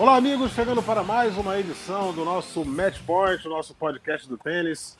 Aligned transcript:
Olá, 0.00 0.16
amigos, 0.16 0.52
chegando 0.52 0.82
para 0.82 1.02
mais 1.02 1.36
uma 1.36 1.60
edição 1.60 2.10
do 2.14 2.24
nosso 2.24 2.64
Match 2.64 2.98
Point, 3.04 3.46
o 3.46 3.50
nosso 3.50 3.74
podcast 3.74 4.26
do 4.26 4.38
tênis, 4.38 4.96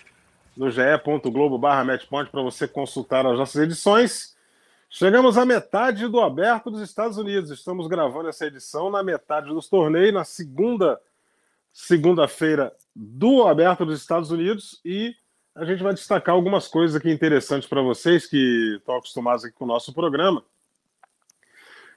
no 0.54 0.70
ge.globo.br 0.70 1.84
matchpoint 1.86 2.30
para 2.30 2.42
você 2.42 2.68
consultar 2.68 3.24
as 3.24 3.38
nossas 3.38 3.62
edições. 3.62 4.36
Chegamos 4.90 5.38
à 5.38 5.46
metade 5.46 6.06
do 6.06 6.20
aberto 6.20 6.70
dos 6.70 6.82
Estados 6.82 7.16
Unidos. 7.16 7.50
Estamos 7.50 7.86
gravando 7.86 8.28
essa 8.28 8.44
edição 8.44 8.90
na 8.90 9.02
metade 9.02 9.48
dos 9.48 9.70
torneios, 9.70 10.12
na 10.12 10.22
segunda 10.22 11.00
segunda-feira 11.72 12.70
do 12.94 13.48
aberto 13.48 13.86
dos 13.86 13.98
Estados 13.98 14.30
Unidos 14.30 14.82
e 14.84 15.16
a 15.54 15.64
gente 15.64 15.82
vai 15.82 15.94
destacar 15.94 16.34
algumas 16.34 16.68
coisas 16.68 16.94
aqui 16.94 17.10
interessantes 17.10 17.66
para 17.66 17.80
vocês 17.80 18.26
que 18.26 18.76
estão 18.76 18.96
acostumados 18.96 19.46
aqui 19.46 19.54
com 19.54 19.64
o 19.64 19.68
nosso 19.68 19.94
programa. 19.94 20.44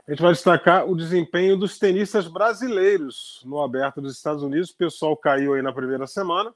A 0.05 0.11
gente 0.11 0.21
vai 0.21 0.33
destacar 0.33 0.85
o 0.85 0.97
desempenho 0.97 1.55
dos 1.55 1.79
tenistas 1.79 2.27
brasileiros 2.27 3.41
no 3.45 3.61
Aberto 3.61 4.01
dos 4.01 4.17
Estados 4.17 4.43
Unidos. 4.43 4.69
O 4.71 4.75
pessoal 4.75 5.15
caiu 5.15 5.53
aí 5.53 5.61
na 5.61 5.71
primeira 5.71 6.05
semana. 6.05 6.53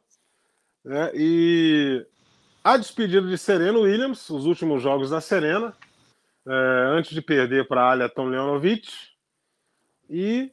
Né? 0.84 1.12
E 1.14 2.06
a 2.62 2.76
despedida 2.76 3.26
de 3.26 3.38
Serena 3.38 3.80
Williams, 3.80 4.30
os 4.30 4.45
últimos 4.45 4.81
jogos 4.81 5.12
da 5.12 5.22
Serena, 5.22 5.73
é, 6.45 6.52
antes 6.89 7.12
de 7.12 7.22
perder 7.22 7.70
para 7.70 7.84
a 7.84 7.92
Alia 7.92 8.09
Tomljanovic. 8.09 8.89
E 10.09 10.52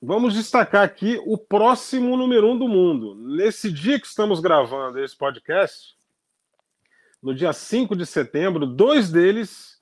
vamos 0.00 0.34
destacar 0.34 0.84
aqui 0.84 1.20
o 1.26 1.36
próximo 1.36 2.16
número 2.16 2.48
um 2.48 2.56
do 2.56 2.68
mundo. 2.68 3.16
Nesse 3.16 3.72
dia 3.72 3.98
que 3.98 4.06
estamos 4.06 4.38
gravando 4.38 5.00
esse 5.00 5.16
podcast, 5.16 5.96
no 7.20 7.34
dia 7.34 7.52
5 7.52 7.96
de 7.96 8.06
setembro, 8.06 8.66
dois 8.66 9.10
deles 9.10 9.77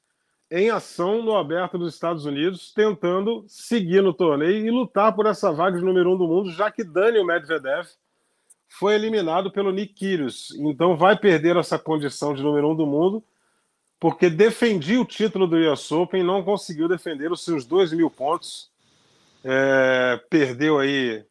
em 0.51 0.71
ação 0.71 1.23
no 1.23 1.37
aberto 1.37 1.77
dos 1.77 1.95
Estados 1.95 2.25
Unidos, 2.25 2.73
tentando 2.73 3.45
seguir 3.49 4.03
no 4.03 4.15
torneio 4.15 4.65
e 4.65 4.71
lutar 4.71 5.15
por 5.15 5.27
essa 5.27 5.53
vaga 5.53 5.79
de 5.79 5.85
número 5.85 6.13
um 6.13 6.17
do 6.17 6.29
mundo, 6.29 6.51
já 6.53 6.71
que 6.71 6.85
Daniel 6.85 7.25
Medvedev 7.25 7.89
foi 8.69 8.95
eliminado 8.95 9.51
pelo 9.51 9.73
Nick 9.73 9.95
Kyrgios. 9.95 10.55
Então 10.59 10.97
vai 10.97 11.19
perder 11.19 11.57
essa 11.57 11.79
condição 11.79 12.35
de 12.35 12.43
número 12.43 12.71
um 12.71 12.77
do 12.77 12.87
mundo, 12.87 13.25
porque 13.99 14.31
defendia 14.31 15.01
o 15.01 15.05
título 15.05 15.47
do 15.47 15.57
US 15.57 15.91
Open, 15.91 16.23
não 16.23 16.45
conseguiu 16.45 16.87
defender 16.87 17.33
os 17.33 17.45
seus 17.45 17.65
dois 17.65 17.93
mil 17.93 18.11
pontos, 18.11 18.71
é, 19.43 20.21
perdeu 20.31 20.79
aí, 20.79 21.25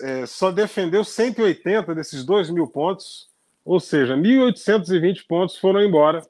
é, 0.00 0.24
só 0.26 0.50
defendeu 0.50 1.04
180 1.04 1.94
desses 1.94 2.24
dois 2.24 2.48
mil 2.48 2.66
pontos, 2.66 3.28
ou 3.64 3.78
seja, 3.78 4.16
1.820 4.16 5.26
pontos 5.26 5.56
foram 5.56 5.82
embora 5.82 6.26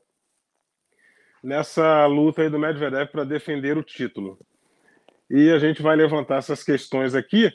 nessa 1.42 2.06
luta 2.06 2.42
aí 2.42 2.48
do 2.48 2.58
Medvedev 2.58 3.08
para 3.10 3.24
defender 3.24 3.76
o 3.76 3.82
título. 3.82 4.38
E 5.28 5.50
a 5.50 5.58
gente 5.58 5.82
vai 5.82 5.96
levantar 5.96 6.36
essas 6.36 6.62
questões 6.62 7.14
aqui. 7.14 7.52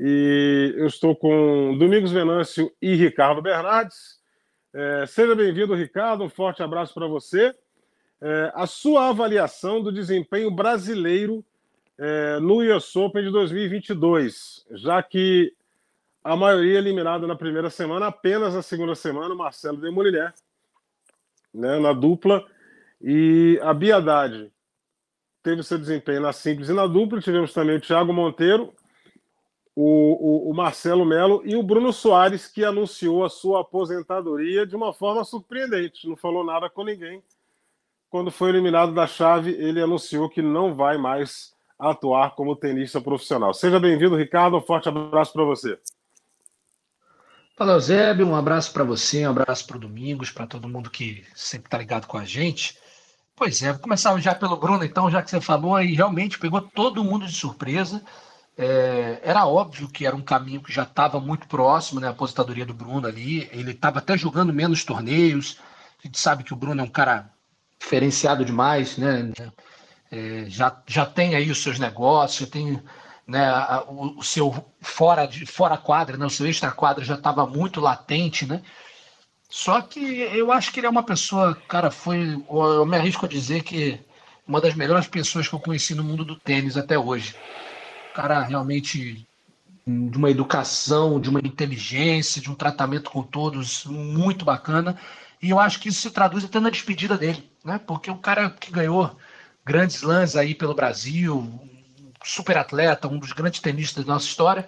E 0.00 0.74
eu 0.76 0.86
estou 0.86 1.14
com 1.14 1.76
Domingos 1.78 2.10
Venâncio 2.10 2.72
e 2.82 2.94
Ricardo 2.94 3.40
Bernardes. 3.40 4.18
É, 4.72 5.06
seja 5.06 5.34
bem-vindo, 5.34 5.74
Ricardo. 5.74 6.24
Um 6.24 6.28
forte 6.28 6.62
abraço 6.62 6.92
para 6.92 7.06
você. 7.06 7.54
É, 8.20 8.52
a 8.54 8.66
sua 8.66 9.10
avaliação 9.10 9.82
do 9.82 9.92
desempenho 9.92 10.50
brasileiro 10.50 11.44
é, 11.98 12.38
no 12.40 12.60
US 12.60 12.96
Open 12.96 13.22
de 13.22 13.30
2022, 13.30 14.66
já 14.72 15.02
que 15.02 15.52
a 16.22 16.34
maioria 16.34 16.78
eliminada 16.78 17.26
na 17.26 17.36
primeira 17.36 17.70
semana, 17.70 18.06
apenas 18.06 18.54
na 18.54 18.62
segunda 18.62 18.94
semana, 18.94 19.34
Marcelo 19.34 19.76
Demoliner, 19.76 20.32
né, 21.52 21.78
na 21.78 21.92
dupla, 21.92 22.44
e 23.06 23.60
a 23.62 23.74
Bia 23.74 23.98
Haddad 23.98 24.50
teve 25.42 25.62
seu 25.62 25.78
desempenho 25.78 26.22
na 26.22 26.32
simples 26.32 26.70
e 26.70 26.72
na 26.72 26.86
dupla. 26.86 27.20
Tivemos 27.20 27.52
também 27.52 27.76
o 27.76 27.80
Thiago 27.80 28.14
Monteiro, 28.14 28.72
o, 29.76 30.46
o, 30.46 30.50
o, 30.50 30.54
Marcelo 30.54 31.04
Melo 31.04 31.42
e 31.44 31.54
o 31.54 31.62
Bruno 31.62 31.92
Soares, 31.92 32.46
que 32.46 32.64
anunciou 32.64 33.22
a 33.22 33.28
sua 33.28 33.60
aposentadoria 33.60 34.66
de 34.66 34.74
uma 34.74 34.94
forma 34.94 35.22
surpreendente. 35.22 36.08
Não 36.08 36.16
falou 36.16 36.42
nada 36.42 36.70
com 36.70 36.82
ninguém. 36.82 37.22
Quando 38.08 38.30
foi 38.30 38.48
eliminado 38.48 38.94
da 38.94 39.06
chave, 39.06 39.50
ele 39.50 39.82
anunciou 39.82 40.30
que 40.30 40.40
não 40.40 40.74
vai 40.74 40.96
mais 40.96 41.52
atuar 41.78 42.34
como 42.34 42.56
tenista 42.56 43.02
profissional. 43.02 43.52
Seja 43.52 43.78
bem-vindo, 43.78 44.16
Ricardo. 44.16 44.56
Um 44.56 44.62
forte 44.62 44.88
abraço 44.88 45.34
para 45.34 45.44
você. 45.44 45.78
Fala, 47.54 47.72
Eusébio. 47.72 48.26
Um 48.26 48.34
abraço 48.34 48.72
para 48.72 48.82
você, 48.82 49.26
um 49.26 49.30
abraço 49.30 49.66
para 49.66 49.76
o 49.76 49.80
Domingos, 49.80 50.30
para 50.30 50.46
todo 50.46 50.70
mundo 50.70 50.88
que 50.88 51.22
sempre 51.34 51.66
está 51.66 51.76
ligado 51.76 52.06
com 52.06 52.16
a 52.16 52.24
gente. 52.24 52.82
Pois 53.36 53.62
é, 53.62 53.72
vou 53.72 53.80
começar 53.80 54.16
já 54.20 54.34
pelo 54.34 54.56
Bruno, 54.56 54.84
então, 54.84 55.10
já 55.10 55.20
que 55.20 55.28
você 55.28 55.40
falou, 55.40 55.80
e 55.82 55.94
realmente 55.94 56.38
pegou 56.38 56.60
todo 56.60 57.02
mundo 57.02 57.26
de 57.26 57.32
surpresa. 57.32 58.02
É, 58.56 59.20
era 59.24 59.44
óbvio 59.46 59.88
que 59.88 60.06
era 60.06 60.14
um 60.14 60.22
caminho 60.22 60.62
que 60.62 60.72
já 60.72 60.84
estava 60.84 61.18
muito 61.18 61.48
próximo, 61.48 62.00
né? 62.00 62.06
A 62.06 62.10
aposentadoria 62.10 62.64
do 62.64 62.72
Bruno 62.72 63.08
ali. 63.08 63.48
Ele 63.52 63.72
estava 63.72 63.98
até 63.98 64.16
jogando 64.16 64.52
menos 64.52 64.84
torneios. 64.84 65.58
A 65.98 66.06
gente 66.06 66.20
sabe 66.20 66.44
que 66.44 66.52
o 66.52 66.56
Bruno 66.56 66.80
é 66.80 66.84
um 66.84 66.88
cara 66.88 67.28
diferenciado 67.80 68.44
demais, 68.44 68.96
né? 68.96 69.32
É, 70.12 70.44
já, 70.48 70.80
já 70.86 71.04
tem 71.04 71.34
aí 71.34 71.50
os 71.50 71.60
seus 71.60 71.78
negócios, 71.78 72.48
tem 72.48 72.80
né, 73.26 73.50
o, 73.88 74.18
o, 74.18 74.22
seu 74.22 74.64
fora 74.80 75.26
de 75.26 75.44
fora 75.44 75.76
quadra, 75.76 76.16
né? 76.16 76.24
O 76.24 76.30
seu 76.30 76.46
extra 76.46 76.70
quadra 76.70 77.04
já 77.04 77.14
estava 77.14 77.44
muito 77.46 77.80
latente, 77.80 78.46
né? 78.46 78.62
Só 79.54 79.80
que 79.80 80.00
eu 80.00 80.50
acho 80.50 80.72
que 80.72 80.80
ele 80.80 80.88
é 80.88 80.90
uma 80.90 81.04
pessoa, 81.04 81.54
cara, 81.68 81.88
foi. 81.88 82.34
Eu 82.50 82.84
me 82.84 82.96
arrisco 82.96 83.24
a 83.24 83.28
dizer 83.28 83.62
que 83.62 84.00
uma 84.48 84.60
das 84.60 84.74
melhores 84.74 85.06
pessoas 85.06 85.46
que 85.46 85.54
eu 85.54 85.60
conheci 85.60 85.94
no 85.94 86.02
mundo 86.02 86.24
do 86.24 86.34
tênis 86.40 86.76
até 86.76 86.98
hoje. 86.98 87.36
Cara, 88.12 88.42
realmente 88.42 89.24
de 89.86 90.18
uma 90.18 90.28
educação, 90.28 91.20
de 91.20 91.30
uma 91.30 91.38
inteligência, 91.38 92.42
de 92.42 92.50
um 92.50 92.54
tratamento 92.56 93.12
com 93.12 93.22
todos 93.22 93.84
muito 93.84 94.44
bacana. 94.44 94.98
E 95.40 95.50
eu 95.50 95.60
acho 95.60 95.78
que 95.78 95.88
isso 95.88 96.00
se 96.00 96.10
traduz 96.10 96.44
até 96.44 96.58
na 96.58 96.68
despedida 96.68 97.16
dele, 97.16 97.48
né? 97.64 97.78
Porque 97.78 98.10
o 98.10 98.18
cara 98.18 98.50
que 98.50 98.72
ganhou 98.72 99.16
grandes 99.64 100.02
lãs 100.02 100.34
aí 100.34 100.52
pelo 100.52 100.74
Brasil, 100.74 101.48
super 102.24 102.58
atleta, 102.58 103.06
um 103.06 103.20
dos 103.20 103.30
grandes 103.30 103.60
tenistas 103.60 104.04
da 104.04 104.14
nossa 104.14 104.26
história, 104.26 104.66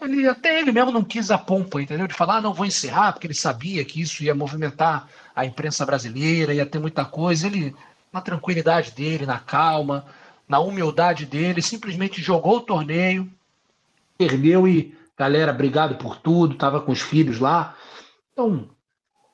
ele 0.00 0.28
até 0.28 0.60
ele 0.60 0.70
mesmo 0.70 0.92
não 0.92 1.02
quis 1.02 1.30
a 1.30 1.38
pompa, 1.38 1.82
entendeu? 1.82 2.06
De 2.06 2.14
falar, 2.14 2.36
ah, 2.36 2.40
não 2.40 2.54
vou 2.54 2.66
encerrar, 2.66 3.12
porque 3.12 3.26
ele 3.26 3.34
sabia 3.34 3.84
que 3.84 4.00
isso 4.00 4.22
ia 4.22 4.34
movimentar 4.34 5.08
a 5.34 5.44
imprensa 5.44 5.84
brasileira, 5.84 6.54
ia 6.54 6.66
ter 6.66 6.78
muita 6.78 7.04
coisa. 7.04 7.46
Ele, 7.46 7.74
na 8.12 8.20
tranquilidade 8.20 8.92
dele, 8.92 9.26
na 9.26 9.38
calma, 9.38 10.06
na 10.48 10.60
humildade 10.60 11.26
dele, 11.26 11.60
simplesmente 11.60 12.22
jogou 12.22 12.58
o 12.58 12.62
torneio, 12.62 13.30
perdeu 14.16 14.66
e, 14.66 14.96
galera, 15.16 15.52
obrigado 15.52 15.96
por 15.96 16.16
tudo, 16.16 16.54
estava 16.54 16.80
com 16.80 16.92
os 16.92 17.00
filhos 17.00 17.38
lá. 17.38 17.76
Então, 18.32 18.68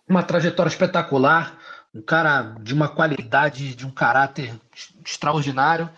uma 0.08 0.22
trajetória 0.22 0.70
espetacular, 0.70 1.58
um 1.94 2.02
cara 2.02 2.54
de 2.60 2.74
uma 2.74 2.88
qualidade, 2.88 3.74
de 3.74 3.86
um 3.86 3.90
caráter 3.90 4.52
extraordinário. 5.04 5.88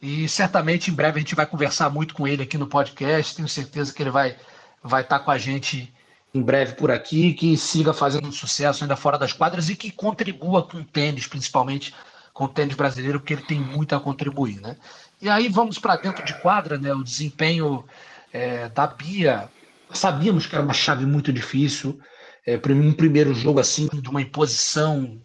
E 0.00 0.28
certamente 0.28 0.90
em 0.90 0.94
breve 0.94 1.18
a 1.18 1.20
gente 1.20 1.34
vai 1.34 1.46
conversar 1.46 1.90
muito 1.90 2.14
com 2.14 2.26
ele 2.26 2.42
aqui 2.42 2.58
no 2.58 2.66
podcast. 2.66 3.34
Tenho 3.34 3.48
certeza 3.48 3.92
que 3.92 4.02
ele 4.02 4.10
vai 4.10 4.36
vai 4.82 5.02
estar 5.02 5.18
com 5.18 5.30
a 5.30 5.38
gente 5.38 5.92
em 6.32 6.42
breve 6.42 6.74
por 6.74 6.90
aqui, 6.90 7.32
que 7.32 7.56
siga 7.56 7.92
fazendo 7.92 8.30
sucesso 8.30 8.84
ainda 8.84 8.94
fora 8.94 9.18
das 9.18 9.32
quadras 9.32 9.68
e 9.68 9.74
que 9.74 9.90
contribua 9.90 10.62
com 10.62 10.78
o 10.78 10.84
tênis, 10.84 11.26
principalmente 11.26 11.94
com 12.32 12.44
o 12.44 12.48
tênis 12.48 12.76
brasileiro, 12.76 13.18
porque 13.18 13.32
ele 13.32 13.42
tem 13.42 13.58
muito 13.58 13.94
a 13.94 14.00
contribuir, 14.00 14.60
né? 14.60 14.76
E 15.20 15.28
aí 15.28 15.48
vamos 15.48 15.78
para 15.78 15.96
dentro 15.96 16.24
de 16.24 16.34
quadra, 16.40 16.76
né? 16.78 16.92
O 16.92 17.02
desempenho 17.02 17.84
é, 18.32 18.68
da 18.68 18.86
Bia, 18.86 19.48
sabíamos 19.90 20.46
que 20.46 20.54
era 20.54 20.62
uma 20.62 20.74
chave 20.74 21.06
muito 21.06 21.32
difícil. 21.32 21.98
É, 22.46 22.56
um 22.56 22.92
primeiro 22.92 23.34
jogo 23.34 23.58
assim, 23.58 23.88
de 23.90 24.08
uma 24.08 24.20
imposição 24.20 25.18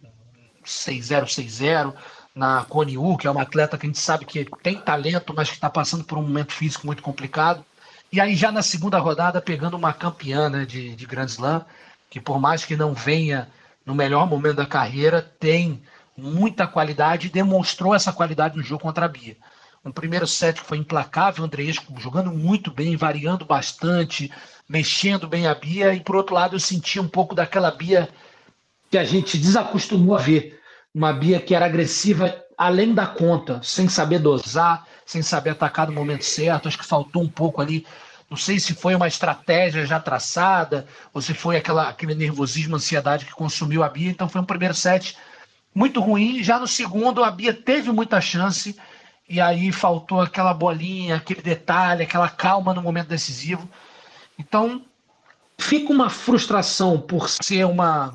6-0, 0.64 1.24
6-0 1.24 1.94
na 2.34 2.64
Cone 2.64 2.96
U, 2.96 3.16
que 3.16 3.26
é 3.26 3.30
uma 3.30 3.42
atleta 3.42 3.76
que 3.76 3.86
a 3.86 3.88
gente 3.88 3.98
sabe 3.98 4.24
que 4.24 4.46
tem 4.62 4.78
talento, 4.78 5.34
mas 5.34 5.48
que 5.48 5.54
está 5.54 5.68
passando 5.68 6.04
por 6.04 6.18
um 6.18 6.22
momento 6.22 6.52
físico 6.52 6.86
muito 6.86 7.02
complicado. 7.02 7.64
E 8.10 8.20
aí, 8.20 8.34
já 8.34 8.52
na 8.52 8.62
segunda 8.62 8.98
rodada, 8.98 9.40
pegando 9.40 9.76
uma 9.76 9.92
campeã 9.92 10.48
né, 10.48 10.64
de, 10.64 10.94
de 10.94 11.06
Grand 11.06 11.26
Slam, 11.26 11.64
que 12.10 12.20
por 12.20 12.38
mais 12.38 12.64
que 12.64 12.76
não 12.76 12.94
venha 12.94 13.48
no 13.84 13.94
melhor 13.94 14.28
momento 14.28 14.56
da 14.56 14.66
carreira, 14.66 15.22
tem 15.22 15.82
muita 16.16 16.66
qualidade 16.66 17.26
e 17.26 17.30
demonstrou 17.30 17.94
essa 17.94 18.12
qualidade 18.12 18.56
no 18.56 18.62
jogo 18.62 18.82
contra 18.82 19.06
a 19.06 19.08
Bia. 19.08 19.36
Um 19.84 19.90
primeiro 19.90 20.26
set 20.26 20.60
que 20.60 20.66
foi 20.66 20.78
implacável, 20.78 21.42
o 21.42 21.46
Andreesco 21.46 21.98
jogando 21.98 22.30
muito 22.30 22.70
bem, 22.70 22.96
variando 22.96 23.44
bastante, 23.44 24.30
mexendo 24.68 25.26
bem 25.26 25.46
a 25.46 25.54
Bia, 25.54 25.92
e 25.94 26.00
por 26.00 26.14
outro 26.14 26.34
lado 26.34 26.54
eu 26.54 26.60
senti 26.60 27.00
um 27.00 27.08
pouco 27.08 27.34
daquela 27.34 27.70
Bia 27.70 28.08
que 28.90 28.98
a 28.98 29.04
gente 29.04 29.38
desacostumou 29.38 30.14
a 30.14 30.20
ver. 30.20 30.61
Uma 30.94 31.12
Bia 31.12 31.40
que 31.40 31.54
era 31.54 31.66
agressiva 31.66 32.42
além 32.56 32.94
da 32.94 33.06
conta, 33.06 33.60
sem 33.62 33.88
saber 33.88 34.18
dosar, 34.18 34.86
sem 35.04 35.22
saber 35.22 35.50
atacar 35.50 35.86
no 35.86 35.92
momento 35.92 36.24
certo. 36.24 36.68
Acho 36.68 36.78
que 36.78 36.84
faltou 36.86 37.22
um 37.22 37.28
pouco 37.28 37.60
ali. 37.60 37.86
Não 38.30 38.36
sei 38.36 38.58
se 38.58 38.74
foi 38.74 38.94
uma 38.94 39.08
estratégia 39.08 39.84
já 39.84 40.00
traçada, 40.00 40.86
ou 41.12 41.20
se 41.20 41.34
foi 41.34 41.56
aquela, 41.56 41.88
aquele 41.88 42.14
nervosismo, 42.14 42.76
ansiedade 42.76 43.26
que 43.26 43.32
consumiu 43.32 43.82
a 43.82 43.88
Bia. 43.88 44.10
Então 44.10 44.28
foi 44.28 44.40
um 44.40 44.44
primeiro 44.44 44.74
set 44.74 45.16
muito 45.74 46.00
ruim. 46.00 46.42
Já 46.42 46.58
no 46.58 46.68
segundo, 46.68 47.24
a 47.24 47.30
Bia 47.30 47.52
teve 47.52 47.90
muita 47.90 48.20
chance, 48.20 48.76
e 49.28 49.40
aí 49.40 49.72
faltou 49.72 50.20
aquela 50.20 50.54
bolinha, 50.54 51.16
aquele 51.16 51.42
detalhe, 51.42 52.02
aquela 52.02 52.28
calma 52.28 52.74
no 52.74 52.82
momento 52.82 53.08
decisivo. 53.08 53.68
Então, 54.38 54.82
fica 55.58 55.92
uma 55.92 56.10
frustração 56.10 57.00
por 57.00 57.28
ser 57.28 57.64
uma, 57.64 58.14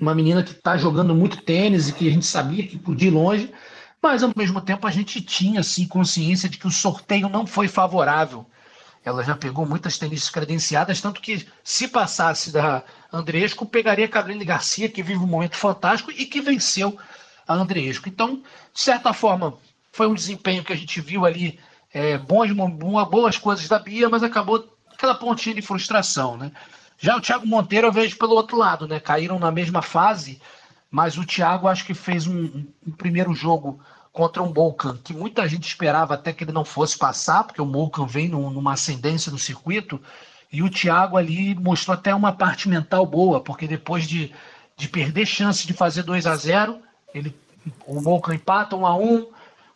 uma 0.00 0.14
menina 0.14 0.42
que 0.42 0.52
está 0.52 0.76
jogando 0.76 1.14
muito 1.14 1.42
tênis 1.42 1.88
e 1.88 1.92
que 1.92 2.08
a 2.08 2.10
gente 2.10 2.26
sabia 2.26 2.66
que 2.66 2.78
podia 2.78 3.08
ir 3.08 3.12
longe, 3.12 3.52
mas 4.00 4.22
ao 4.22 4.32
mesmo 4.36 4.60
tempo 4.60 4.86
a 4.86 4.90
gente 4.90 5.20
tinha 5.20 5.60
assim, 5.60 5.86
consciência 5.86 6.48
de 6.48 6.58
que 6.58 6.66
o 6.66 6.70
sorteio 6.70 7.28
não 7.28 7.46
foi 7.46 7.68
favorável. 7.68 8.46
Ela 9.04 9.24
já 9.24 9.34
pegou 9.34 9.66
muitas 9.66 9.96
tenistas 9.96 10.30
credenciadas, 10.30 11.00
tanto 11.00 11.20
que 11.20 11.46
se 11.64 11.88
passasse 11.88 12.52
da 12.52 12.82
Andresco, 13.12 13.64
pegaria 13.64 14.04
a 14.04 14.08
Caroline 14.08 14.44
Garcia, 14.44 14.88
que 14.88 15.02
vive 15.02 15.20
um 15.20 15.26
momento 15.26 15.56
fantástico 15.56 16.10
e 16.10 16.26
que 16.26 16.40
venceu 16.40 16.98
a 17.46 17.54
Andresco. 17.54 18.08
Então, 18.08 18.42
de 18.72 18.80
certa 18.80 19.12
forma, 19.12 19.54
foi 19.92 20.06
um 20.06 20.14
desempenho 20.14 20.62
que 20.62 20.72
a 20.72 20.76
gente 20.76 21.00
viu 21.00 21.24
ali, 21.24 21.58
é, 21.92 22.18
bons, 22.18 22.50
boas 23.08 23.38
coisas 23.38 23.66
da 23.66 23.78
Bia, 23.78 24.08
mas 24.08 24.22
acabou 24.22 24.68
aquela 24.92 25.14
pontinha 25.14 25.54
de 25.54 25.62
frustração, 25.62 26.36
né? 26.36 26.52
Já 26.98 27.16
o 27.16 27.20
Thiago 27.20 27.46
Monteiro 27.46 27.86
eu 27.86 27.92
vejo 27.92 28.18
pelo 28.18 28.34
outro 28.34 28.56
lado, 28.56 28.88
né? 28.88 28.98
Caíram 28.98 29.38
na 29.38 29.52
mesma 29.52 29.80
fase, 29.80 30.40
mas 30.90 31.16
o 31.16 31.24
Thiago 31.24 31.68
acho 31.68 31.84
que 31.84 31.94
fez 31.94 32.26
um, 32.26 32.66
um 32.86 32.90
primeiro 32.90 33.32
jogo 33.32 33.80
contra 34.12 34.42
um 34.42 34.52
Molcan, 34.52 34.96
que 34.96 35.14
muita 35.14 35.46
gente 35.46 35.68
esperava 35.68 36.14
até 36.14 36.32
que 36.32 36.42
ele 36.42 36.50
não 36.50 36.64
fosse 36.64 36.98
passar, 36.98 37.44
porque 37.44 37.62
o 37.62 37.66
Molcan 37.66 38.04
vem 38.04 38.28
num, 38.28 38.50
numa 38.50 38.72
ascendência 38.72 39.30
no 39.30 39.38
circuito, 39.38 40.00
e 40.50 40.60
o 40.60 40.68
Thiago 40.68 41.16
ali 41.16 41.54
mostrou 41.54 41.94
até 41.94 42.12
uma 42.12 42.32
parte 42.32 42.68
mental 42.68 43.06
boa, 43.06 43.40
porque 43.40 43.68
depois 43.68 44.08
de, 44.08 44.34
de 44.76 44.88
perder 44.88 45.24
chance 45.24 45.64
de 45.64 45.72
fazer 45.72 46.02
2 46.02 46.26
a 46.26 46.34
0 46.34 46.80
ele, 47.14 47.32
o 47.86 48.00
Molcan 48.00 48.34
empata 48.34 48.74
1 48.74 48.86
a 48.86 48.96
1 48.96 49.26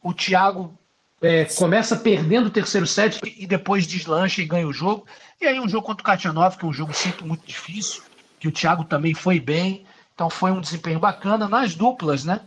o 0.03 0.13
Thiago 0.13 0.77
é, 1.23 1.45
começa 1.45 1.97
perdendo 1.97 2.47
o 2.47 2.51
terceiro 2.51 2.87
set 2.87 3.21
e 3.39 3.47
depois 3.47 3.87
deslancha 3.87 4.43
e 4.43 4.45
ganha 4.45 4.67
o 4.67 4.73
jogo. 4.73 5.07
E 5.41 5.47
aí 5.47 5.61
um 5.61 5.69
jogo 5.69 5.87
contra 5.87 6.03
o 6.03 6.05
Katianov, 6.05 6.57
que 6.57 6.65
é 6.65 6.69
um 6.69 6.73
jogo 6.73 6.93
sempre 6.93 7.25
muito 7.25 7.47
difícil, 7.47 8.03
que 8.41 8.49
o 8.49 8.53
Thiago 8.53 8.85
também 8.85 9.15
foi 9.15 9.39
bem. 9.39 9.87
Então 10.15 10.29
foi 10.29 10.51
um 10.51 10.61
desempenho 10.61 10.99
bacana 10.99 11.49
nas 11.49 11.77
duplas, 11.77 12.25
né? 12.25 12.41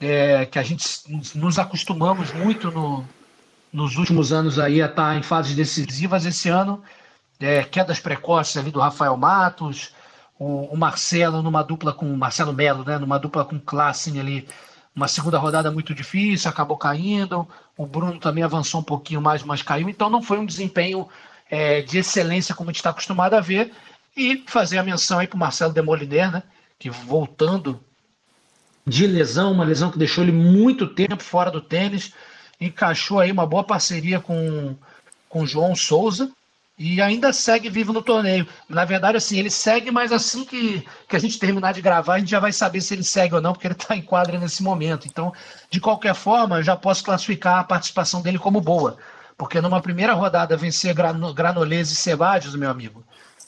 É, 0.00 0.46
que 0.46 0.58
a 0.58 0.62
gente 0.62 0.84
nos 1.34 1.58
acostumamos 1.58 2.32
muito 2.32 2.70
no, 2.70 3.04
nos 3.72 3.96
últimos 3.96 4.32
anos 4.32 4.58
aí 4.58 4.82
a 4.82 4.86
estar 4.86 5.16
em 5.16 5.22
fases 5.22 5.54
decisivas. 5.54 6.26
Esse 6.26 6.48
ano, 6.48 6.82
é, 7.38 7.62
quedas 7.62 8.00
precoces 8.00 8.56
ali 8.56 8.72
do 8.72 8.80
Rafael 8.80 9.16
Matos, 9.16 9.92
o, 10.38 10.72
o 10.72 10.76
Marcelo 10.76 11.40
numa 11.40 11.62
dupla 11.62 11.92
com 11.92 12.04
Marcelo 12.16 12.52
Melo, 12.52 12.84
né? 12.84 12.98
Numa 12.98 13.18
dupla 13.18 13.44
com 13.44 13.60
Klassen 13.60 14.18
ali 14.18 14.48
uma 14.94 15.06
segunda 15.06 15.38
rodada 15.38 15.70
muito 15.70 15.94
difícil, 15.94 16.50
acabou 16.50 16.76
caindo. 16.76 17.46
O 17.78 17.86
Bruno 17.86 18.18
também 18.18 18.42
avançou 18.42 18.80
um 18.80 18.84
pouquinho 18.84 19.22
mais, 19.22 19.44
mas 19.44 19.62
caiu. 19.62 19.88
Então 19.88 20.10
não 20.10 20.20
foi 20.20 20.36
um 20.36 20.44
desempenho 20.44 21.08
é, 21.48 21.80
de 21.80 21.98
excelência 21.98 22.52
como 22.52 22.68
a 22.68 22.72
gente 22.72 22.80
está 22.80 22.90
acostumado 22.90 23.34
a 23.34 23.40
ver. 23.40 23.72
E 24.16 24.42
fazer 24.48 24.78
a 24.78 24.82
menção 24.82 25.20
aí 25.20 25.28
para 25.28 25.36
o 25.36 25.38
Marcelo 25.38 25.72
Demoliner, 25.72 26.32
né? 26.32 26.42
Que 26.76 26.90
voltando 26.90 27.80
de 28.84 29.06
lesão, 29.06 29.52
uma 29.52 29.64
lesão 29.64 29.92
que 29.92 29.98
deixou 29.98 30.24
ele 30.24 30.32
muito 30.32 30.88
tempo 30.88 31.22
fora 31.22 31.52
do 31.52 31.60
tênis, 31.60 32.12
encaixou 32.60 33.20
aí 33.20 33.30
uma 33.30 33.46
boa 33.46 33.62
parceria 33.62 34.18
com, 34.18 34.74
com 35.28 35.42
o 35.42 35.46
João 35.46 35.76
Souza, 35.76 36.32
e 36.78 37.02
ainda 37.02 37.32
segue 37.32 37.68
vivo 37.68 37.92
no 37.92 38.00
torneio. 38.00 38.46
Na 38.68 38.84
verdade, 38.84 39.16
assim, 39.16 39.38
ele 39.38 39.50
segue, 39.50 39.90
mas 39.90 40.12
assim 40.12 40.44
que, 40.44 40.86
que 41.08 41.16
a 41.16 41.18
gente 41.18 41.38
terminar 41.38 41.74
de 41.74 41.82
gravar, 41.82 42.14
a 42.14 42.18
gente 42.20 42.30
já 42.30 42.38
vai 42.38 42.52
saber 42.52 42.80
se 42.80 42.94
ele 42.94 43.02
segue 43.02 43.34
ou 43.34 43.40
não, 43.40 43.52
porque 43.52 43.66
ele 43.66 43.74
está 43.74 43.96
em 43.96 44.02
quadra 44.02 44.38
nesse 44.38 44.62
momento. 44.62 45.08
Então, 45.08 45.32
de 45.68 45.80
qualquer 45.80 46.14
forma, 46.14 46.58
eu 46.58 46.62
já 46.62 46.76
posso 46.76 47.02
classificar 47.02 47.58
a 47.58 47.64
participação 47.64 48.22
dele 48.22 48.38
como 48.38 48.60
boa. 48.60 48.96
Porque 49.36 49.60
numa 49.60 49.80
primeira 49.80 50.14
rodada 50.14 50.56
vencer 50.56 50.94
Granolese 50.94 51.94
e 51.94 51.96
Sebadios, 51.96 52.54
meu 52.54 52.70
amigo, 52.70 53.04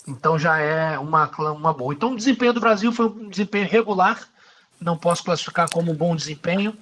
então 0.07 0.39
já 0.39 0.59
é 0.59 0.99
uma, 0.99 1.31
uma 1.53 1.73
boa. 1.73 1.95
Então 1.95 2.13
o 2.13 2.17
desempenho 2.17 2.53
do 2.53 2.61
Brasil 2.61 2.93
foi 2.93 3.07
um 3.07 3.29
desempenho 3.29 3.69
regular, 3.69 4.21
não 4.81 4.97
posso 4.97 5.23
classificar 5.23 5.69
como 5.71 5.93
um 5.93 5.97
bom 5.97 6.17
desempenho, 6.17 6.77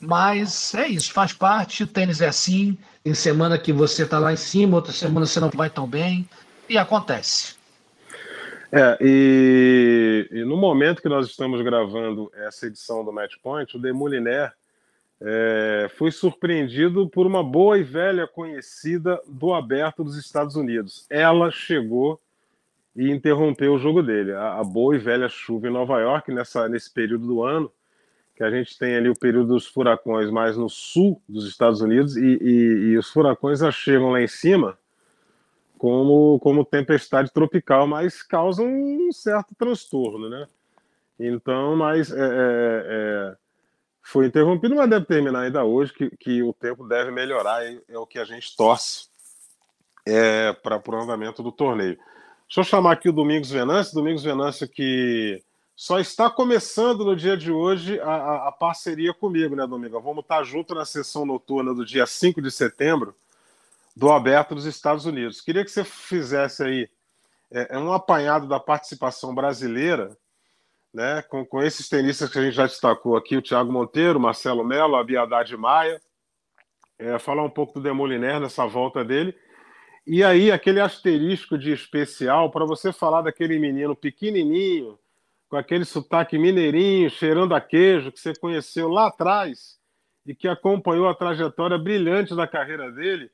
mas 0.00 0.74
é 0.74 0.88
isso, 0.88 1.12
faz 1.12 1.32
parte, 1.32 1.82
o 1.82 1.86
tênis 1.86 2.20
é 2.20 2.28
assim, 2.28 2.76
tem 3.02 3.14
semana 3.14 3.58
que 3.58 3.72
você 3.72 4.02
está 4.02 4.18
lá 4.18 4.32
em 4.32 4.36
cima, 4.36 4.76
outra 4.76 4.92
semana 4.92 5.26
você 5.26 5.40
não 5.40 5.50
vai 5.50 5.70
tão 5.70 5.86
bem, 5.86 6.28
e 6.68 6.76
acontece. 6.76 7.56
É, 8.72 8.98
e, 9.00 10.28
e 10.30 10.44
no 10.44 10.56
momento 10.56 11.00
que 11.00 11.08
nós 11.08 11.26
estamos 11.26 11.62
gravando 11.62 12.30
essa 12.34 12.66
edição 12.66 13.04
do 13.04 13.12
Match 13.12 13.34
Point, 13.42 13.76
o 13.76 13.80
Demoliner 13.80 14.52
é, 15.20 15.88
foi 15.96 16.10
surpreendido 16.10 17.08
por 17.08 17.26
uma 17.26 17.42
boa 17.42 17.78
e 17.78 17.82
velha 17.82 18.26
conhecida 18.26 19.20
do 19.26 19.54
aberto 19.54 20.04
dos 20.04 20.16
Estados 20.16 20.56
Unidos. 20.56 21.06
Ela 21.08 21.50
chegou 21.50 22.20
e 22.94 23.10
interrompeu 23.10 23.74
o 23.74 23.78
jogo 23.78 24.02
dele. 24.02 24.32
A, 24.32 24.58
a 24.58 24.64
boa 24.64 24.94
e 24.94 24.98
velha 24.98 25.28
chuva 25.28 25.68
em 25.68 25.72
Nova 25.72 26.00
York, 26.00 26.32
nessa, 26.32 26.68
nesse 26.68 26.92
período 26.92 27.26
do 27.26 27.42
ano, 27.42 27.70
que 28.36 28.44
a 28.44 28.50
gente 28.50 28.78
tem 28.78 28.94
ali 28.94 29.08
o 29.08 29.18
período 29.18 29.54
dos 29.54 29.66
furacões 29.66 30.30
mais 30.30 30.56
no 30.56 30.68
sul 30.68 31.20
dos 31.26 31.48
Estados 31.48 31.80
Unidos 31.80 32.16
e, 32.16 32.38
e, 32.40 32.90
e 32.90 32.98
os 32.98 33.10
furacões 33.10 33.60
já 33.60 33.70
chegam 33.70 34.10
lá 34.10 34.20
em 34.20 34.28
cima 34.28 34.78
como, 35.78 36.38
como 36.40 36.64
tempestade 36.64 37.32
tropical, 37.32 37.86
mas 37.86 38.22
causam 38.22 38.66
um 38.66 39.10
certo 39.10 39.54
transtorno, 39.54 40.28
né? 40.28 40.46
Então, 41.18 41.76
mas 41.76 42.10
é, 42.10 42.14
é, 42.14 42.20
é, 42.20 43.36
foi 44.02 44.26
interrompido, 44.26 44.74
mas 44.74 44.88
deve 44.88 45.06
terminar 45.06 45.40
ainda 45.40 45.64
hoje, 45.64 45.92
que, 45.94 46.10
que 46.16 46.42
o 46.42 46.52
tempo 46.52 46.86
deve 46.86 47.10
melhorar, 47.10 47.64
é, 47.64 47.80
é 47.88 47.98
o 47.98 48.06
que 48.06 48.18
a 48.18 48.24
gente 48.24 48.54
torce 48.54 49.08
é, 50.06 50.52
para 50.52 50.80
o 50.86 51.02
andamento 51.02 51.42
do 51.42 51.50
torneio. 51.50 51.96
Deixa 52.46 52.60
eu 52.60 52.64
chamar 52.64 52.92
aqui 52.92 53.08
o 53.08 53.12
Domingos 53.12 53.50
Venâncio, 53.50 53.94
Domingos 53.94 54.22
Venâncio 54.22 54.68
que 54.68 55.42
só 55.76 56.00
está 56.00 56.30
começando 56.30 57.04
no 57.04 57.14
dia 57.14 57.36
de 57.36 57.52
hoje 57.52 58.00
a, 58.00 58.10
a, 58.10 58.48
a 58.48 58.52
parceria 58.52 59.12
comigo, 59.12 59.54
né, 59.54 59.66
Domingo? 59.66 60.00
Vamos 60.00 60.22
estar 60.22 60.42
junto 60.42 60.74
na 60.74 60.86
sessão 60.86 61.26
noturna 61.26 61.74
do 61.74 61.84
dia 61.84 62.06
5 62.06 62.40
de 62.40 62.50
setembro 62.50 63.14
do 63.94 64.10
Aberto 64.10 64.54
dos 64.54 64.64
Estados 64.64 65.04
Unidos. 65.04 65.42
Queria 65.42 65.62
que 65.62 65.70
você 65.70 65.84
fizesse 65.84 66.62
aí 66.62 66.88
é, 67.50 67.76
é 67.76 67.78
um 67.78 67.92
apanhado 67.92 68.48
da 68.48 68.58
participação 68.58 69.34
brasileira, 69.34 70.16
né, 70.94 71.20
com, 71.20 71.44
com 71.44 71.62
esses 71.62 71.90
tenistas 71.90 72.30
que 72.30 72.38
a 72.38 72.42
gente 72.42 72.54
já 72.54 72.66
destacou 72.66 73.14
aqui, 73.14 73.36
o 73.36 73.42
Thiago 73.42 73.70
Monteiro, 73.70 74.18
Marcelo 74.18 74.64
Mello, 74.64 74.96
a 74.96 75.04
Biadade 75.04 75.54
Maia, 75.58 76.00
é, 76.98 77.18
falar 77.18 77.42
um 77.42 77.50
pouco 77.50 77.74
do 77.74 77.82
Demoliner 77.82 78.40
nessa 78.40 78.66
volta 78.66 79.04
dele, 79.04 79.36
e 80.06 80.24
aí 80.24 80.50
aquele 80.50 80.80
asterisco 80.80 81.58
de 81.58 81.70
especial 81.70 82.50
para 82.50 82.64
você 82.64 82.94
falar 82.94 83.20
daquele 83.20 83.58
menino 83.58 83.94
pequenininho, 83.94 84.98
com 85.48 85.56
aquele 85.56 85.84
sotaque 85.84 86.38
mineirinho, 86.38 87.08
cheirando 87.10 87.54
a 87.54 87.60
queijo, 87.60 88.10
que 88.12 88.20
você 88.20 88.34
conheceu 88.34 88.88
lá 88.88 89.06
atrás 89.06 89.76
e 90.26 90.34
que 90.34 90.48
acompanhou 90.48 91.08
a 91.08 91.14
trajetória 91.14 91.78
brilhante 91.78 92.34
da 92.34 92.46
carreira 92.46 92.90
dele. 92.90 93.30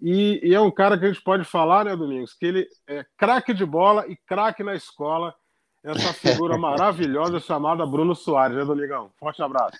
E, 0.00 0.40
e 0.42 0.54
é 0.54 0.60
um 0.60 0.70
cara 0.70 0.96
que 0.96 1.04
a 1.04 1.08
gente 1.08 1.22
pode 1.22 1.44
falar, 1.44 1.84
né, 1.84 1.96
Domingos, 1.96 2.32
que 2.32 2.46
ele 2.46 2.68
é 2.86 3.04
craque 3.16 3.52
de 3.52 3.66
bola 3.66 4.06
e 4.08 4.16
craque 4.16 4.62
na 4.62 4.74
escola. 4.74 5.34
Essa 5.82 6.12
figura 6.12 6.56
maravilhosa 6.58 7.40
chamada 7.40 7.84
Bruno 7.84 8.14
Soares, 8.14 8.56
né, 8.56 8.64
Domingão? 8.64 9.10
Forte 9.18 9.42
abraço. 9.42 9.76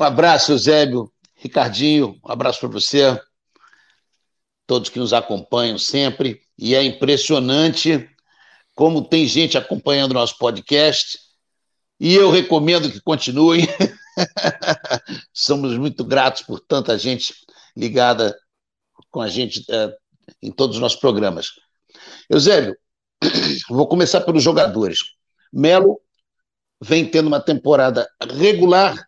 Um 0.00 0.04
abraço, 0.04 0.52
Eusébio, 0.52 1.12
Ricardinho, 1.34 2.18
um 2.24 2.32
abraço 2.32 2.60
para 2.60 2.68
você, 2.68 3.20
todos 4.66 4.88
que 4.88 4.98
nos 4.98 5.12
acompanham 5.12 5.76
sempre. 5.76 6.42
E 6.58 6.74
é 6.74 6.82
impressionante 6.82 8.08
como 8.74 9.06
tem 9.06 9.26
gente 9.26 9.56
acompanhando 9.56 10.14
nosso 10.14 10.36
podcast, 10.38 11.18
e 11.98 12.14
eu 12.14 12.30
recomendo 12.30 12.90
que 12.90 13.00
continuem. 13.00 13.66
Somos 15.32 15.76
muito 15.78 16.04
gratos 16.04 16.42
por 16.42 16.60
tanta 16.60 16.98
gente 16.98 17.34
ligada 17.76 18.36
com 19.10 19.20
a 19.20 19.28
gente 19.28 19.64
é, 19.70 19.94
em 20.42 20.50
todos 20.50 20.76
os 20.76 20.82
nossos 20.82 20.98
programas. 20.98 21.48
Eusébio, 22.28 22.76
vou 23.68 23.86
começar 23.86 24.20
pelos 24.22 24.42
jogadores. 24.42 25.00
Melo 25.52 26.00
vem 26.80 27.06
tendo 27.06 27.28
uma 27.28 27.40
temporada 27.40 28.08
regular, 28.20 29.06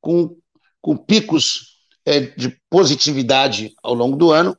com, 0.00 0.36
com 0.80 0.96
picos 0.96 1.78
é, 2.04 2.20
de 2.20 2.56
positividade 2.70 3.74
ao 3.82 3.94
longo 3.94 4.16
do 4.16 4.30
ano, 4.30 4.56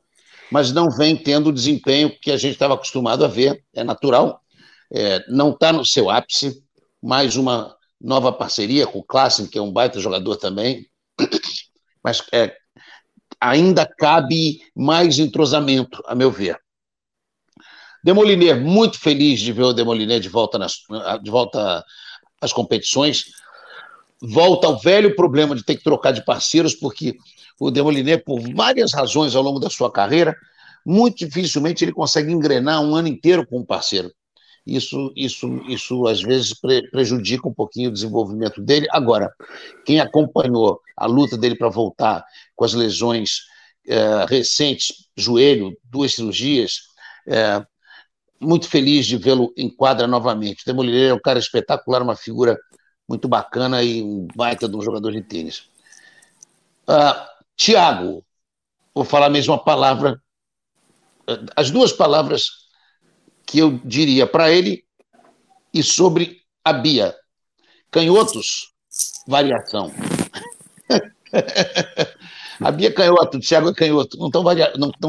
mas 0.50 0.72
não 0.72 0.90
vem 0.90 1.16
tendo 1.16 1.48
o 1.48 1.52
desempenho 1.52 2.14
que 2.20 2.30
a 2.30 2.36
gente 2.36 2.52
estava 2.52 2.74
acostumado 2.74 3.24
a 3.24 3.28
ver, 3.28 3.64
é 3.74 3.84
natural. 3.84 4.42
É, 4.92 5.24
não 5.28 5.50
está 5.50 5.72
no 5.72 5.84
seu 5.84 6.08
ápice, 6.10 6.62
mais 7.02 7.36
uma 7.36 7.76
nova 8.00 8.32
parceria 8.32 8.86
com 8.86 8.98
o 9.00 9.04
Klassen, 9.04 9.46
que 9.46 9.58
é 9.58 9.62
um 9.62 9.72
baita 9.72 10.00
jogador 10.00 10.36
também, 10.36 10.86
mas 12.02 12.22
é, 12.32 12.56
ainda 13.40 13.86
cabe 13.86 14.60
mais 14.74 15.18
entrosamento, 15.18 16.02
a 16.06 16.14
meu 16.14 16.30
ver. 16.30 16.58
Demoliner, 18.02 18.60
muito 18.60 18.98
feliz 18.98 19.40
de 19.40 19.52
ver 19.52 19.64
o 19.64 19.72
Demoliner 19.72 20.20
de 20.20 20.28
volta, 20.28 20.58
nas, 20.58 20.76
de 21.22 21.30
volta 21.30 21.84
às 22.40 22.52
competições. 22.52 23.26
Volta 24.20 24.66
ao 24.66 24.78
velho 24.78 25.14
problema 25.14 25.54
de 25.54 25.64
ter 25.64 25.76
que 25.76 25.84
trocar 25.84 26.12
de 26.12 26.24
parceiros, 26.24 26.74
porque 26.74 27.16
o 27.60 27.70
Demoliner, 27.70 28.22
por 28.24 28.40
várias 28.54 28.92
razões 28.92 29.34
ao 29.34 29.42
longo 29.42 29.58
da 29.58 29.68
sua 29.68 29.90
carreira, 29.90 30.34
muito 30.86 31.18
dificilmente 31.18 31.84
ele 31.84 31.92
consegue 31.92 32.32
engrenar 32.32 32.80
um 32.80 32.94
ano 32.94 33.08
inteiro 33.08 33.46
com 33.46 33.58
um 33.58 33.64
parceiro. 33.64 34.12
Isso, 34.68 35.12
isso, 35.16 35.62
isso 35.66 36.06
às 36.06 36.20
vezes 36.20 36.52
pre 36.52 36.88
prejudica 36.90 37.48
um 37.48 37.54
pouquinho 37.54 37.88
o 37.88 37.92
desenvolvimento 37.92 38.60
dele. 38.60 38.86
Agora, 38.90 39.32
quem 39.86 39.98
acompanhou 39.98 40.80
a 40.96 41.06
luta 41.06 41.38
dele 41.38 41.56
para 41.56 41.70
voltar 41.70 42.22
com 42.54 42.64
as 42.64 42.74
lesões 42.74 43.46
é, 43.86 44.26
recentes, 44.28 45.08
joelho, 45.16 45.74
duas 45.84 46.14
cirurgias, 46.14 46.82
é, 47.26 47.64
muito 48.38 48.68
feliz 48.68 49.06
de 49.06 49.16
vê-lo 49.16 49.52
em 49.56 49.68
quadra 49.68 50.06
novamente. 50.06 50.62
O 50.62 50.66
Demoliner 50.66 51.10
é 51.10 51.14
um 51.14 51.20
cara 51.20 51.38
espetacular, 51.38 52.02
uma 52.02 52.14
figura 52.14 52.58
muito 53.08 53.26
bacana 53.26 53.82
e 53.82 54.02
um 54.02 54.28
baita 54.36 54.68
de 54.68 54.76
um 54.76 54.82
jogador 54.82 55.12
de 55.12 55.22
tênis. 55.22 55.70
Uh, 56.86 57.26
Tiago, 57.56 58.22
vou 58.94 59.04
falar 59.04 59.26
a 59.26 59.30
mesma 59.30 59.58
palavra, 59.58 60.20
as 61.56 61.70
duas 61.70 61.92
palavras 61.92 62.67
que 63.48 63.58
eu 63.58 63.80
diria 63.82 64.26
para 64.26 64.52
ele 64.52 64.84
e 65.72 65.82
sobre 65.82 66.42
a 66.62 66.70
Bia. 66.70 67.16
Canhotos, 67.90 68.74
variação. 69.26 69.90
a 72.60 72.70
Bia 72.70 72.88
é 72.88 72.92
canhoto, 72.92 73.38
o 73.38 73.40
Thiago 73.40 73.70
é 73.70 73.74
canhoto, 73.74 74.18
não 74.18 74.28
estão 74.28 74.42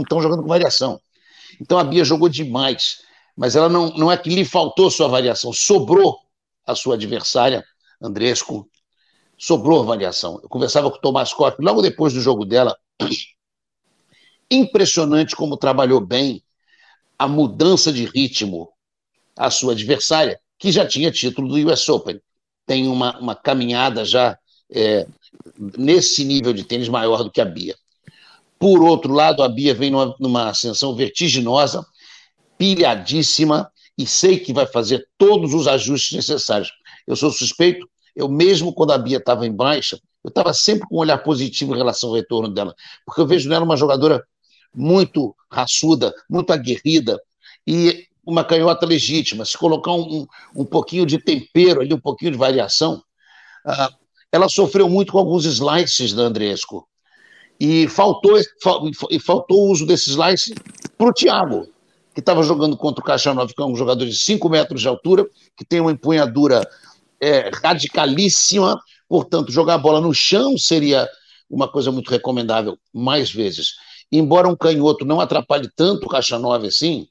não, 0.09 0.21
jogando 0.21 0.41
com 0.41 0.47
variação. 0.47 1.01
Então 1.59 1.77
a 1.77 1.83
Bia 1.83 2.05
jogou 2.05 2.29
demais, 2.29 3.01
mas 3.35 3.57
ela 3.57 3.67
não, 3.67 3.89
não 3.89 4.09
é 4.09 4.15
que 4.15 4.29
lhe 4.29 4.45
faltou 4.45 4.89
sua 4.89 5.09
variação, 5.09 5.51
sobrou 5.51 6.17
a 6.65 6.73
sua 6.75 6.95
adversária, 6.95 7.61
Andresco, 8.01 8.69
sobrou 9.37 9.83
variação. 9.83 10.39
Eu 10.41 10.47
conversava 10.47 10.89
com 10.89 10.95
o 10.95 11.01
Tomás 11.01 11.33
Costa 11.33 11.61
logo 11.61 11.81
depois 11.81 12.13
do 12.13 12.21
jogo 12.21 12.45
dela. 12.45 12.73
Impressionante 14.49 15.35
como 15.35 15.57
trabalhou 15.57 15.99
bem 15.99 16.41
a 17.19 17.27
mudança 17.27 17.91
de 17.91 18.05
ritmo 18.05 18.69
à 19.37 19.51
sua 19.51 19.73
adversária, 19.73 20.39
que 20.57 20.71
já 20.71 20.87
tinha 20.87 21.11
título 21.11 21.49
do 21.49 21.71
US 21.71 21.87
Open. 21.89 22.19
Tem 22.65 22.87
uma, 22.87 23.19
uma 23.19 23.35
caminhada 23.35 24.05
já 24.05 24.37
é, 24.71 25.05
nesse 25.77 26.23
nível 26.23 26.53
de 26.53 26.63
tênis 26.63 26.87
maior 26.87 27.23
do 27.23 27.31
que 27.31 27.41
a 27.41 27.45
Bia. 27.45 27.75
Por 28.57 28.81
outro 28.81 29.13
lado, 29.13 29.43
a 29.43 29.49
Bia 29.49 29.73
vem 29.73 29.91
numa, 29.91 30.15
numa 30.19 30.49
ascensão 30.49 30.95
vertiginosa, 30.95 31.85
pilhadíssima, 32.57 33.71
e 33.97 34.07
sei 34.07 34.39
que 34.39 34.53
vai 34.53 34.65
fazer 34.65 35.07
todos 35.17 35.53
os 35.53 35.67
ajustes 35.67 36.13
necessários. 36.13 36.71
Eu 37.05 37.15
sou 37.15 37.31
suspeito 37.31 37.85
eu 38.19 38.27
mesmo 38.27 38.73
quando 38.73 38.91
a 38.91 38.97
Bia 38.97 39.17
estava 39.17 39.47
em 39.47 39.51
baixa, 39.51 39.99
eu 40.21 40.27
estava 40.27 40.53
sempre 40.53 40.87
com 40.87 40.97
um 40.97 40.99
olhar 40.99 41.17
positivo 41.19 41.73
em 41.73 41.77
relação 41.77 42.09
ao 42.09 42.15
retorno 42.15 42.49
dela, 42.49 42.75
porque 43.05 43.21
eu 43.21 43.25
vejo 43.25 43.49
nela 43.49 43.63
uma 43.63 43.77
jogadora 43.77 44.25
muito 44.75 45.33
raçuda, 45.51 46.13
muito 46.29 46.51
aguerrida 46.51 47.19
e 47.65 48.07
uma 48.25 48.43
canhota 48.43 48.85
legítima. 48.85 49.45
Se 49.45 49.57
colocar 49.57 49.93
um, 49.93 50.27
um 50.55 50.65
pouquinho 50.65 51.05
de 51.05 51.17
tempero 51.17 51.81
ali, 51.81 51.93
um 51.93 51.99
pouquinho 51.99 52.31
de 52.31 52.37
variação, 52.37 53.01
uh, 53.65 53.93
ela 54.31 54.47
sofreu 54.47 54.87
muito 54.87 55.11
com 55.11 55.17
alguns 55.17 55.45
slices 55.45 56.13
da 56.13 56.23
Andresco. 56.23 56.87
E 57.59 57.87
faltou, 57.89 58.39
e 59.09 59.19
faltou 59.19 59.67
o 59.67 59.71
uso 59.71 59.85
desses 59.85 60.09
slices 60.09 60.53
para 60.97 61.07
o 61.07 61.13
Thiago, 61.13 61.67
que 62.13 62.21
estava 62.21 62.41
jogando 62.41 62.77
contra 62.77 63.03
o 63.03 63.33
9, 63.33 63.53
que 63.53 63.61
é 63.61 63.65
um 63.65 63.75
jogador 63.75 64.05
de 64.05 64.15
5 64.15 64.47
metros 64.47 64.81
de 64.81 64.87
altura, 64.87 65.27
que 65.57 65.65
tem 65.65 65.81
uma 65.81 65.91
empunhadura 65.91 66.65
é, 67.19 67.49
radicalíssima, 67.61 68.81
portanto, 69.09 69.51
jogar 69.51 69.73
a 69.73 69.79
bola 69.79 69.99
no 69.99 70.13
chão 70.13 70.57
seria 70.57 71.09
uma 71.49 71.67
coisa 71.67 71.91
muito 71.91 72.09
recomendável 72.09 72.77
mais 72.93 73.31
vezes. 73.31 73.73
Embora 74.11 74.47
um 74.47 74.55
canhoto 74.55 75.05
não 75.05 75.19
atrapalhe 75.19 75.69
tanto 75.75 76.05
o 76.05 76.09
Caixa 76.09 76.39
9 76.39 76.67
assim, 76.67 77.07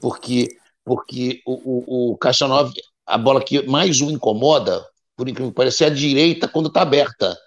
porque, 0.00 0.48
porque 0.84 1.40
o, 1.46 1.52
o, 1.52 2.12
o 2.12 2.16
Caixa 2.18 2.46
9, 2.46 2.72
a 3.06 3.16
bola 3.16 3.42
que 3.42 3.62
mais 3.62 4.00
o 4.00 4.10
incomoda, 4.10 4.84
por 5.16 5.28
incrível 5.28 5.50
que 5.50 5.56
pareça, 5.56 5.84
é 5.84 5.86
a 5.86 5.90
direita 5.90 6.48
quando 6.48 6.68
está 6.68 6.82
aberta. 6.82 7.38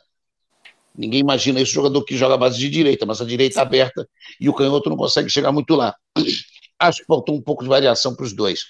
Ninguém 0.96 1.20
imagina 1.20 1.62
isso, 1.62 1.74
jogador 1.74 2.04
que 2.04 2.18
joga 2.18 2.34
a 2.34 2.38
base 2.38 2.58
de 2.58 2.70
direita, 2.70 3.06
mas 3.06 3.22
a 3.22 3.26
direita 3.26 3.62
aberta 3.62 4.08
e 4.40 4.50
o 4.50 4.54
canhoto 4.54 4.90
não 4.90 4.98
consegue 4.98 5.30
chegar 5.30 5.52
muito 5.52 5.76
lá. 5.76 5.96
Acho 6.80 7.00
que 7.00 7.06
faltou 7.06 7.36
um 7.36 7.42
pouco 7.42 7.64
de 7.64 7.70
variação 7.70 8.16
para 8.16 8.26
os 8.26 8.34
dois. 8.34 8.62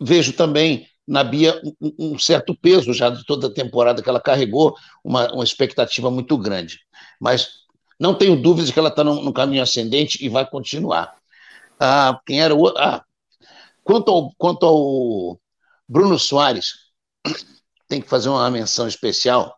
Vejo 0.00 0.32
também 0.32 0.88
na 1.06 1.22
Bia 1.22 1.60
um, 1.80 1.92
um, 1.98 2.18
certo 2.18 2.54
peso 2.54 2.92
já 2.92 3.08
de 3.10 3.24
toda 3.24 3.46
a 3.46 3.52
temporada 3.52 4.02
que 4.02 4.08
ela 4.08 4.20
carregou, 4.20 4.74
uma, 5.04 5.32
uma 5.32 5.44
expectativa 5.44 6.10
muito 6.10 6.36
grande. 6.36 6.80
Mas 7.20 7.65
não 7.98 8.14
tenho 8.14 8.40
dúvidas 8.40 8.70
que 8.70 8.78
ela 8.78 8.88
está 8.88 9.02
no, 9.02 9.22
no, 9.22 9.32
caminho 9.32 9.62
ascendente 9.62 10.24
e 10.24 10.28
vai 10.28 10.48
continuar. 10.48 11.14
Ah, 11.80 12.20
quem 12.26 12.40
era 12.40 12.54
o. 12.54 12.68
Ah, 12.76 13.04
quanto, 13.82 14.10
ao, 14.10 14.32
quanto 14.36 14.66
ao 14.66 15.40
Bruno 15.88 16.18
Soares, 16.18 16.74
tem 17.88 18.00
que 18.00 18.08
fazer 18.08 18.28
uma 18.28 18.50
menção 18.50 18.86
especial. 18.86 19.56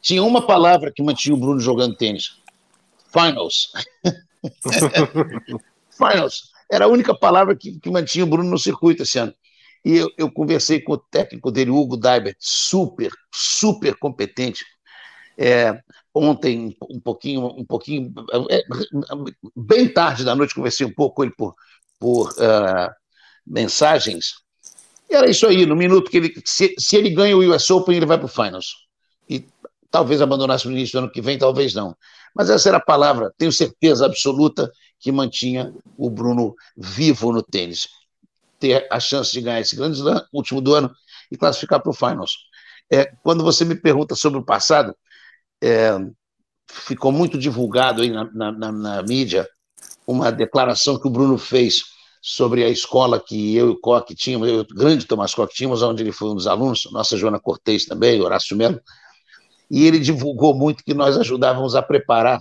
Tinha 0.00 0.22
uma 0.22 0.44
palavra 0.44 0.92
que 0.92 1.02
mantinha 1.02 1.34
o 1.34 1.38
Bruno 1.38 1.60
jogando 1.60 1.96
tênis: 1.96 2.38
finals. 3.12 3.72
finals. 5.96 6.50
Era 6.70 6.86
a 6.86 6.88
única 6.88 7.14
palavra 7.14 7.54
que, 7.54 7.78
que 7.78 7.90
mantinha 7.90 8.24
o 8.24 8.28
Bruno 8.28 8.50
no 8.50 8.58
circuito 8.58 9.02
esse 9.02 9.18
ano. 9.18 9.34
E 9.84 9.96
eu, 9.96 10.10
eu 10.16 10.32
conversei 10.32 10.80
com 10.80 10.92
o 10.92 10.98
técnico 10.98 11.50
dele, 11.50 11.70
Hugo 11.70 11.96
Daibert, 11.96 12.36
super, 12.38 13.10
super 13.32 13.96
competente. 13.98 14.64
É, 15.36 15.80
ontem, 16.14 16.76
um 16.90 17.00
pouquinho, 17.00 17.46
um 17.46 17.64
pouquinho, 17.64 18.12
é, 18.50 18.62
bem 19.56 19.88
tarde 19.92 20.24
da 20.24 20.34
noite, 20.34 20.54
conversei 20.54 20.86
um 20.86 20.92
pouco 20.92 21.16
com 21.16 21.24
ele 21.24 21.34
por, 21.36 21.54
por 21.98 22.30
uh, 22.32 22.90
mensagens. 23.46 24.34
E 25.08 25.14
era 25.14 25.30
isso 25.30 25.46
aí, 25.46 25.66
no 25.66 25.76
minuto 25.76 26.10
que 26.10 26.16
ele. 26.16 26.34
Se, 26.44 26.74
se 26.78 26.96
ele 26.96 27.10
ganha 27.10 27.36
o 27.36 27.54
US 27.54 27.70
Open, 27.70 27.96
ele 27.96 28.06
vai 28.06 28.18
para 28.18 28.26
o 28.26 28.28
Finals. 28.28 28.86
E 29.28 29.44
talvez 29.90 30.20
abandonasse 30.22 30.66
no 30.66 30.72
início 30.72 30.98
do 30.98 31.04
ano 31.04 31.12
que 31.12 31.20
vem, 31.20 31.38
talvez 31.38 31.74
não. 31.74 31.96
Mas 32.34 32.48
essa 32.48 32.68
era 32.68 32.78
a 32.78 32.84
palavra, 32.84 33.32
tenho 33.36 33.52
certeza 33.52 34.06
absoluta 34.06 34.70
que 34.98 35.12
mantinha 35.12 35.72
o 35.98 36.08
Bruno 36.08 36.54
vivo 36.76 37.32
no 37.32 37.42
tênis 37.42 37.88
ter 38.62 38.86
a 38.92 39.00
chance 39.00 39.32
de 39.32 39.40
ganhar 39.40 39.60
esse 39.60 39.74
grande 39.74 39.96
slam, 39.96 40.24
último 40.32 40.60
do 40.60 40.72
ano, 40.72 40.94
e 41.32 41.36
classificar 41.36 41.82
para 41.82 41.90
o 41.90 41.92
Finals. 41.92 42.32
É, 42.88 43.06
quando 43.20 43.42
você 43.42 43.64
me 43.64 43.74
pergunta 43.74 44.14
sobre 44.14 44.38
o 44.38 44.44
passado, 44.44 44.94
é, 45.62 45.96
ficou 46.68 47.12
muito 47.12 47.38
divulgado 47.38 48.02
aí 48.02 48.10
na, 48.10 48.24
na, 48.32 48.52
na, 48.52 48.72
na, 48.72 49.02
mídia 49.02 49.48
uma 50.06 50.32
declaração 50.32 50.98
que 50.98 51.06
o 51.06 51.10
Bruno 51.10 51.38
fez 51.38 51.84
sobre 52.20 52.64
a 52.64 52.68
escola 52.68 53.20
que 53.20 53.56
eu 53.56 53.68
e 53.68 53.70
o 53.70 53.80
Coque 53.80 54.14
tínhamos, 54.14 54.48
eu, 54.48 54.60
o 54.60 54.66
grande 54.66 55.06
Tomás 55.06 55.34
Coque 55.34 55.54
tínhamos, 55.54 55.82
onde 55.82 56.02
ele 56.02 56.12
foi 56.12 56.30
um 56.30 56.34
dos 56.34 56.46
alunos, 56.46 56.88
nossa 56.90 57.16
Joana 57.16 57.38
Cortez 57.38 57.84
também, 57.84 58.20
Horácio 58.20 58.56
Melo, 58.56 58.80
e 59.70 59.86
ele 59.86 59.98
divulgou 60.00 60.54
muito 60.54 60.84
que 60.84 60.92
nós 60.92 61.16
ajudávamos 61.16 61.76
a 61.76 61.82
preparar 61.82 62.40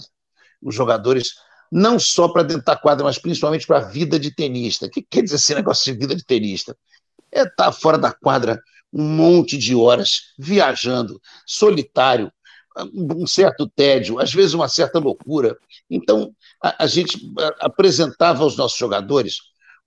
os 0.61 0.73
jogadores 0.73 1.29
não 1.71 1.97
só 1.97 2.27
para 2.27 2.43
dentro 2.43 2.65
da 2.65 2.75
quadra, 2.75 3.05
mas 3.05 3.17
principalmente 3.17 3.65
para 3.65 3.77
a 3.77 3.87
vida 3.87 4.19
de 4.19 4.33
tenista. 4.35 4.87
O 4.87 4.89
que 4.89 5.01
quer 5.01 5.23
dizer 5.23 5.37
esse 5.37 5.55
negócio 5.55 5.91
de 5.91 5.97
vida 5.97 6.15
de 6.15 6.25
tenista? 6.25 6.75
É 7.31 7.43
estar 7.43 7.55
tá 7.55 7.71
fora 7.71 7.97
da 7.97 8.11
quadra 8.11 8.61
um 8.93 9.07
monte 9.07 9.57
de 9.57 9.73
horas, 9.73 10.33
viajando, 10.37 11.19
solitário, 11.45 12.31
um 12.93 13.27
certo 13.27 13.67
tédio, 13.67 14.19
às 14.19 14.33
vezes 14.33 14.53
uma 14.53 14.67
certa 14.67 14.99
loucura. 14.99 15.57
Então, 15.89 16.33
a, 16.61 16.85
a 16.85 16.87
gente 16.87 17.19
apresentava 17.59 18.43
aos 18.43 18.55
nossos 18.55 18.77
jogadores 18.77 19.37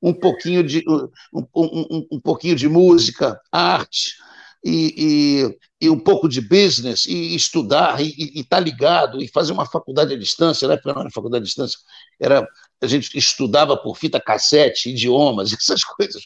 um 0.02 0.12
pouquinho 0.12 0.62
de, 0.62 0.84
um, 1.32 1.46
um, 1.56 2.06
um 2.12 2.20
pouquinho 2.20 2.54
de 2.54 2.68
música, 2.68 3.40
arte, 3.50 4.14
e, 4.62 5.50
e, 5.80 5.86
e, 5.86 5.90
um 5.90 5.98
pouco 5.98 6.28
de 6.28 6.40
business, 6.40 7.04
e 7.06 7.34
estudar, 7.34 8.00
e 8.00 8.40
estar 8.40 8.56
tá 8.56 8.60
ligado, 8.60 9.22
e 9.22 9.28
fazer 9.28 9.52
uma 9.52 9.66
faculdade 9.66 10.14
à 10.14 10.18
distância, 10.18 10.66
né? 10.66 10.76
Porque 10.76 10.92
não 10.92 11.00
era 11.00 11.10
faculdade 11.10 11.42
à 11.42 11.44
distância, 11.44 11.78
era, 12.18 12.46
a 12.80 12.86
gente 12.86 13.16
estudava 13.16 13.76
por 13.76 13.96
fita 13.96 14.20
cassete, 14.20 14.90
idiomas, 14.90 15.52
essas 15.56 15.84
coisas. 15.84 16.22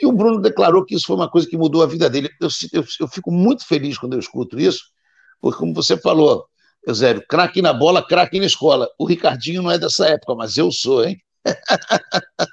E 0.00 0.06
o 0.06 0.12
Bruno 0.12 0.40
declarou 0.40 0.84
que 0.84 0.94
isso 0.94 1.06
foi 1.06 1.16
uma 1.16 1.30
coisa 1.30 1.48
que 1.48 1.56
mudou 1.56 1.82
a 1.82 1.86
vida 1.86 2.10
dele. 2.10 2.30
Eu, 2.40 2.48
eu, 2.72 2.84
eu 3.00 3.08
fico 3.08 3.30
muito 3.30 3.66
feliz 3.66 3.96
quando 3.96 4.14
eu 4.14 4.18
escuto 4.18 4.58
isso, 4.58 4.84
porque, 5.42 5.58
como 5.58 5.74
você 5.74 5.96
falou, 5.96 6.46
Eusébio, 6.86 7.26
craque 7.28 7.60
na 7.60 7.72
bola, 7.72 8.06
craque 8.06 8.38
na 8.38 8.46
escola. 8.46 8.88
O 8.96 9.04
Ricardinho 9.04 9.60
não 9.60 9.72
é 9.72 9.76
dessa 9.76 10.06
época, 10.06 10.36
mas 10.36 10.56
eu 10.56 10.70
sou, 10.70 11.04
hein? 11.04 11.20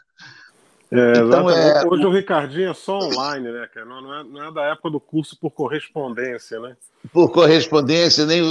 É, 0.91 1.19
então, 1.19 1.47
é... 1.47 1.85
Hoje 1.85 2.03
o 2.03 2.11
Ricardinho 2.11 2.71
é 2.71 2.73
só 2.73 2.97
online, 2.97 3.51
né, 3.51 3.69
cara? 3.71 3.85
Não, 3.85 4.01
não, 4.01 4.11
é, 4.11 4.23
não 4.23 4.47
é 4.47 4.51
da 4.51 4.63
época 4.71 4.89
do 4.89 4.99
curso 4.99 5.37
por 5.39 5.51
correspondência, 5.51 6.59
né? 6.59 6.75
Por 7.13 7.31
correspondência, 7.31 8.25
nem, 8.25 8.41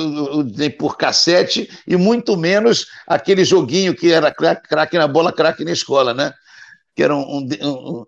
nem 0.56 0.70
por 0.70 0.96
cassete, 0.96 1.68
e 1.84 1.96
muito 1.96 2.36
menos 2.36 2.86
aquele 3.08 3.44
joguinho 3.44 3.92
que 3.92 4.12
era 4.12 4.32
craque, 4.32 4.68
craque 4.68 4.96
na 4.96 5.08
bola, 5.08 5.32
craque 5.32 5.64
na 5.64 5.72
escola, 5.72 6.14
né? 6.14 6.32
Que 6.94 7.02
era 7.02 7.16
um, 7.16 7.48
um, 7.60 8.06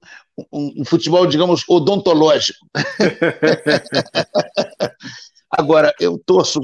um, 0.52 0.74
um 0.78 0.84
futebol, 0.84 1.26
digamos, 1.26 1.64
odontológico. 1.68 2.64
Agora, 5.50 5.94
eu 5.98 6.18
torço 6.24 6.60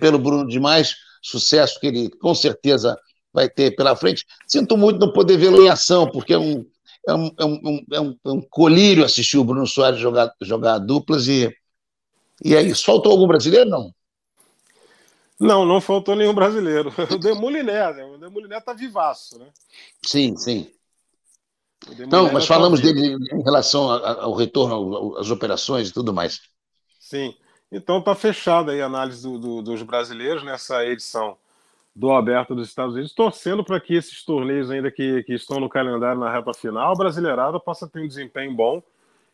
pelo 0.00 0.18
Bruno 0.18 0.46
demais, 0.46 0.94
sucesso 1.22 1.80
que 1.80 1.86
ele 1.86 2.10
com 2.10 2.34
certeza 2.34 2.96
vai 3.32 3.48
ter 3.48 3.74
pela 3.74 3.96
frente. 3.96 4.26
Sinto 4.46 4.76
muito 4.76 4.98
não 4.98 5.12
poder 5.12 5.36
vê-lo 5.38 5.62
em 5.62 5.68
ação, 5.68 6.10
porque 6.10 6.34
é 6.34 6.38
um, 6.38 6.64
é 7.08 7.14
um, 7.14 7.30
é 7.38 7.44
um, 7.44 7.84
é 7.92 8.00
um, 8.00 8.18
é 8.24 8.30
um 8.30 8.40
colírio 8.42 9.04
assistir 9.04 9.38
o 9.38 9.44
Bruno 9.44 9.66
Soares 9.66 9.98
jogar, 9.98 10.32
jogar 10.40 10.78
duplas 10.78 11.26
e, 11.26 11.54
e 12.44 12.54
é 12.54 12.62
isso. 12.62 12.84
Faltou 12.84 13.12
algum 13.12 13.26
brasileiro, 13.26 13.68
não? 13.68 13.92
Não, 15.40 15.64
não 15.64 15.80
faltou 15.80 16.14
nenhum 16.14 16.34
brasileiro. 16.34 16.92
O 17.10 17.18
Demoliné, 17.18 17.92
né? 17.92 18.04
O 18.04 18.18
Demoliné 18.18 18.60
tá 18.60 18.72
vivaço, 18.72 19.38
né? 19.38 19.46
Sim, 20.04 20.36
sim. 20.36 20.70
Não, 22.08 22.32
mas 22.32 22.46
tá 22.46 22.54
falamos 22.54 22.80
tá 22.80 22.86
dele 22.86 23.16
em 23.16 23.42
relação 23.42 23.90
ao 23.90 24.34
retorno 24.34 25.18
às 25.18 25.30
operações 25.30 25.88
e 25.88 25.92
tudo 25.92 26.12
mais. 26.12 26.42
Sim. 27.00 27.34
Então 27.72 28.02
tá 28.02 28.14
fechada 28.14 28.72
aí 28.72 28.82
a 28.82 28.86
análise 28.86 29.22
do, 29.22 29.38
do, 29.38 29.62
dos 29.62 29.82
brasileiros 29.82 30.44
nessa 30.44 30.84
edição 30.84 31.38
do 31.96 32.12
Aberto 32.12 32.54
dos 32.54 32.68
Estados 32.68 32.94
Unidos, 32.94 33.14
torcendo 33.14 33.64
para 33.64 33.80
que 33.80 33.94
esses 33.94 34.22
torneios 34.22 34.70
ainda 34.70 34.90
que, 34.90 35.22
que 35.22 35.32
estão 35.32 35.58
no 35.58 35.70
calendário 35.70 36.20
na 36.20 36.30
reta 36.30 36.52
final, 36.52 36.92
a 36.92 36.94
Brasileirada 36.94 37.58
possa 37.58 37.88
ter 37.88 38.00
um 38.00 38.08
desempenho 38.08 38.52
bom 38.54 38.82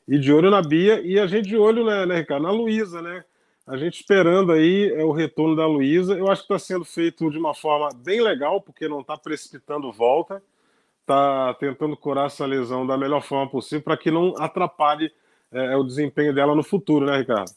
e 0.07 0.19
de 0.19 0.33
olho 0.33 0.51
na 0.51 0.63
Bia 0.63 1.01
e 1.01 1.19
a 1.19 1.27
gente 1.27 1.49
de 1.49 1.57
olho, 1.57 1.85
né, 1.85 2.07
né 2.07 2.19
Ricardo, 2.19 2.45
na 2.45 2.51
Luísa, 2.51 3.03
né? 3.03 3.25
A 3.67 3.77
gente 3.77 4.01
esperando 4.01 4.53
aí 4.53 4.91
é, 4.95 5.05
o 5.05 5.13
retorno 5.13 5.55
da 5.55 5.67
Luísa. 5.67 6.15
Eu 6.15 6.31
acho 6.31 6.47
que 6.47 6.55
está 6.55 6.59
sendo 6.59 6.85
feito 6.85 7.31
de 7.31 7.39
uma 7.39 7.55
forma 7.55 7.91
bem 7.95 8.23
legal, 8.23 8.63
porque 8.63 8.89
não 8.89 9.01
está 9.01 9.17
precipitando 9.17 9.93
volta, 9.93 10.43
está 11.03 11.53
tentando 11.55 11.95
curar 11.97 12.27
essa 12.27 12.47
lesão 12.47 12.87
da 12.87 12.97
melhor 12.97 13.23
forma 13.23 13.51
possível 13.51 13.83
para 13.83 13.97
que 13.97 14.11
não 14.11 14.35
atrapalhe 14.39 15.13
é, 15.53 15.77
o 15.77 15.85
desempenho 15.85 16.35
dela 16.35 16.55
no 16.55 16.63
futuro, 16.63 17.05
né, 17.05 17.19
Ricardo? 17.19 17.51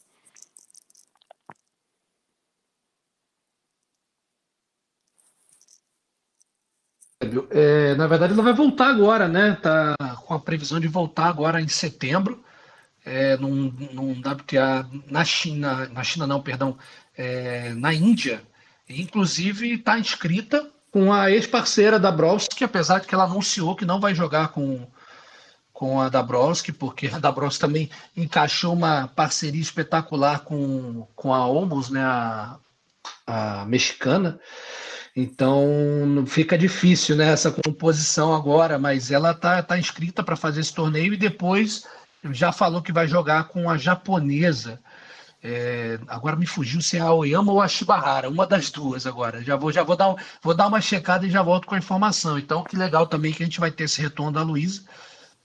É, 7.50 7.94
na 7.94 8.06
verdade, 8.06 8.32
ela 8.32 8.42
vai 8.42 8.52
voltar 8.52 8.88
agora, 8.88 9.28
né? 9.28 9.56
Tá 9.60 9.94
com 10.26 10.34
a 10.34 10.40
previsão 10.40 10.80
de 10.80 10.88
voltar 10.88 11.26
agora 11.26 11.60
em 11.60 11.68
setembro, 11.68 12.42
é, 13.04 13.36
num, 13.36 13.72
num 13.92 14.12
WTA 14.20 14.86
na 15.10 15.24
China, 15.24 15.88
na 15.92 16.02
China 16.02 16.26
não, 16.26 16.40
perdão, 16.40 16.76
é, 17.16 17.72
na 17.74 17.92
Índia. 17.92 18.42
Inclusive 18.88 19.74
está 19.74 19.98
inscrita 19.98 20.68
com 20.90 21.12
a 21.12 21.30
ex-parceira 21.30 21.98
da 21.98 22.12
Browski, 22.12 22.64
apesar 22.64 23.00
de 23.00 23.06
que 23.06 23.14
ela 23.14 23.24
anunciou 23.24 23.74
que 23.74 23.86
não 23.86 23.98
vai 23.98 24.14
jogar 24.14 24.48
com, 24.48 24.86
com 25.72 26.00
a 26.00 26.08
Dabrowski, 26.08 26.70
porque 26.70 27.06
a 27.08 27.18
Dabrowski 27.18 27.60
também 27.60 27.90
encaixou 28.16 28.74
uma 28.74 29.08
parceria 29.08 29.60
espetacular 29.60 30.40
com, 30.40 31.06
com 31.16 31.32
a 31.32 31.46
Omos, 31.46 31.88
né, 31.88 32.02
a, 32.04 32.56
a 33.26 33.64
mexicana. 33.64 34.38
Então 35.14 36.24
fica 36.26 36.56
difícil 36.56 37.16
né, 37.16 37.28
essa 37.30 37.50
composição 37.50 38.34
agora, 38.34 38.78
mas 38.78 39.10
ela 39.10 39.34
tá, 39.34 39.62
tá 39.62 39.78
inscrita 39.78 40.22
para 40.22 40.36
fazer 40.36 40.60
esse 40.60 40.74
torneio 40.74 41.12
e 41.12 41.18
depois 41.18 41.86
já 42.30 42.52
falou 42.52 42.80
que 42.80 42.92
vai 42.92 43.06
jogar 43.06 43.44
com 43.44 43.68
a 43.68 43.76
japonesa. 43.76 44.80
É, 45.44 45.98
agora 46.06 46.36
me 46.36 46.46
fugiu 46.46 46.80
se 46.80 46.96
é 46.96 47.00
a 47.00 47.12
Oyama 47.12 47.50
ou 47.50 47.60
a 47.60 47.66
Shibahara, 47.66 48.28
uma 48.30 48.46
das 48.46 48.70
duas 48.70 49.06
agora. 49.06 49.42
Já 49.42 49.56
vou, 49.56 49.72
já 49.72 49.82
vou 49.82 49.96
dar, 49.96 50.14
vou 50.40 50.54
dar 50.54 50.68
uma 50.68 50.80
checada 50.80 51.26
e 51.26 51.30
já 51.30 51.42
volto 51.42 51.66
com 51.66 51.74
a 51.74 51.78
informação. 51.78 52.38
Então, 52.38 52.62
que 52.62 52.76
legal 52.76 53.06
também 53.06 53.32
que 53.32 53.42
a 53.42 53.46
gente 53.46 53.58
vai 53.58 53.70
ter 53.70 53.84
esse 53.84 54.00
retorno 54.00 54.32
da 54.32 54.42
Luísa. 54.42 54.82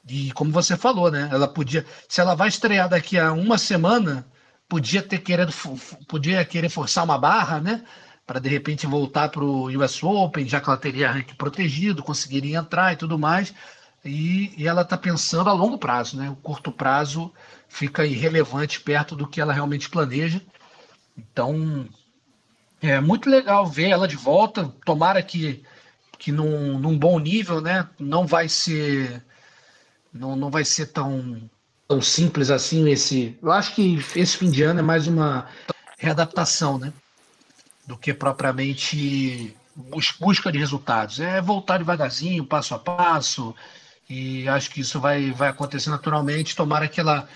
E 0.08 0.32
como 0.34 0.52
você 0.52 0.78
falou, 0.78 1.12
né? 1.12 1.28
Ela 1.32 1.48
podia, 1.48 1.86
se 2.08 2.22
ela 2.22 2.36
vai 2.36 2.48
estrear 2.48 2.88
daqui 2.88 3.18
a 3.18 3.34
uma 3.34 3.58
semana, 3.58 4.26
podia 4.70 5.02
ter 5.02 5.18
querendo, 5.20 5.52
podia 6.08 6.46
querer 6.46 6.70
forçar 6.70 7.04
uma 7.04 7.18
barra, 7.18 7.60
né? 7.60 7.84
Para 8.28 8.40
de 8.40 8.50
repente 8.50 8.86
voltar 8.86 9.30
para 9.30 9.44
o 9.44 9.68
US 9.82 10.04
Open, 10.04 10.48
já 10.48 10.60
que 10.60 10.70
ela 10.70 10.78
teria 10.78 11.12
ranking 11.12 11.36
protegido, 11.36 12.04
conseguiria 12.04 12.58
entrar 12.58 12.92
e 12.92 12.98
tudo 12.98 13.18
mais. 13.18 13.54
E, 14.04 14.54
e 14.58 14.68
ela 14.68 14.82
está 14.82 14.98
pensando 14.98 15.50
a 15.50 15.54
longo 15.54 15.78
prazo, 15.78 16.18
né? 16.18 16.30
O 16.30 16.36
curto 16.36 16.72
prazo 16.72 17.34
fica 17.70 18.06
irrelevante 18.06 18.82
perto 18.82 19.16
do 19.16 19.28
que 19.28 19.40
ela 19.40 19.54
realmente 19.54 19.90
planeja. 19.90 20.42
Então, 21.18 21.88
é 22.82 23.00
muito 23.00 23.30
legal 23.30 23.66
ver 23.66 23.90
ela 23.90 24.08
de 24.08 24.18
volta. 24.18 24.72
Tomara 24.86 25.24
que, 25.24 25.64
que 26.20 26.32
num, 26.32 26.78
num 26.78 27.00
bom 27.00 27.18
nível, 27.20 27.62
né? 27.62 27.90
Não 27.98 28.28
vai 28.28 28.50
ser 28.50 29.24
não, 30.14 30.36
não 30.36 30.50
vai 30.50 30.66
ser 30.66 30.88
tão, 30.88 31.50
tão 31.88 32.02
simples 32.02 32.50
assim 32.50 32.90
esse. 32.90 33.38
Eu 33.42 33.52
acho 33.52 33.74
que 33.74 33.98
esse 34.16 34.38
fim 34.38 34.50
de 34.50 34.64
ano 34.64 34.80
é 34.80 34.84
mais 34.84 35.08
uma 35.08 35.48
readaptação, 35.98 36.78
né? 36.78 36.92
Do 37.88 37.98
que 37.98 38.14
propriamente 38.14 39.56
busca 40.20 40.52
de 40.52 40.60
resultados. 40.60 41.20
É 41.20 41.42
voltar 41.42 41.78
devagarzinho, 41.78 42.46
passo 42.46 42.76
a 42.76 42.80
passo, 42.80 43.56
e 44.10 44.48
acho 44.50 44.70
que 44.70 44.82
isso 44.82 45.00
vai, 45.00 45.32
vai 45.32 45.50
acontecer 45.50 45.90
naturalmente. 45.90 46.56
Tomara 46.56 46.88
que 46.88 47.00
ela, 47.00 47.28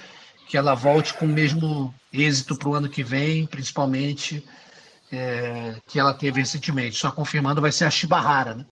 que 0.48 0.58
ela 0.58 0.76
volte 0.76 1.14
com 1.14 1.26
o 1.26 1.30
mesmo 1.30 1.94
êxito 2.12 2.56
para 2.56 2.70
o 2.70 2.76
ano 2.76 2.90
que 2.90 3.04
vem, 3.04 3.46
principalmente 3.46 4.46
é, 5.12 5.76
que 5.88 6.00
ela 6.00 6.14
teve 6.14 6.42
recentemente. 6.42 6.98
Só 6.98 7.12
confirmando, 7.12 7.62
vai 7.62 7.72
ser 7.72 7.86
a 7.86 7.92
Shibahara, 7.92 8.56
né? 8.56 8.66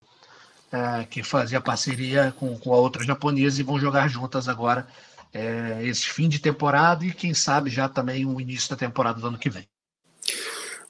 É, 0.71 1.03
que 1.05 1.23
fazia 1.23 1.59
parceria 1.59 2.31
com, 2.37 2.55
com 2.59 2.71
a 2.71 2.77
outra 2.77 3.03
japonesa 3.03 3.59
e 3.59 3.63
vão 3.63 3.79
jogar 3.79 4.07
juntas 4.07 4.47
agora 4.47 4.87
é, 5.33 5.79
esse 5.83 6.07
fim 6.07 6.29
de 6.29 6.39
temporada 6.39 7.05
e 7.05 7.11
quem 7.11 7.33
sabe 7.33 7.69
já 7.69 7.89
também 7.89 8.25
o 8.25 8.39
início 8.39 8.69
da 8.69 8.75
temporada 8.75 9.19
do 9.19 9.27
ano 9.27 9.37
que 9.37 9.49
vem. 9.49 9.67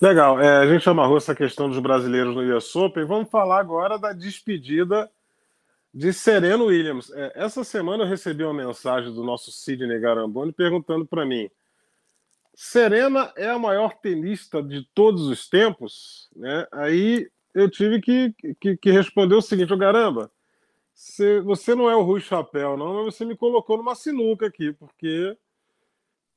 Legal, 0.02 0.40
é, 0.40 0.60
a 0.60 0.66
gente 0.66 0.90
amarrou 0.90 1.18
essa 1.18 1.36
questão 1.36 1.70
dos 1.70 1.78
brasileiros 1.80 2.34
no 2.34 2.56
US 2.56 2.74
Open. 2.74 3.04
Vamos 3.04 3.30
falar 3.30 3.60
agora 3.60 4.00
da 4.00 4.14
despedida 4.14 5.12
de 5.94 6.14
Sereno 6.14 6.68
Williams. 6.68 7.12
É, 7.12 7.34
essa 7.36 7.66
semana 7.66 8.04
eu 8.04 8.08
recebi 8.08 8.46
uma 8.46 8.54
mensagem 8.54 9.14
do 9.14 9.26
nosso 9.26 9.52
Sidney 9.52 10.00
Garamboni 10.00 10.54
perguntando 10.54 11.06
para 11.06 11.26
mim: 11.26 11.50
Serena 12.56 13.34
é 13.36 13.50
a 13.50 13.60
maior 13.60 13.94
tenista 14.00 14.64
de 14.64 14.88
todos 14.96 15.28
os 15.28 15.50
tempos? 15.50 16.30
Né? 16.34 16.66
Aí 16.72 17.30
eu 17.54 17.70
tive 17.70 18.00
que, 18.00 18.34
que, 18.58 18.78
que 18.78 18.92
responder 18.92 19.36
o 19.36 19.42
seguinte: 19.42 19.76
Garamba, 19.76 20.32
você, 20.94 21.42
você 21.42 21.76
não 21.76 21.90
é 21.90 21.96
o 21.98 22.04
Rui 22.04 22.22
Chapéu, 22.22 22.78
não, 22.78 23.04
mas 23.04 23.16
você 23.16 23.26
me 23.26 23.36
colocou 23.36 23.76
numa 23.76 23.96
sinuca 23.96 24.46
aqui, 24.46 24.72
porque 24.72 25.36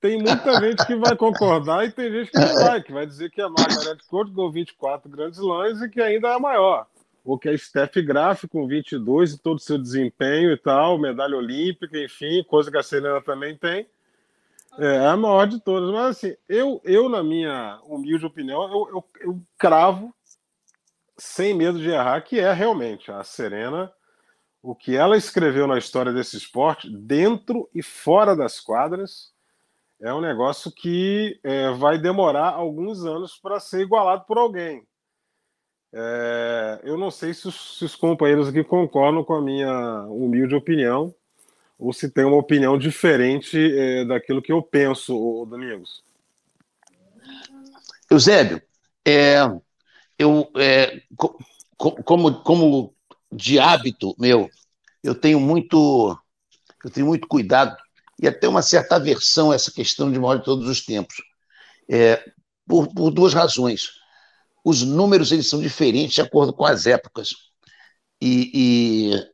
tem 0.03 0.19
muita 0.19 0.61
gente 0.61 0.85
que 0.85 0.97
vai 0.97 1.17
concordar 1.17 1.87
e 1.87 1.93
tem 1.93 2.11
gente 2.11 2.33
que 2.33 2.39
não 2.39 2.55
vai, 2.57 2.83
que 2.83 2.93
vai 2.93 3.07
dizer 3.07 3.31
que 3.31 3.41
a 3.41 3.49
Margaret 3.49 3.99
Court 4.09 4.33
ganhou 4.33 4.51
24 4.51 5.09
grandes 5.09 5.39
lãs 5.39 5.81
e 5.81 5.89
que 5.89 6.01
ainda 6.01 6.27
é 6.27 6.35
a 6.35 6.41
maior. 6.41 6.89
Ou 7.25 7.39
que 7.39 7.49
a 7.49 7.57
Steph 7.57 7.95
Graf 7.99 8.43
com 8.49 8.67
22 8.67 9.35
e 9.35 9.39
todo 9.39 9.59
o 9.59 9.63
seu 9.63 9.79
desempenho 9.79 10.51
e 10.51 10.57
tal, 10.57 10.99
medalha 10.99 11.37
olímpica, 11.37 11.97
enfim, 11.97 12.43
coisa 12.43 12.69
que 12.69 12.77
a 12.77 12.83
Serena 12.83 13.23
também 13.23 13.57
tem. 13.57 13.87
É 14.77 15.07
a 15.07 15.17
maior 15.17 15.47
de 15.47 15.61
todas. 15.61 15.89
Mas 15.93 16.17
assim, 16.17 16.35
eu, 16.49 16.81
eu 16.85 17.09
na 17.09 17.23
minha 17.23 17.79
humilde 17.85 18.27
opinião, 18.27 18.65
eu, 18.65 18.89
eu, 18.89 19.05
eu 19.21 19.43
cravo, 19.57 20.13
sem 21.17 21.55
medo 21.55 21.79
de 21.79 21.91
errar, 21.91 22.21
que 22.23 22.41
é 22.41 22.53
realmente 22.53 23.09
a 23.13 23.23
Serena 23.23 23.93
o 24.61 24.75
que 24.75 24.97
ela 24.97 25.17
escreveu 25.17 25.67
na 25.67 25.79
história 25.79 26.13
desse 26.13 26.37
esporte, 26.37 26.89
dentro 26.89 27.69
e 27.75 27.83
fora 27.83 28.37
das 28.37 28.61
quadras, 28.61 29.32
é 30.03 30.13
um 30.13 30.21
negócio 30.21 30.71
que 30.71 31.39
é, 31.45 31.71
vai 31.71 31.97
demorar 31.97 32.51
alguns 32.51 33.05
anos 33.05 33.39
para 33.41 33.61
ser 33.61 33.83
igualado 33.83 34.25
por 34.27 34.37
alguém. 34.37 34.83
É, 35.95 36.81
eu 36.83 36.99
não 36.99 37.11
sei 37.11 37.33
se 37.33 37.47
os, 37.47 37.79
se 37.79 37.85
os, 37.85 37.95
companheiros 37.95 38.49
aqui 38.49 38.65
concordam 38.65 39.23
com 39.23 39.35
a 39.35 39.43
minha 39.43 40.03
humilde 40.07 40.55
opinião 40.55 41.15
ou 41.79 41.93
se 41.93 42.11
tem 42.11 42.25
uma 42.25 42.39
opinião 42.39 42.77
diferente 42.77 43.57
é, 43.59 44.05
daquilo 44.05 44.43
que 44.43 44.51
eu 44.51 44.61
penso, 44.63 45.47
Domingos. 45.49 46.03
Eusébio, 48.11 48.61
é, 49.07 49.37
eu, 50.19 50.51
é, 50.57 51.03
como, 52.05 52.43
como 52.43 52.95
de 53.31 53.59
hábito 53.59 54.15
meu, 54.19 54.51
eu 55.03 55.15
tenho 55.15 55.39
muito, 55.39 56.19
eu 56.85 56.91
tenho 56.91 57.07
muito 57.07 57.29
cuidado 57.29 57.77
e 58.21 58.29
até 58.29 58.49
uma 58.49 58.63
certa 58.63 58.97
aversão 58.97 59.51
a 59.51 59.55
essa 59.55 59.73
questão 59.73 60.11
de 60.11 60.19
maior 60.19 60.39
de 60.39 60.45
todos 60.45 60.69
os 60.69 60.85
tempos, 60.85 61.17
é, 61.91 62.23
por, 62.67 62.93
por 62.95 63.11
duas 63.11 63.35
razões. 63.35 63.91
os 64.65 64.83
números 64.83 65.33
eles 65.33 65.49
são 65.49 65.61
diferentes 65.61 66.15
de 66.15 66.21
acordo 66.21 66.53
com 66.53 66.65
as 66.65 66.87
épocas. 66.87 67.35
E, 68.21 68.51
e 68.55 69.33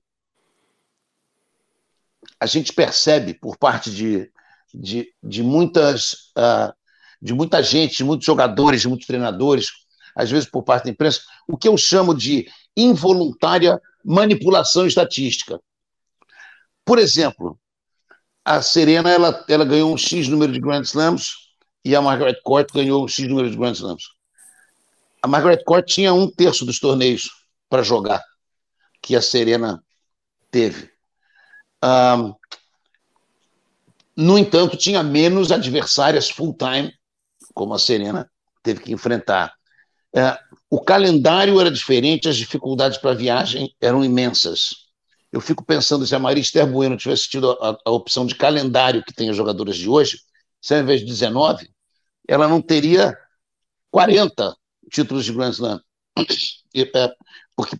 a 2.41 2.47
gente 2.47 2.73
percebe 2.73 3.35
por 3.35 3.59
parte 3.59 3.91
de, 3.91 4.31
de, 4.73 5.13
de 5.23 5.43
muitas 5.43 6.33
uh, 6.39 6.73
de 7.21 7.35
muita 7.35 7.63
gente, 7.63 7.97
de 7.97 8.05
muitos 8.05 8.27
jogadores, 8.27 8.81
de 8.81 8.89
muitos 8.89 9.07
treinadores, 9.07 9.69
às 10.15 10.31
vezes 10.31 10.49
por 10.49 10.63
parte 10.63 10.85
da 10.85 10.91
imprensa, 10.91 11.21
o 11.47 11.57
que 11.57 11.69
eu 11.69 11.77
chamo 11.77 12.15
de 12.15 12.49
involuntária 12.77 13.81
manipulação 14.05 14.87
estatística. 14.87 15.61
Por 16.85 16.99
exemplo, 16.99 17.59
a 18.49 18.63
Serena 18.63 19.11
ela, 19.11 19.45
ela 19.47 19.65
ganhou 19.65 19.93
um 19.93 19.99
X 19.99 20.27
número 20.27 20.51
de 20.51 20.59
Grand 20.59 20.81
Slams 20.81 21.35
e 21.85 21.95
a 21.95 22.01
Margaret 22.01 22.41
Court 22.43 22.73
ganhou 22.73 23.05
um 23.05 23.09
X 23.09 23.29
número 23.29 23.51
de 23.51 23.57
Grand 23.57 23.75
Slams. 23.75 24.05
A 25.23 25.29
Margaret 25.29 25.63
Court 25.65 25.87
tinha 25.87 26.15
um 26.15 26.31
terço 26.31 26.65
dos 26.65 26.81
torneios 26.81 27.29
para 27.69 27.83
jogar 27.83 28.25
que 29.03 29.15
a 29.15 29.21
Serena 29.21 29.83
teve. 30.51 30.91
Um, 31.85 32.35
no 34.17 34.39
entanto, 34.39 34.79
tinha 34.79 35.03
menos 35.03 35.53
adversárias 35.53 36.31
full-time, 36.31 36.93
como 37.53 37.75
a 37.75 37.79
Serena 37.79 38.31
teve 38.63 38.81
que 38.81 38.93
enfrentar. 38.93 39.53
É, 40.15 40.39
o 40.71 40.81
calendário 40.81 41.61
era 41.61 41.71
diferente, 41.71 42.29
as 42.29 42.37
dificuldades 42.37 42.97
para 42.97 43.11
a 43.11 43.15
viagem 43.15 43.75
eram 43.79 44.03
imensas. 44.03 44.88
Eu 45.31 45.41
fico 45.41 45.65
pensando 45.65 46.07
se 46.07 46.15
a 46.15 46.19
Maria 46.19 46.67
Bueno 46.67 46.97
tivesse 46.97 47.29
tido 47.29 47.51
a, 47.51 47.79
a, 47.85 47.91
opção 47.91 48.25
de 48.27 48.35
calendário 48.35 49.05
que 49.05 49.13
tem 49.13 49.29
as 49.29 49.37
jogadoras 49.37 49.77
de 49.77 49.89
hoje, 49.89 50.19
se 50.61 50.75
ao 50.75 50.81
invés 50.81 51.01
de 51.01 51.07
19, 51.07 51.69
ela 52.27 52.49
não 52.49 52.63
teria 52.63 53.17
40 53.91 54.57
títulos 54.91 55.25
de 55.25 55.33
Grand 55.33 55.51
Slam. 55.51 55.81
É, 56.75 57.13
porque 57.57 57.77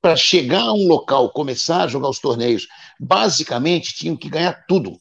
para 0.00 0.14
chegar 0.14 0.62
a 0.62 0.72
um 0.72 0.86
local, 0.86 1.30
começar 1.30 1.82
a 1.82 1.88
jogar 1.88 2.08
os 2.08 2.20
torneios, 2.20 2.66
basicamente 3.00 3.94
tinham 3.94 4.16
que 4.16 4.28
ganhar 4.28 4.64
tudo. 4.68 5.00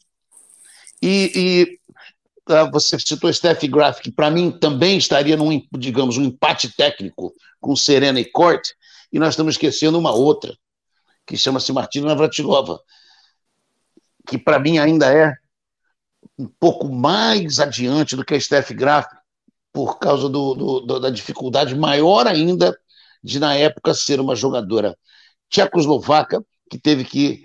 E, 1.01 1.31
e 1.36 1.79
ah, 2.47 2.69
você 2.71 2.97
citou 2.99 3.31
Steph 3.31 3.63
Graf, 3.65 4.01
que 4.01 4.12
para 4.12 4.31
mim 4.31 4.51
também 4.51 4.97
estaria 4.97 5.38
num, 5.38 5.62
digamos, 5.77 6.17
um 6.17 6.23
empate 6.23 6.75
técnico 6.75 7.34
com 7.60 7.75
Serena 7.75 8.19
e 8.19 8.25
Court, 8.25 8.69
e 9.12 9.19
nós 9.19 9.29
estamos 9.29 9.55
esquecendo 9.55 9.99
uma 9.99 10.12
outra, 10.12 10.58
que 11.25 11.38
chama-se 11.38 11.71
Martina 11.73 12.07
Navratilova, 12.07 12.79
que 14.27 14.38
para 14.38 14.59
mim 14.59 14.77
ainda 14.77 15.11
é 15.11 15.33
um 16.38 16.47
pouco 16.59 16.88
mais 16.88 17.59
adiante 17.59 18.15
do 18.15 18.25
que 18.25 18.33
a 18.33 18.39
Steph 18.39 18.71
Graf, 18.71 19.07
por 19.71 19.99
causa 19.99 20.29
do, 20.29 20.53
do, 20.53 20.99
da 20.99 21.09
dificuldade 21.09 21.75
maior 21.75 22.27
ainda 22.27 22.77
de, 23.23 23.39
na 23.39 23.55
época, 23.55 23.93
ser 23.93 24.19
uma 24.19 24.35
jogadora 24.35 24.97
tchecoslovaca, 25.49 26.43
que 26.69 26.77
teve 26.77 27.03
que 27.03 27.43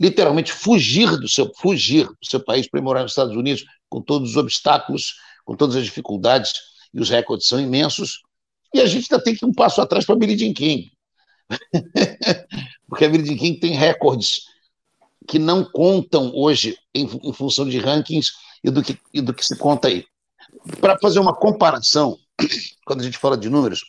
literalmente 0.00 0.52
fugir 0.52 1.10
do 1.18 1.28
seu 1.28 1.52
fugir 1.56 2.06
do 2.06 2.26
seu 2.26 2.40
país 2.40 2.68
para 2.68 2.80
morar 2.80 3.02
nos 3.02 3.12
Estados 3.12 3.34
Unidos 3.34 3.64
com 3.88 4.00
todos 4.00 4.30
os 4.30 4.36
obstáculos, 4.36 5.16
com 5.44 5.56
todas 5.56 5.76
as 5.76 5.84
dificuldades 5.84 6.52
e 6.94 7.00
os 7.00 7.10
recordes 7.10 7.46
são 7.48 7.58
imensos. 7.60 8.22
E 8.72 8.80
a 8.80 8.86
gente 8.86 9.12
ainda 9.12 9.22
tem 9.22 9.34
que 9.34 9.44
ir 9.44 9.48
um 9.48 9.52
passo 9.52 9.80
atrás 9.80 10.04
para 10.04 10.16
Billie 10.16 10.38
Jean 10.38 10.52
King. 10.52 10.90
Porque 12.88 13.04
a 13.04 13.08
Billie 13.08 13.26
Jean 13.26 13.36
King 13.36 13.60
tem 13.60 13.72
recordes 13.74 14.46
que 15.26 15.38
não 15.38 15.62
contam 15.64 16.32
hoje 16.34 16.76
em, 16.94 17.04
em 17.22 17.32
função 17.32 17.68
de 17.68 17.78
rankings 17.78 18.32
e 18.64 18.70
do 18.70 18.82
que, 18.82 18.98
e 19.12 19.20
do 19.20 19.34
que 19.34 19.44
se 19.44 19.56
conta 19.56 19.88
aí. 19.88 20.04
Para 20.80 20.98
fazer 20.98 21.18
uma 21.20 21.34
comparação, 21.34 22.16
quando 22.86 23.00
a 23.00 23.04
gente 23.04 23.18
fala 23.18 23.36
de 23.36 23.50
números, 23.50 23.80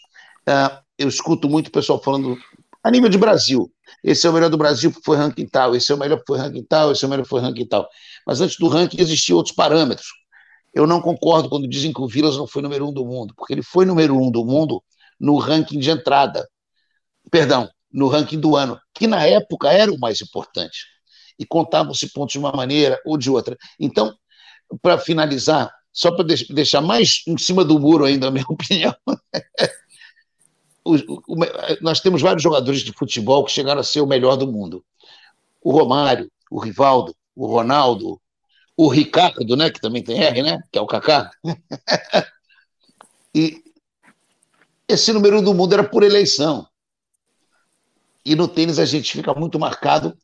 uh, 0.47 0.77
eu 0.97 1.07
escuto 1.07 1.49
muito 1.49 1.67
o 1.67 1.71
pessoal 1.71 2.01
falando 2.01 2.37
a 2.83 2.91
nível 2.91 3.09
de 3.09 3.17
Brasil. 3.17 3.71
Esse 4.03 4.27
é 4.27 4.29
o 4.29 4.33
melhor 4.33 4.49
do 4.49 4.57
Brasil 4.57 4.91
porque 4.91 5.05
foi 5.05 5.17
ranking 5.17 5.47
tal, 5.47 5.75
esse 5.75 5.91
é 5.91 5.95
o 5.95 5.97
melhor 5.97 6.17
porque 6.17 6.33
foi 6.33 6.39
ranking 6.39 6.63
tal, 6.63 6.91
esse 6.91 7.03
é 7.03 7.07
o 7.07 7.09
melhor 7.09 7.23
porque 7.23 7.29
foi 7.29 7.41
ranking 7.41 7.65
tal. 7.65 7.87
Mas 8.27 8.41
antes 8.41 8.57
do 8.57 8.67
ranking 8.67 9.01
existiam 9.01 9.37
outros 9.37 9.55
parâmetros. 9.55 10.07
Eu 10.73 10.85
não 10.85 11.01
concordo 11.01 11.49
quando 11.49 11.67
dizem 11.67 11.91
que 11.91 12.01
o 12.01 12.07
Vilas 12.07 12.37
não 12.37 12.45
foi 12.45 12.61
número 12.61 12.87
um 12.87 12.93
do 12.93 13.05
mundo, 13.05 13.33
porque 13.35 13.53
ele 13.53 13.63
foi 13.63 13.85
número 13.85 14.15
um 14.15 14.29
do 14.29 14.45
mundo 14.45 14.83
no 15.19 15.37
ranking 15.37 15.79
de 15.79 15.89
entrada. 15.89 16.47
Perdão, 17.31 17.69
no 17.91 18.07
ranking 18.07 18.39
do 18.39 18.55
ano, 18.55 18.79
que 18.93 19.07
na 19.07 19.25
época 19.25 19.71
era 19.71 19.91
o 19.91 19.99
mais 19.99 20.21
importante. 20.21 20.85
E 21.37 21.45
contavam-se 21.45 22.11
pontos 22.11 22.33
de 22.33 22.39
uma 22.39 22.51
maneira 22.51 22.99
ou 23.05 23.17
de 23.17 23.29
outra. 23.29 23.57
Então, 23.79 24.13
para 24.81 24.97
finalizar, 24.97 25.71
só 25.91 26.11
para 26.11 26.25
deixar 26.49 26.81
mais 26.81 27.23
em 27.27 27.37
cima 27.37 27.63
do 27.63 27.79
muro 27.79 28.05
ainda 28.05 28.27
a 28.27 28.31
minha 28.31 28.45
opinião, 28.49 28.93
nós 31.81 31.99
temos 31.99 32.21
vários 32.21 32.43
jogadores 32.43 32.81
de 32.81 32.93
futebol 32.93 33.43
que 33.43 33.51
chegaram 33.51 33.81
a 33.81 33.83
ser 33.83 34.01
o 34.01 34.07
melhor 34.07 34.35
do 34.35 34.51
mundo. 34.51 34.83
O 35.61 35.71
Romário, 35.71 36.31
o 36.49 36.59
Rivaldo, 36.59 37.15
o 37.35 37.47
Ronaldo, 37.47 38.19
o 38.75 38.87
Ricardo, 38.87 39.55
né, 39.55 39.69
que 39.69 39.81
também 39.81 40.03
tem 40.03 40.23
R, 40.23 40.41
né, 40.41 40.59
que 40.71 40.77
é 40.77 40.81
o 40.81 40.87
Kaká. 40.87 41.29
e 43.35 43.61
esse 44.87 45.11
número 45.11 45.41
do 45.41 45.53
mundo 45.53 45.73
era 45.73 45.83
por 45.83 46.03
eleição. 46.03 46.65
E 48.29 48.35
no 48.35 48.47
tênis 48.47 48.77
a 48.77 48.85
gente 48.85 49.11
fica 49.11 49.33
muito 49.33 49.57
marcado 49.57 50.15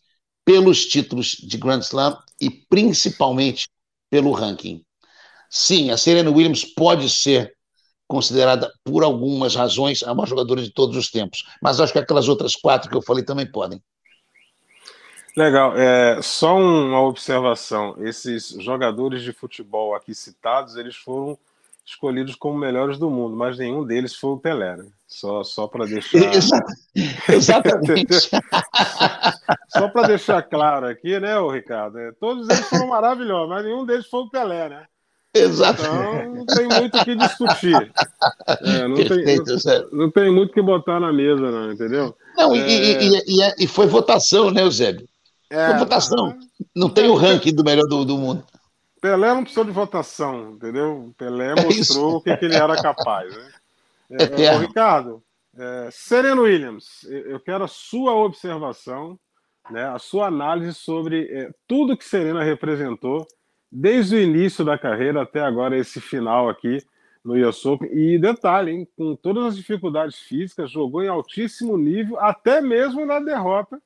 pelos 0.45 0.85
títulos 0.85 1.29
de 1.29 1.57
Grand 1.57 1.79
Slam 1.79 2.15
e 2.39 2.51
principalmente 2.51 3.67
pelo 4.11 4.31
ranking. 4.31 4.85
Sim, 5.49 5.89
a 5.89 5.97
Serena 5.97 6.29
Williams 6.29 6.63
pode 6.63 7.09
ser 7.09 7.55
considerada, 8.07 8.71
por 8.83 9.03
algumas 9.03 9.55
razões, 9.55 10.03
a 10.03 10.13
maior 10.13 10.27
jogadora 10.27 10.61
de 10.61 10.71
todos 10.71 10.95
os 10.95 11.09
tempos. 11.09 11.45
Mas 11.59 11.79
acho 11.79 11.91
que 11.91 11.97
aquelas 11.97 12.27
outras 12.27 12.55
quatro 12.55 12.91
que 12.91 12.95
eu 12.95 13.01
falei 13.01 13.25
também 13.25 13.51
podem. 13.51 13.81
Legal. 15.35 15.75
É, 15.75 16.21
só 16.21 16.55
uma 16.55 17.01
observação: 17.01 17.95
esses 18.05 18.49
jogadores 18.61 19.23
de 19.23 19.33
futebol 19.33 19.95
aqui 19.95 20.13
citados, 20.13 20.75
eles 20.75 20.95
foram 20.95 21.39
escolhidos 21.85 22.35
como 22.35 22.57
melhores 22.57 22.97
do 22.97 23.09
mundo, 23.09 23.35
mas 23.35 23.57
nenhum 23.57 23.85
deles 23.85 24.15
foi 24.15 24.31
o 24.31 24.37
Pelé, 24.37 24.75
né? 24.75 24.85
Só, 25.07 25.43
só 25.43 25.67
para 25.67 25.85
deixar. 25.85 26.17
Exatamente. 27.29 28.29
só 29.69 29.87
para 29.89 30.07
deixar 30.07 30.41
claro 30.41 30.87
aqui, 30.87 31.19
né, 31.19 31.37
o 31.37 31.49
Ricardo? 31.49 31.99
É, 31.99 32.11
todos 32.13 32.49
eles 32.49 32.67
foram 32.67 32.87
maravilhosos, 32.87 33.49
mas 33.49 33.63
nenhum 33.63 33.85
deles 33.85 34.07
foi 34.07 34.21
o 34.21 34.29
Pelé, 34.29 34.69
né? 34.69 34.85
Exato. 35.35 35.81
Então 35.83 36.33
não 36.33 36.45
tem 36.45 36.65
muito 36.65 36.97
o 36.97 37.03
que 37.03 37.15
discutir. 37.15 37.91
É, 38.63 38.87
não, 38.87 38.95
Perfeito, 38.95 39.43
tem, 39.43 39.63
não, 39.73 39.89
não, 39.91 40.11
tem 40.11 40.31
muito 40.31 40.51
o 40.51 40.53
que 40.53 40.61
botar 40.61 40.99
na 40.99 41.11
mesa, 41.11 41.51
não, 41.51 41.73
entendeu? 41.73 42.15
Não, 42.37 42.55
é... 42.55 42.57
e, 42.57 42.93
e, 43.03 43.23
e, 43.27 43.63
e, 43.65 43.67
foi 43.67 43.85
votação, 43.85 44.49
né, 44.49 44.61
Eusébio? 44.61 45.05
É, 45.49 45.67
foi 45.67 45.79
votação. 45.79 46.37
Não 46.73 46.89
tem 46.89 47.09
o 47.09 47.15
ranking 47.15 47.53
do 47.53 47.65
melhor 47.65 47.85
do, 47.85 48.05
do 48.05 48.17
mundo. 48.17 48.43
Pelé 49.05 49.27
não 49.27 49.43
precisou 49.43 49.65
de 49.65 49.69
votação, 49.69 50.53
entendeu? 50.53 51.13
Pelé 51.15 51.51
é 51.51 51.63
mostrou 51.63 52.15
o 52.15 52.21
que, 52.21 52.35
que, 52.37 52.45
ele 52.45 52.55
era 52.55 52.81
capaz. 52.81 53.35
Né? 53.35 53.51
É, 54.07 54.43
é, 54.43 54.57
Ricardo, 54.59 55.23
é, 55.57 55.89
Serena 55.91 56.39
Williams, 56.39 57.03
eu 57.09 57.39
quero 57.39 57.63
a 57.63 57.67
sua 57.67 58.13
observação, 58.13 59.19
né, 59.67 59.83
a 59.83 59.97
sua 59.97 60.27
análise 60.27 60.75
sobre 60.75 61.27
é, 61.31 61.49
tudo 61.67 61.97
que 61.97 62.05
Serena 62.05 62.43
representou 62.43 63.25
desde 63.71 64.15
o 64.15 64.21
início 64.21 64.63
da 64.63 64.77
carreira 64.77 65.23
até 65.23 65.41
agora, 65.41 65.75
esse 65.75 65.99
final 65.99 66.47
aqui 66.47 66.77
no 67.23 67.33
US 67.33 67.65
Open. 67.65 67.89
E 67.91 68.19
detalhe, 68.19 68.73
hein, 68.73 68.87
com 68.95 69.15
todas 69.15 69.45
as 69.45 69.57
dificuldades 69.57 70.19
físicas, 70.19 70.69
jogou 70.69 71.03
em 71.03 71.07
altíssimo 71.07 71.75
nível, 71.75 72.19
até 72.19 72.61
mesmo 72.61 73.07
na 73.07 73.19
derrota 73.19 73.81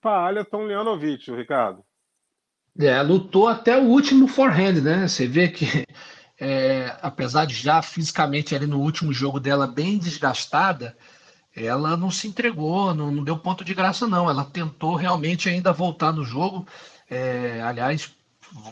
para 0.00 0.26
Alia 0.26 0.44
Tomljanovic, 0.44 1.30
Ricardo. 1.30 1.84
É, 2.78 3.00
lutou 3.02 3.48
até 3.48 3.78
o 3.78 3.84
último 3.84 4.26
forehand, 4.26 4.80
né? 4.80 5.06
Você 5.06 5.26
vê 5.26 5.48
que, 5.48 5.86
é, 6.40 6.96
apesar 7.02 7.44
de 7.46 7.54
já 7.54 7.82
fisicamente 7.82 8.54
ali 8.54 8.66
no 8.66 8.80
último 8.80 9.12
jogo 9.12 9.38
dela 9.38 9.66
bem 9.66 9.98
desgastada, 9.98 10.96
ela 11.54 11.96
não 11.96 12.10
se 12.10 12.26
entregou, 12.28 12.94
não, 12.94 13.10
não 13.10 13.24
deu 13.24 13.38
ponto 13.38 13.64
de 13.64 13.74
graça, 13.74 14.06
não. 14.08 14.28
Ela 14.28 14.44
tentou 14.44 14.96
realmente 14.96 15.48
ainda 15.48 15.72
voltar 15.72 16.12
no 16.12 16.24
jogo. 16.24 16.66
É, 17.10 17.60
aliás, 17.62 18.10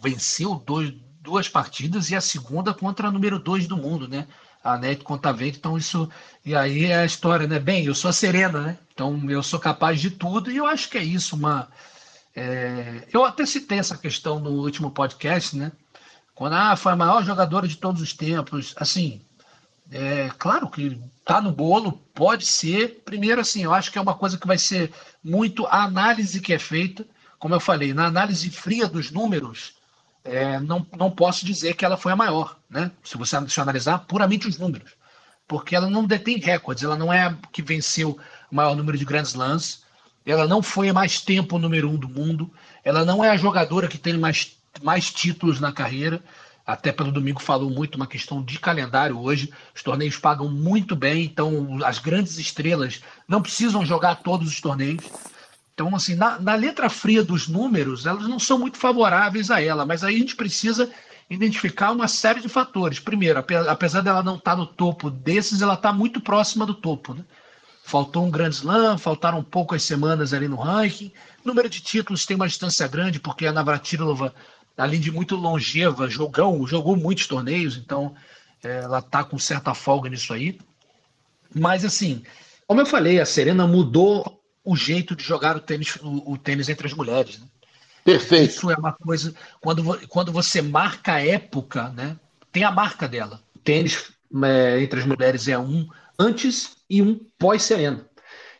venceu 0.02 0.54
dois, 0.54 0.94
duas 1.20 1.48
partidas 1.48 2.10
e 2.10 2.16
a 2.16 2.20
segunda 2.20 2.72
contra 2.72 3.08
a 3.08 3.12
número 3.12 3.38
dois 3.38 3.66
do 3.66 3.76
mundo, 3.76 4.08
né? 4.08 4.26
A 4.64 4.76
Net 4.78 5.02
Contavento, 5.04 5.58
então 5.58 5.76
isso. 5.76 6.08
E 6.44 6.54
aí 6.54 6.86
é 6.86 6.98
a 6.98 7.04
história, 7.04 7.46
né? 7.46 7.58
Bem, 7.58 7.84
eu 7.84 7.94
sou 7.94 8.08
a 8.10 8.12
Serena, 8.12 8.60
né? 8.62 8.78
Então 8.94 9.30
eu 9.30 9.42
sou 9.42 9.58
capaz 9.60 10.00
de 10.00 10.10
tudo 10.10 10.50
e 10.50 10.56
eu 10.56 10.66
acho 10.66 10.88
que 10.90 10.98
é 10.98 11.04
isso, 11.04 11.36
uma. 11.36 11.68
É... 12.40 13.08
Eu 13.12 13.24
até 13.24 13.44
citei 13.44 13.78
essa 13.78 13.96
questão 13.96 14.38
no 14.38 14.50
último 14.50 14.90
podcast, 14.90 15.56
né? 15.56 15.72
Quando 16.34 16.54
ah, 16.54 16.76
foi 16.76 16.92
a 16.92 16.96
maior 16.96 17.24
jogadora 17.24 17.68
de 17.68 17.76
todos 17.76 18.00
os 18.00 18.12
tempos. 18.14 18.74
Assim, 18.76 19.20
é 19.90 20.30
claro 20.38 20.68
que 20.70 20.98
tá 21.24 21.40
no 21.40 21.52
bolo, 21.52 21.92
pode 22.14 22.46
ser. 22.46 23.02
Primeiro, 23.04 23.40
assim, 23.40 23.64
eu 23.64 23.74
acho 23.74 23.92
que 23.92 23.98
é 23.98 24.00
uma 24.00 24.14
coisa 24.14 24.38
que 24.38 24.46
vai 24.46 24.58
ser 24.58 24.92
muito 25.22 25.66
a 25.66 25.84
análise 25.84 26.40
que 26.40 26.52
é 26.52 26.58
feita 26.58 27.06
como 27.40 27.54
eu 27.54 27.60
falei, 27.60 27.94
na 27.94 28.06
análise 28.06 28.50
fria 28.50 28.86
dos 28.86 29.10
números, 29.10 29.72
é, 30.22 30.60
não, 30.60 30.86
não 30.96 31.10
posso 31.10 31.46
dizer 31.46 31.74
que 31.74 31.86
ela 31.86 31.96
foi 31.96 32.12
a 32.12 32.16
maior, 32.16 32.58
né? 32.68 32.92
Se 33.02 33.16
você, 33.16 33.34
analisar 33.58 34.00
puramente 34.00 34.46
os 34.46 34.58
números. 34.58 34.92
porque 35.48 35.74
ela 35.74 35.88
não 35.90 36.04
detém 36.04 36.38
recordes, 36.38 36.84
ela 36.84 36.96
não 36.96 37.12
é 37.12 37.24
a 37.24 37.36
que 37.50 37.62
venceu 37.62 38.20
o 38.52 38.54
maior 38.54 38.76
número 38.76 38.96
de 38.96 39.04
Grand 39.04 39.24
Slams, 39.24 39.82
ela 40.30 40.46
não 40.46 40.62
foi 40.62 40.92
mais 40.92 41.20
tempo 41.20 41.58
número 41.58 41.90
um 41.90 41.96
do 41.96 42.08
mundo, 42.08 42.50
ela 42.84 43.04
não 43.04 43.24
é 43.24 43.30
a 43.30 43.36
jogadora 43.36 43.88
que 43.88 43.98
tem 43.98 44.16
mais, 44.16 44.56
mais 44.82 45.10
títulos 45.10 45.60
na 45.60 45.72
carreira, 45.72 46.22
até 46.66 46.92
pelo 46.92 47.10
domingo 47.10 47.42
falou 47.42 47.68
muito 47.68 47.96
uma 47.96 48.06
questão 48.06 48.42
de 48.42 48.58
calendário 48.58 49.18
hoje. 49.18 49.52
Os 49.74 49.82
torneios 49.82 50.16
pagam 50.16 50.48
muito 50.48 50.94
bem, 50.94 51.24
então 51.24 51.78
as 51.84 51.98
grandes 51.98 52.38
estrelas 52.38 53.00
não 53.26 53.42
precisam 53.42 53.84
jogar 53.84 54.16
todos 54.16 54.48
os 54.48 54.60
torneios. 54.60 55.04
Então, 55.74 55.94
assim, 55.96 56.14
na, 56.14 56.38
na, 56.38 56.54
letra 56.54 56.88
fria 56.88 57.24
dos 57.24 57.48
números, 57.48 58.06
elas 58.06 58.28
não 58.28 58.38
são 58.38 58.58
muito 58.58 58.76
favoráveis 58.76 59.50
a 59.50 59.60
ela, 59.60 59.84
mas 59.84 60.04
aí 60.04 60.14
a 60.14 60.18
gente 60.18 60.36
precisa 60.36 60.90
identificar 61.28 61.90
uma 61.90 62.06
série 62.06 62.40
de 62.40 62.48
fatores. 62.48 63.00
Primeiro, 63.00 63.42
apesar 63.68 64.02
dela 64.02 64.22
não 64.22 64.36
estar 64.36 64.56
no 64.56 64.66
topo 64.66 65.10
desses, 65.10 65.62
ela 65.62 65.74
está 65.74 65.92
muito 65.92 66.20
próxima 66.20 66.66
do 66.66 66.74
topo. 66.74 67.14
Né? 67.14 67.24
Faltou 67.82 68.24
um 68.24 68.30
grande 68.30 68.56
slam, 68.56 68.96
faltaram 68.98 69.42
poucas 69.42 69.82
semanas 69.82 70.32
ali 70.32 70.46
no 70.46 70.56
ranking. 70.56 71.12
Número 71.44 71.68
de 71.68 71.80
títulos 71.80 72.24
tem 72.24 72.36
uma 72.36 72.46
distância 72.46 72.86
grande, 72.86 73.18
porque 73.18 73.46
a 73.46 73.52
Navratilova 73.52 74.34
além 74.80 74.98
de 74.98 75.12
muito 75.12 75.36
longeva, 75.36 76.08
jogou, 76.08 76.66
jogou 76.66 76.96
muitos 76.96 77.26
torneios, 77.26 77.76
então 77.76 78.14
é, 78.62 78.78
ela 78.78 79.00
está 79.00 79.22
com 79.22 79.38
certa 79.38 79.74
folga 79.74 80.08
nisso 80.08 80.32
aí. 80.32 80.58
Mas 81.54 81.84
assim, 81.84 82.22
como 82.66 82.80
eu 82.80 82.86
falei, 82.86 83.20
a 83.20 83.26
Serena 83.26 83.66
mudou 83.66 84.40
o 84.64 84.76
jeito 84.76 85.14
de 85.14 85.22
jogar 85.22 85.56
o 85.56 85.60
tênis, 85.60 85.96
o, 85.96 86.32
o 86.32 86.38
tênis 86.38 86.68
entre 86.68 86.86
as 86.86 86.94
mulheres. 86.94 87.38
Né? 87.38 87.46
Perfeito. 88.04 88.50
Isso 88.50 88.70
é 88.70 88.76
uma 88.76 88.92
coisa. 88.92 89.34
Quando, 89.60 90.08
quando 90.08 90.32
você 90.32 90.62
marca 90.62 91.14
a 91.14 91.26
época, 91.26 91.90
né? 91.90 92.16
Tem 92.50 92.64
a 92.64 92.70
marca 92.70 93.06
dela. 93.06 93.40
O 93.54 93.58
tênis 93.58 94.10
é, 94.42 94.82
entre 94.82 95.00
as 95.00 95.06
mulheres 95.06 95.46
é 95.46 95.58
um 95.58 95.88
antes 96.18 96.76
e 96.90 97.00
um 97.00 97.18
pós-Serena. 97.38 98.04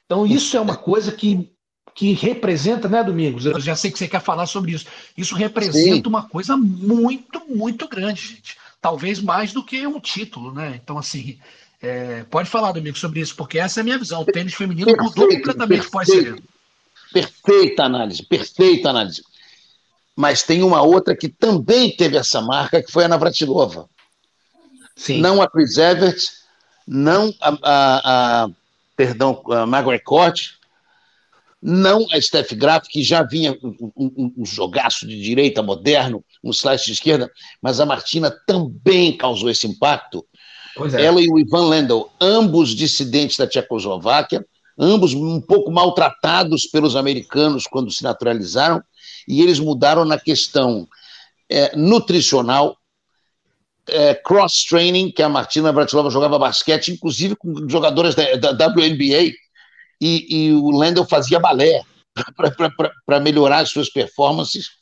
Então, 0.06 0.24
isso 0.24 0.56
é 0.56 0.60
uma 0.60 0.76
coisa 0.76 1.10
que 1.10 1.52
que 1.92 2.12
representa, 2.12 2.88
né, 2.88 3.02
Domingos? 3.02 3.44
Eu 3.44 3.60
já 3.60 3.76
sei 3.76 3.90
que 3.90 3.98
você 3.98 4.08
quer 4.08 4.22
falar 4.22 4.46
sobre 4.46 4.72
isso. 4.72 4.86
Isso 5.16 5.34
representa 5.34 5.96
Sim. 5.96 6.02
uma 6.06 6.22
coisa 6.22 6.56
muito, 6.56 7.42
muito 7.46 7.86
grande, 7.88 8.22
gente. 8.22 8.56
Talvez 8.80 9.20
mais 9.20 9.52
do 9.52 9.62
que 9.62 9.86
um 9.86 10.00
título, 10.00 10.54
né? 10.54 10.80
Então, 10.82 10.96
assim, 10.96 11.38
é, 11.82 12.24
pode 12.24 12.48
falar, 12.48 12.72
Domingos, 12.72 13.00
sobre 13.00 13.20
isso, 13.20 13.36
porque 13.36 13.58
essa 13.58 13.80
é 13.80 13.82
a 13.82 13.84
minha 13.84 13.98
visão. 13.98 14.22
O 14.22 14.24
tênis 14.24 14.54
feminino 14.54 14.86
perfeito, 14.86 15.04
mudou 15.04 15.28
completamente 15.28 15.90
pós-sereno. 15.90 16.42
Perfeita 17.12 17.84
análise, 17.84 18.22
perfeita 18.22 18.88
análise. 18.88 19.22
Mas 20.16 20.42
tem 20.42 20.62
uma 20.62 20.80
outra 20.80 21.14
que 21.16 21.28
também 21.28 21.94
teve 21.94 22.16
essa 22.16 22.40
marca, 22.40 22.82
que 22.82 22.90
foi 22.90 23.04
a 23.04 23.08
Navratilova. 23.08 23.88
Sim. 24.96 25.20
Não 25.20 25.42
a 25.42 25.50
Chris 25.50 25.76
Evert, 25.76 26.39
não 26.90 27.32
a, 27.40 27.50
a, 27.62 28.44
a 28.44 28.50
perdão, 28.96 29.40
a 29.48 29.64
Margaret 29.64 30.00
Court, 30.00 30.48
não 31.62 32.04
a 32.10 32.20
Steph 32.20 32.52
Graf, 32.54 32.88
que 32.88 33.00
já 33.00 33.22
vinha 33.22 33.56
um, 33.62 33.92
um, 33.96 34.34
um, 34.38 34.44
jogaço 34.44 35.06
de 35.06 35.22
direita 35.22 35.62
moderno, 35.62 36.24
um 36.42 36.50
slice 36.50 36.86
de 36.86 36.92
esquerda, 36.92 37.30
mas 37.62 37.78
a 37.78 37.86
Martina 37.86 38.30
também 38.44 39.16
causou 39.16 39.48
esse 39.48 39.68
impacto. 39.68 40.26
É. 40.94 41.04
Ela 41.04 41.20
e 41.20 41.30
o 41.30 41.38
Ivan 41.38 41.68
Lendl, 41.68 42.10
ambos 42.20 42.70
dissidentes 42.70 43.36
da 43.36 43.46
Tchecoslováquia, 43.46 44.44
ambos 44.76 45.14
um 45.14 45.40
pouco 45.40 45.70
maltratados 45.70 46.66
pelos 46.66 46.96
americanos 46.96 47.66
quando 47.68 47.92
se 47.92 48.02
naturalizaram, 48.02 48.82
e 49.28 49.42
eles 49.42 49.60
mudaram 49.60 50.04
na 50.04 50.18
questão 50.18 50.88
é, 51.48 51.76
nutricional, 51.76 52.76
é, 53.88 54.14
cross-training, 54.14 55.10
que 55.12 55.22
a 55.22 55.28
Martina 55.28 55.72
Bratilova 55.72 56.10
jogava 56.10 56.38
basquete, 56.38 56.92
inclusive 56.92 57.36
com 57.36 57.68
jogadoras 57.68 58.14
da, 58.14 58.52
da 58.52 58.66
WNBA, 58.68 59.32
e, 60.00 60.26
e 60.30 60.52
o 60.52 60.70
Lendl 60.70 61.04
fazia 61.04 61.38
balé 61.38 61.82
para 63.06 63.20
melhorar 63.20 63.58
as 63.60 63.70
suas 63.70 63.90
performances 63.90 64.80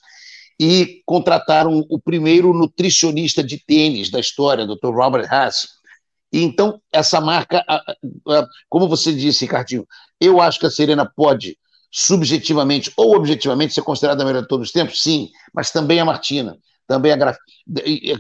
e 0.60 1.02
contrataram 1.06 1.84
o 1.88 2.00
primeiro 2.00 2.52
nutricionista 2.52 3.42
de 3.44 3.58
tênis 3.64 4.10
da 4.10 4.18
história, 4.18 4.66
Dr. 4.66 4.92
Robert 4.92 5.32
Haas. 5.32 5.68
E 6.32 6.42
então, 6.42 6.80
essa 6.92 7.20
marca, 7.20 7.64
como 8.68 8.88
você 8.88 9.14
disse, 9.14 9.44
Ricardinho, 9.44 9.86
eu 10.20 10.40
acho 10.40 10.58
que 10.58 10.66
a 10.66 10.70
Serena 10.70 11.06
pode, 11.06 11.56
subjetivamente 11.90 12.92
ou 12.96 13.14
objetivamente, 13.14 13.72
ser 13.72 13.82
considerada 13.82 14.22
a 14.22 14.26
melhor 14.26 14.42
de 14.42 14.48
todos 14.48 14.68
os 14.68 14.72
tempos, 14.72 15.02
sim, 15.02 15.30
mas 15.54 15.70
também 15.70 16.00
a 16.00 16.04
Martina, 16.04 16.58
também 16.88 17.12
a 17.12 17.16
Graf... 17.16 17.36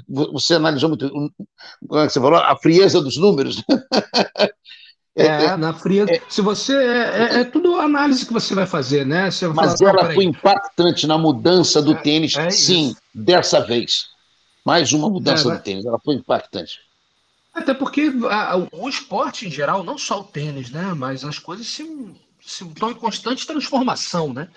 Você 0.08 0.54
analisou 0.54 0.90
muito, 0.90 1.08
como 1.08 2.00
é 2.00 2.06
que 2.06 2.12
você 2.12 2.20
falou, 2.20 2.38
a 2.38 2.56
frieza 2.56 3.00
dos 3.00 3.16
números. 3.16 3.64
É, 5.16 5.46
é, 5.46 5.56
na 5.56 5.74
fria. 5.74 6.06
É, 6.08 6.22
se 6.28 6.40
você. 6.40 6.72
É, 6.76 6.78
é, 6.78 7.40
é, 7.40 7.44
tudo 7.44 7.74
análise 7.80 8.24
que 8.24 8.32
você 8.32 8.54
vai 8.54 8.66
fazer, 8.66 9.04
né? 9.04 9.28
Você 9.28 9.48
mas 9.48 9.76
falar, 9.76 9.90
ela 9.90 10.14
foi 10.14 10.24
impactante 10.24 11.08
na 11.08 11.18
mudança 11.18 11.82
do 11.82 11.90
é, 11.90 11.96
tênis, 11.96 12.36
é 12.36 12.48
sim, 12.50 12.94
dessa 13.12 13.58
vez. 13.58 14.10
Mais 14.64 14.92
uma 14.92 15.10
mudança 15.10 15.50
do 15.50 15.58
tênis, 15.58 15.84
ela 15.84 15.98
foi 15.98 16.14
impactante. 16.14 16.78
Até 17.52 17.74
porque 17.74 18.12
a, 18.30 18.56
o 18.70 18.88
esporte 18.88 19.48
em 19.48 19.50
geral, 19.50 19.82
não 19.82 19.98
só 19.98 20.20
o 20.20 20.24
tênis, 20.24 20.70
né? 20.70 20.94
Mas 20.94 21.24
as 21.24 21.40
coisas 21.40 21.66
se, 21.66 21.82
se 22.40 22.64
estão 22.64 22.92
em 22.92 22.94
constante 22.94 23.44
transformação, 23.44 24.32
né? 24.32 24.48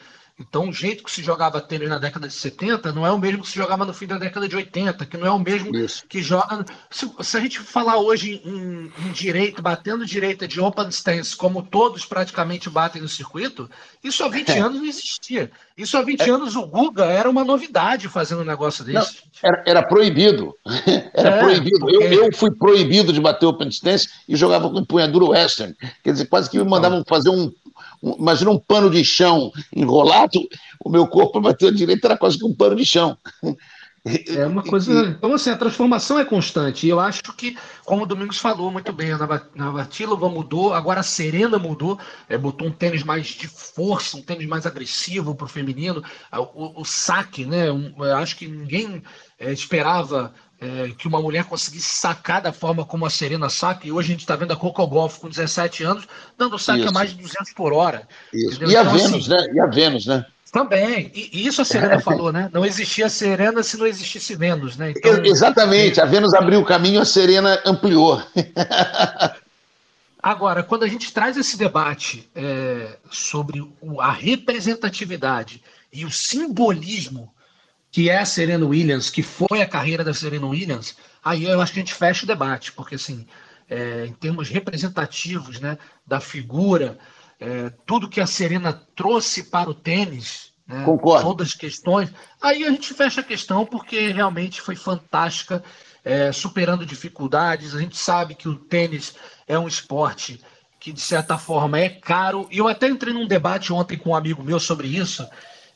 Então, 0.42 0.70
o 0.70 0.74
jeito 0.74 1.04
que 1.04 1.12
se 1.12 1.22
jogava 1.22 1.62
tênis 1.62 1.88
na 1.88 2.00
década 2.00 2.28
de 2.28 2.34
70 2.34 2.92
não 2.92 3.06
é 3.06 3.12
o 3.12 3.20
mesmo 3.20 3.44
que 3.44 3.50
se 3.50 3.56
jogava 3.56 3.86
no 3.86 3.94
fim 3.94 4.08
da 4.08 4.18
década 4.18 4.48
de 4.48 4.56
80, 4.56 5.06
que 5.06 5.16
não 5.16 5.28
é 5.28 5.32
o 5.32 5.38
mesmo 5.38 5.76
Isso. 5.76 6.04
que 6.10 6.22
joga. 6.22 6.66
Se, 6.90 7.10
se, 7.22 7.38
a 7.38 7.40
gente 7.40 7.60
falar 7.60 7.98
hoje 7.98 8.42
em, 8.44 8.92
em, 9.06 9.12
direito, 9.12 9.62
batendo 9.62 10.06
direita 10.06 10.48
de 10.48 10.60
open 10.60 10.90
stance, 10.90 11.36
como 11.36 11.62
todos 11.62 12.06
praticamente 12.06 12.70
batem 12.70 13.02
no 13.02 13.08
circuito, 13.08 13.70
isso 14.04 14.24
há 14.24 14.30
20 14.30 14.50
é. 14.50 14.60
anos 14.60 14.80
não 14.80 14.88
existia. 14.88 15.52
Isso 15.78 15.96
há 15.96 16.02
20 16.02 16.22
é. 16.22 16.30
anos 16.32 16.56
o 16.56 16.66
Guga 16.66 17.06
era 17.06 17.30
uma 17.30 17.44
novidade 17.44 18.08
fazendo 18.08 18.42
um 18.42 18.46
negócio 18.46 18.84
desse. 18.84 19.22
Não, 19.44 19.50
era, 19.50 19.64
era, 19.66 19.84
proibido. 19.84 20.56
Era 21.14 21.30
é, 21.30 21.40
proibido. 21.40 21.80
Porque... 21.80 21.96
Eu, 21.96 22.26
eu, 22.26 22.34
fui 22.34 22.52
proibido 22.52 23.14
de 23.14 23.20
bater 23.20 23.46
open 23.46 23.70
stance 23.70 24.08
e 24.28 24.36
jogava 24.36 24.70
com 24.70 24.80
empunhadura 24.80 25.26
western. 25.26 25.76
Quer 26.04 26.12
dizer, 26.12 26.26
quase 26.26 26.50
que 26.50 26.58
me 26.58 26.64
mandavam 26.64 27.04
fazer 27.08 27.30
um 27.30 27.52
imagina 28.02 28.52
um 28.52 28.60
pano 28.60 28.90
de 28.90 29.04
chão 29.04 29.52
enrolado, 29.76 30.40
o 30.84 30.90
meu 30.90 31.08
corpo 31.08 31.40
bateu 31.42 31.72
direito, 31.72 32.06
era 32.06 32.18
quase 32.18 32.38
que 32.38 32.46
um 32.46 32.56
pano 32.56 32.76
de 32.76 32.86
chão. 32.86 33.18
É 34.04 34.48
uma 34.48 34.64
coisa. 34.64 35.10
Então, 35.10 35.32
assim, 35.34 35.52
a 35.52 35.58
transformação 35.58 36.18
é 36.18 36.26
constante. 36.26 36.88
E 36.88 36.90
eu 36.90 37.00
acho 37.00 37.22
que, 37.38 37.56
como 37.86 38.02
o 38.02 38.06
Domingos 38.06 38.40
falou 38.40 38.72
muito 38.72 38.92
bem, 38.92 39.12
a 39.12 39.18
Navatilova 39.54 40.28
mudou, 40.28 40.74
agora 40.74 41.02
a 41.02 41.04
Serena 41.04 41.60
mudou, 41.60 42.00
é, 42.28 42.36
botou 42.36 42.68
um 42.68 42.72
tênis 42.72 43.04
mais 43.04 43.28
de 43.28 43.48
força, 43.48 44.18
um 44.18 44.24
tênis 44.24 44.48
mais 44.48 44.66
agressivo 44.66 45.36
para 45.36 45.46
o 45.46 45.50
feminino. 45.50 46.04
O, 46.56 46.82
o, 46.82 46.86
saque, 46.86 47.46
né? 47.46 47.72
Um, 47.72 47.94
acho 48.16 48.38
que 48.38 48.48
ninguém 48.48 49.04
é, 49.38 49.54
esperava 49.54 50.34
é, 50.62 50.92
que 50.96 51.08
uma 51.08 51.20
mulher 51.20 51.46
conseguisse 51.46 51.96
sacar 51.96 52.40
da 52.40 52.54
forma 52.54 52.86
como 52.86 53.04
a 53.04 53.10
Serena 53.10 53.50
saca, 53.50 53.88
e 53.88 53.92
hoje 53.92 54.10
a 54.10 54.12
gente 54.12 54.22
está 54.22 54.36
vendo 54.36 54.54
a 54.54 54.56
Coco 54.56 54.86
Golf 54.86 55.18
com 55.18 55.28
17 55.28 55.84
anos, 55.84 56.08
dando 56.38 56.60
saque 56.60 56.88
a 56.88 56.92
mais 56.92 57.10
de 57.10 57.16
200 57.16 57.52
por 57.54 57.74
hora. 57.74 58.08
Isso. 58.32 58.64
E 58.64 58.78
a 58.78 58.82
então, 58.82 58.94
Vênus, 58.94 59.32
assim, 59.32 59.48
né? 59.48 59.54
E 59.56 59.60
a 59.60 59.66
Vênus, 59.66 60.06
né? 60.06 60.24
Também, 60.52 61.12
e, 61.16 61.30
e 61.34 61.48
isso 61.48 61.62
a 61.62 61.66
Serena 61.66 61.96
é. 61.96 62.00
falou, 62.00 62.32
né? 62.32 62.48
Não 62.54 62.64
existia 62.64 63.10
Serena 63.10 63.64
se 63.64 63.76
não 63.76 63.88
existisse 63.88 64.36
Vênus, 64.36 64.78
né? 64.78 64.92
Então, 64.96 65.26
Exatamente, 65.26 66.00
é... 66.00 66.04
a 66.04 66.06
Vênus 66.06 66.34
abriu 66.34 66.60
o 66.60 66.66
caminho, 66.66 67.02
a 67.02 67.06
Serena 67.06 67.60
ampliou. 67.66 68.22
Agora, 70.22 70.62
quando 70.62 70.84
a 70.84 70.88
gente 70.88 71.12
traz 71.12 71.36
esse 71.38 71.58
debate 71.58 72.30
é, 72.36 72.98
sobre 73.10 73.68
a 74.00 74.12
representatividade 74.12 75.64
e 75.92 76.06
o 76.06 76.12
simbolismo 76.12 77.34
que 77.92 78.10
é 78.10 78.20
a 78.20 78.26
Serena 78.26 78.66
Williams, 78.66 79.10
que 79.10 79.22
foi 79.22 79.62
a 79.62 79.68
carreira 79.68 80.04
da 80.04 80.14
Serena 80.14 80.48
Williams, 80.48 80.96
aí 81.24 81.44
eu 81.44 81.60
acho 81.60 81.74
que 81.74 81.80
a 81.80 81.84
gente 81.84 81.94
fecha 81.94 82.24
o 82.24 82.28
debate, 82.28 82.72
porque 82.72 82.96
assim, 82.96 83.28
é, 83.70 84.06
em 84.06 84.14
termos 84.14 84.50
representativos, 84.50 85.60
né, 85.60 85.78
da 86.08 86.22
figura, 86.22 86.98
é, 87.40 87.70
tudo 87.86 88.10
que 88.10 88.22
a 88.22 88.26
Serena 88.28 88.74
trouxe 88.96 89.44
para 89.44 89.70
o 89.70 89.74
tênis, 89.74 90.54
né, 90.66 90.86
Concordo. 90.86 91.26
todas 91.26 91.50
as 91.50 91.54
questões, 91.54 92.10
aí 92.42 92.64
a 92.64 92.72
gente 92.72 92.94
fecha 92.94 93.20
a 93.20 93.26
questão 93.26 93.66
porque 93.66 94.08
realmente 94.08 94.62
foi 94.62 94.76
fantástica, 94.76 95.62
é, 96.04 96.32
superando 96.32 96.86
dificuldades. 96.86 97.76
A 97.76 97.80
gente 97.80 97.98
sabe 97.98 98.36
que 98.36 98.48
o 98.48 98.56
tênis 98.56 99.14
é 99.48 99.60
um 99.60 99.68
esporte 99.68 100.42
que 100.80 100.92
de 100.92 101.02
certa 101.02 101.38
forma 101.38 101.80
é 101.80 101.90
caro. 101.90 102.48
E 102.50 102.58
eu 102.58 102.68
até 102.68 102.88
entrei 102.88 103.14
num 103.14 103.28
debate 103.28 103.72
ontem 103.72 103.98
com 103.98 104.12
um 104.12 104.16
amigo 104.16 104.42
meu 104.42 104.60
sobre 104.60 104.88
isso. 104.88 105.28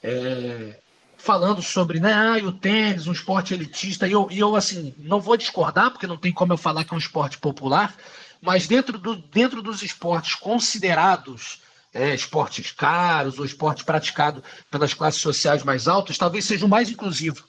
É, 0.01 0.80
falando 1.25 1.61
sobre 1.61 1.99
né, 1.99 2.13
ah, 2.13 2.38
o 2.45 2.51
tênis, 2.51 3.07
um 3.07 3.11
esporte 3.11 3.53
elitista, 3.53 4.07
e 4.07 4.11
eu, 4.11 4.27
e 4.29 4.39
eu 4.39 4.55
assim, 4.55 4.93
não 4.99 5.19
vou 5.19 5.35
discordar, 5.35 5.89
porque 5.89 6.05
não 6.05 6.17
tem 6.17 6.31
como 6.31 6.53
eu 6.53 6.57
falar 6.57 6.83
que 6.83 6.93
é 6.93 6.95
um 6.95 6.99
esporte 6.99 7.39
popular, 7.39 7.95
mas 8.39 8.67
dentro, 8.67 8.99
do, 8.99 9.15
dentro 9.15 9.59
dos 9.61 9.81
esportes 9.81 10.35
considerados 10.35 11.61
é, 11.91 12.13
esportes 12.13 12.71
caros 12.71 13.39
ou 13.39 13.45
esporte 13.45 13.83
praticado 13.83 14.43
pelas 14.69 14.93
classes 14.93 15.19
sociais 15.19 15.63
mais 15.63 15.88
altas, 15.88 16.17
talvez 16.17 16.45
seja 16.45 16.65
o 16.65 16.69
mais 16.69 16.91
inclusivo. 16.91 17.43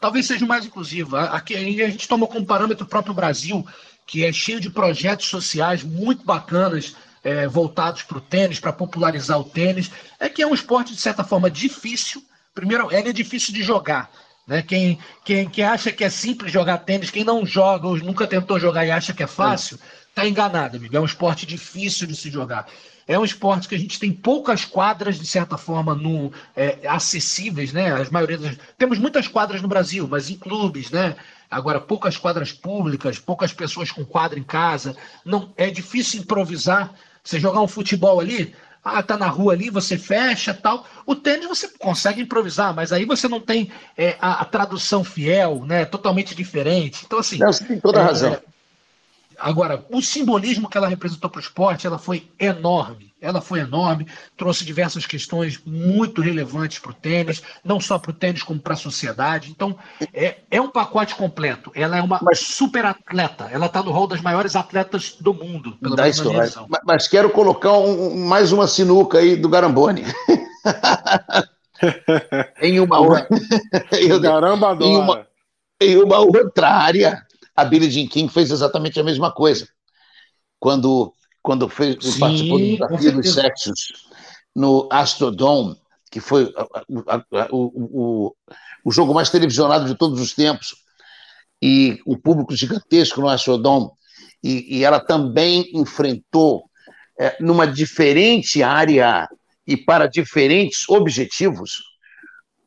Talvez 0.00 0.26
seja 0.26 0.44
o 0.44 0.48
mais 0.48 0.66
inclusivo. 0.66 1.16
Aqui 1.16 1.54
a 1.54 1.88
gente 1.88 2.08
tomou 2.08 2.26
como 2.26 2.44
parâmetro 2.44 2.84
o 2.84 2.88
próprio 2.88 3.14
Brasil, 3.14 3.64
que 4.06 4.24
é 4.24 4.32
cheio 4.32 4.60
de 4.60 4.70
projetos 4.70 5.28
sociais 5.28 5.84
muito 5.84 6.24
bacanas 6.24 6.96
é, 7.22 7.46
voltados 7.46 8.02
para 8.02 8.18
o 8.18 8.20
tênis, 8.20 8.58
para 8.58 8.72
popularizar 8.72 9.38
o 9.38 9.44
tênis. 9.44 9.90
É 10.18 10.28
que 10.28 10.42
é 10.42 10.46
um 10.46 10.52
esporte, 10.52 10.92
de 10.92 11.00
certa 11.00 11.22
forma, 11.22 11.48
difícil. 11.50 12.22
Primeiro, 12.54 12.92
ele 12.92 13.08
é 13.08 13.12
difícil 13.12 13.52
de 13.52 13.62
jogar. 13.62 14.10
Né? 14.46 14.62
Quem, 14.62 14.98
quem, 15.24 15.48
quem 15.48 15.64
acha 15.64 15.90
que 15.90 16.04
é 16.04 16.10
simples 16.10 16.52
jogar 16.52 16.78
tênis, 16.78 17.10
quem 17.10 17.24
não 17.24 17.44
joga 17.44 17.88
ou 17.88 17.96
nunca 17.98 18.26
tentou 18.26 18.60
jogar 18.60 18.86
e 18.86 18.90
acha 18.90 19.12
que 19.12 19.22
é 19.22 19.26
fácil, 19.26 19.78
está 20.08 20.26
enganado, 20.26 20.76
amigo. 20.76 20.96
É 20.96 21.00
um 21.00 21.04
esporte 21.04 21.46
difícil 21.46 22.06
de 22.06 22.14
se 22.14 22.30
jogar. 22.30 22.68
É 23.06 23.18
um 23.18 23.24
esporte 23.24 23.68
que 23.68 23.74
a 23.74 23.78
gente 23.78 23.98
tem 23.98 24.12
poucas 24.12 24.64
quadras, 24.64 25.18
de 25.18 25.26
certa 25.26 25.58
forma, 25.58 25.94
no, 25.94 26.32
é, 26.56 26.78
acessíveis, 26.88 27.72
né? 27.72 27.92
As 27.92 28.08
maioria 28.08 28.38
das... 28.38 28.56
Temos 28.78 28.98
muitas 28.98 29.28
quadras 29.28 29.60
no 29.60 29.68
Brasil, 29.68 30.08
mas 30.08 30.30
em 30.30 30.36
clubes, 30.36 30.90
né? 30.90 31.14
Agora, 31.50 31.80
poucas 31.80 32.16
quadras 32.16 32.52
públicas, 32.52 33.18
poucas 33.18 33.52
pessoas 33.52 33.90
com 33.90 34.04
quadra 34.04 34.38
em 34.38 34.42
casa. 34.42 34.96
Não 35.24 35.52
É 35.56 35.70
difícil 35.70 36.20
improvisar. 36.20 36.94
Você 37.22 37.40
jogar 37.40 37.60
um 37.60 37.68
futebol 37.68 38.20
ali, 38.20 38.54
ah, 38.84 39.02
tá 39.02 39.16
na 39.16 39.28
rua 39.28 39.54
ali, 39.54 39.70
você 39.70 39.96
fecha 39.96 40.52
tal. 40.52 40.86
O 41.06 41.16
tênis 41.16 41.48
você 41.48 41.68
consegue 41.78 42.20
improvisar, 42.20 42.74
mas 42.74 42.92
aí 42.92 43.06
você 43.06 43.26
não 43.26 43.40
tem 43.40 43.72
é, 43.96 44.16
a, 44.20 44.42
a, 44.42 44.44
tradução 44.44 45.02
fiel, 45.02 45.64
né? 45.64 45.86
Totalmente 45.86 46.34
diferente. 46.34 47.04
Então, 47.06 47.18
assim. 47.18 47.38
Não, 47.38 47.52
você 47.52 47.64
tem 47.64 47.80
toda 47.80 48.00
a 48.00 48.02
é, 48.02 48.04
razão. 48.04 48.38
Agora, 49.44 49.84
o 49.90 50.00
simbolismo 50.00 50.70
que 50.70 50.78
ela 50.78 50.88
representou 50.88 51.28
para 51.28 51.38
o 51.38 51.42
esporte, 51.42 51.86
ela 51.86 51.98
foi 51.98 52.30
enorme. 52.38 53.12
Ela 53.20 53.42
foi 53.42 53.60
enorme, 53.60 54.06
trouxe 54.38 54.64
diversas 54.64 55.04
questões 55.04 55.60
muito 55.66 56.22
relevantes 56.22 56.78
para 56.78 56.92
o 56.92 56.94
tênis, 56.94 57.42
não 57.62 57.78
só 57.78 57.98
para 57.98 58.10
o 58.10 58.14
tênis, 58.14 58.42
como 58.42 58.58
para 58.58 58.72
a 58.72 58.76
sociedade. 58.76 59.50
Então, 59.50 59.76
é, 60.14 60.36
é 60.50 60.58
um 60.62 60.70
pacote 60.70 61.14
completo. 61.14 61.70
Ela 61.74 61.98
é 61.98 62.02
uma 62.02 62.20
mas, 62.22 62.38
super 62.38 62.86
atleta. 62.86 63.50
Ela 63.52 63.66
está 63.66 63.82
no 63.82 63.90
rol 63.90 64.06
das 64.06 64.22
maiores 64.22 64.56
atletas 64.56 65.16
do 65.20 65.34
mundo, 65.34 65.76
pelo 65.76 65.94
menos 65.94 66.18
na 66.20 66.32
mas, 66.32 66.56
mas, 66.82 67.06
quero 67.06 67.28
colocar 67.28 67.72
um, 67.72 68.26
mais 68.26 68.50
uma 68.50 68.66
sinuca 68.66 69.18
aí 69.18 69.36
do 69.36 69.50
Garambone. 69.50 70.04
em 72.62 72.80
uma 72.80 72.98
outra. 72.98 73.28
Caramba, 74.22 74.74
em 74.80 74.96
uma, 74.96 75.26
em 75.82 75.96
uma 75.98 76.18
outra 76.20 76.68
área 76.72 77.22
a 77.54 77.64
Billie 77.64 77.90
Jean 77.90 78.08
King 78.08 78.32
fez 78.32 78.50
exatamente 78.50 78.98
a 78.98 79.04
mesma 79.04 79.32
coisa. 79.32 79.68
Quando, 80.58 81.12
quando 81.42 81.68
fez, 81.68 81.96
Sim, 82.00 82.18
participou 82.18 82.58
do 82.58 82.66
desafio 82.66 83.12
dos 83.12 83.34
sexos 83.34 83.74
no 84.54 84.88
Astrodome, 84.90 85.76
que 86.10 86.20
foi 86.20 86.52
a, 86.56 87.16
a, 87.16 87.48
o, 87.50 88.26
o, 88.30 88.36
o 88.84 88.92
jogo 88.92 89.12
mais 89.12 89.30
televisionado 89.30 89.86
de 89.86 89.96
todos 89.96 90.20
os 90.20 90.32
tempos, 90.32 90.74
e 91.60 92.00
o 92.04 92.16
público 92.16 92.54
gigantesco 92.54 93.20
no 93.20 93.28
Astrodome, 93.28 93.90
e, 94.42 94.78
e 94.78 94.84
ela 94.84 95.00
também 95.00 95.70
enfrentou, 95.74 96.64
é, 97.18 97.36
numa 97.40 97.66
diferente 97.66 98.62
área 98.62 99.28
e 99.66 99.76
para 99.76 100.06
diferentes 100.06 100.88
objetivos, 100.88 101.82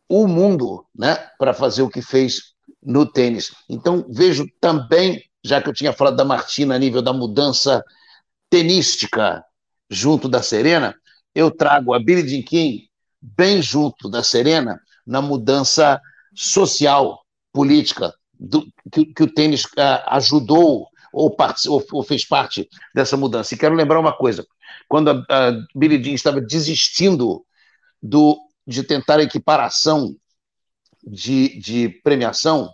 o 0.09 0.25
mundo, 0.25 0.85
né, 0.95 1.15
para 1.37 1.53
fazer 1.53 1.81
o 1.81 1.89
que 1.89 2.01
fez 2.01 2.53
no 2.81 3.05
tênis. 3.05 3.51
Então, 3.69 4.05
vejo 4.09 4.45
também, 4.59 5.23
já 5.43 5.61
que 5.61 5.69
eu 5.69 5.73
tinha 5.73 5.93
falado 5.93 6.15
da 6.15 6.25
Martina 6.25 6.75
a 6.75 6.79
nível 6.79 7.01
da 7.01 7.13
mudança 7.13 7.83
tenística 8.49 9.43
junto 9.89 10.27
da 10.27 10.41
Serena, 10.41 10.95
eu 11.33 11.51
trago 11.51 11.93
a 11.93 11.99
Billie 11.99 12.27
Jean 12.27 12.41
King 12.41 12.89
bem 13.21 13.61
junto 13.61 14.09
da 14.09 14.23
Serena 14.23 14.79
na 15.05 15.21
mudança 15.21 16.01
social, 16.35 17.23
política, 17.51 18.13
do, 18.39 18.67
que, 18.91 19.05
que, 19.05 19.23
o 19.23 19.33
tênis 19.33 19.65
uh, 19.65 20.03
ajudou 20.07 20.87
ou, 21.11 21.35
ou, 21.67 21.85
ou, 21.91 22.03
fez 22.03 22.25
parte 22.25 22.69
dessa 22.93 23.17
mudança. 23.17 23.53
E 23.53 23.57
quero 23.57 23.75
lembrar 23.75 23.99
uma 23.99 24.15
coisa: 24.15 24.45
quando 24.87 25.09
a, 25.09 25.25
a 25.29 25.51
Billie 25.75 26.03
Jean 26.03 26.13
estava 26.13 26.41
desistindo 26.41 27.43
do, 28.01 28.37
de 28.65 28.83
tentar 28.83 29.19
a 29.19 29.23
equiparação 29.23 30.15
de, 31.07 31.57
de 31.59 31.89
premiação, 32.03 32.69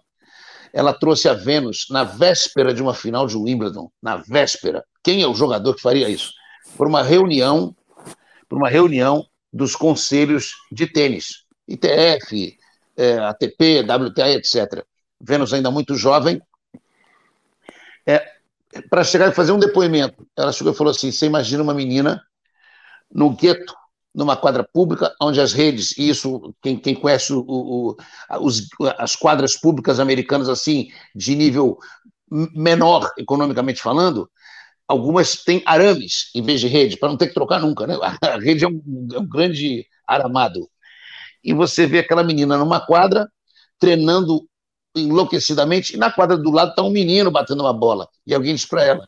ela 0.74 0.92
trouxe 0.92 1.30
a 1.30 1.34
Vênus 1.34 1.86
na 1.90 2.04
véspera 2.04 2.74
de 2.74 2.82
uma 2.82 2.94
final 2.94 3.28
de 3.28 3.38
Wimbledon, 3.38 3.92
na 4.02 4.18
véspera. 4.18 4.84
Quem 5.04 5.22
é 5.22 5.28
o 5.28 5.36
jogador 5.36 5.76
que 5.76 5.82
faria 5.82 6.10
isso? 6.10 6.34
Por 6.76 6.88
uma 6.88 7.04
reunião, 7.04 7.76
por 8.50 8.58
uma 8.58 8.70
reunião 8.70 9.26
dos 9.52 9.76
conselhos 9.76 10.52
de 10.72 10.88
tênis, 10.88 11.44
ITF, 11.68 12.58
é, 12.98 13.20
ATP, 13.20 13.82
WTA, 13.82 14.32
etc. 14.32 14.84
Vênus 15.22 15.54
ainda 15.54 15.70
muito 15.70 15.96
jovem, 15.96 16.42
é, 18.06 18.34
para 18.90 19.04
chegar 19.04 19.30
e 19.30 19.36
fazer 19.36 19.52
um 19.52 19.60
depoimento. 19.60 20.28
Ela 20.36 20.52
chegou 20.52 20.74
e 20.74 20.76
falou 20.76 20.90
assim: 20.90 21.12
você 21.12 21.28
imagina 21.28 21.62
uma 21.62 21.74
menina 21.74 22.26
no 23.14 23.30
gueto 23.30 23.76
numa 24.14 24.38
quadra 24.38 24.64
pública, 24.64 25.14
onde 25.20 25.42
as 25.42 25.54
redes, 25.54 25.98
e 25.98 26.10
isso, 26.10 26.54
quem, 26.62 26.78
quem 26.78 26.94
conhece 26.94 27.34
o, 27.34 27.44
o, 27.48 27.98
os, 28.42 28.68
as 28.98 29.16
quadras 29.16 29.58
públicas 29.58 30.00
americanas, 30.00 30.48
assim, 30.50 30.90
de 31.16 31.36
nível 31.36 31.78
menor, 32.30 33.12
economicamente 33.18 33.82
falando, 33.82 34.30
algumas 34.88 35.44
têm 35.44 35.64
arames 35.66 36.30
em 36.36 36.42
vez 36.42 36.62
de 36.62 36.68
rede, 36.68 36.98
para 36.98 37.10
não 37.10 37.18
ter 37.18 37.28
que 37.28 37.34
trocar 37.34 37.60
nunca, 37.60 37.88
né? 37.88 37.98
A 38.22 38.38
rede 38.38 38.66
é 38.66 38.68
um, 38.68 39.08
é 39.14 39.20
um 39.20 39.28
grande 39.28 39.86
aramado. 40.08 40.70
E 41.44 41.54
você 41.54 41.88
vê 41.88 42.00
aquela 42.00 42.24
menina 42.24 42.58
numa 42.58 42.80
quadra, 42.80 43.28
treinando 43.80 44.48
enlouquecidamente, 44.96 45.96
e 45.96 45.98
na 45.98 46.12
quadra 46.12 46.38
do 46.38 46.52
lado 46.52 46.70
está 46.70 46.84
um 46.84 46.92
menino 46.92 47.32
batendo 47.32 47.62
uma 47.62 47.74
bola, 47.74 48.08
e 48.28 48.34
alguém 48.34 48.54
diz 48.54 48.66
para 48.66 48.84
ela, 48.84 49.08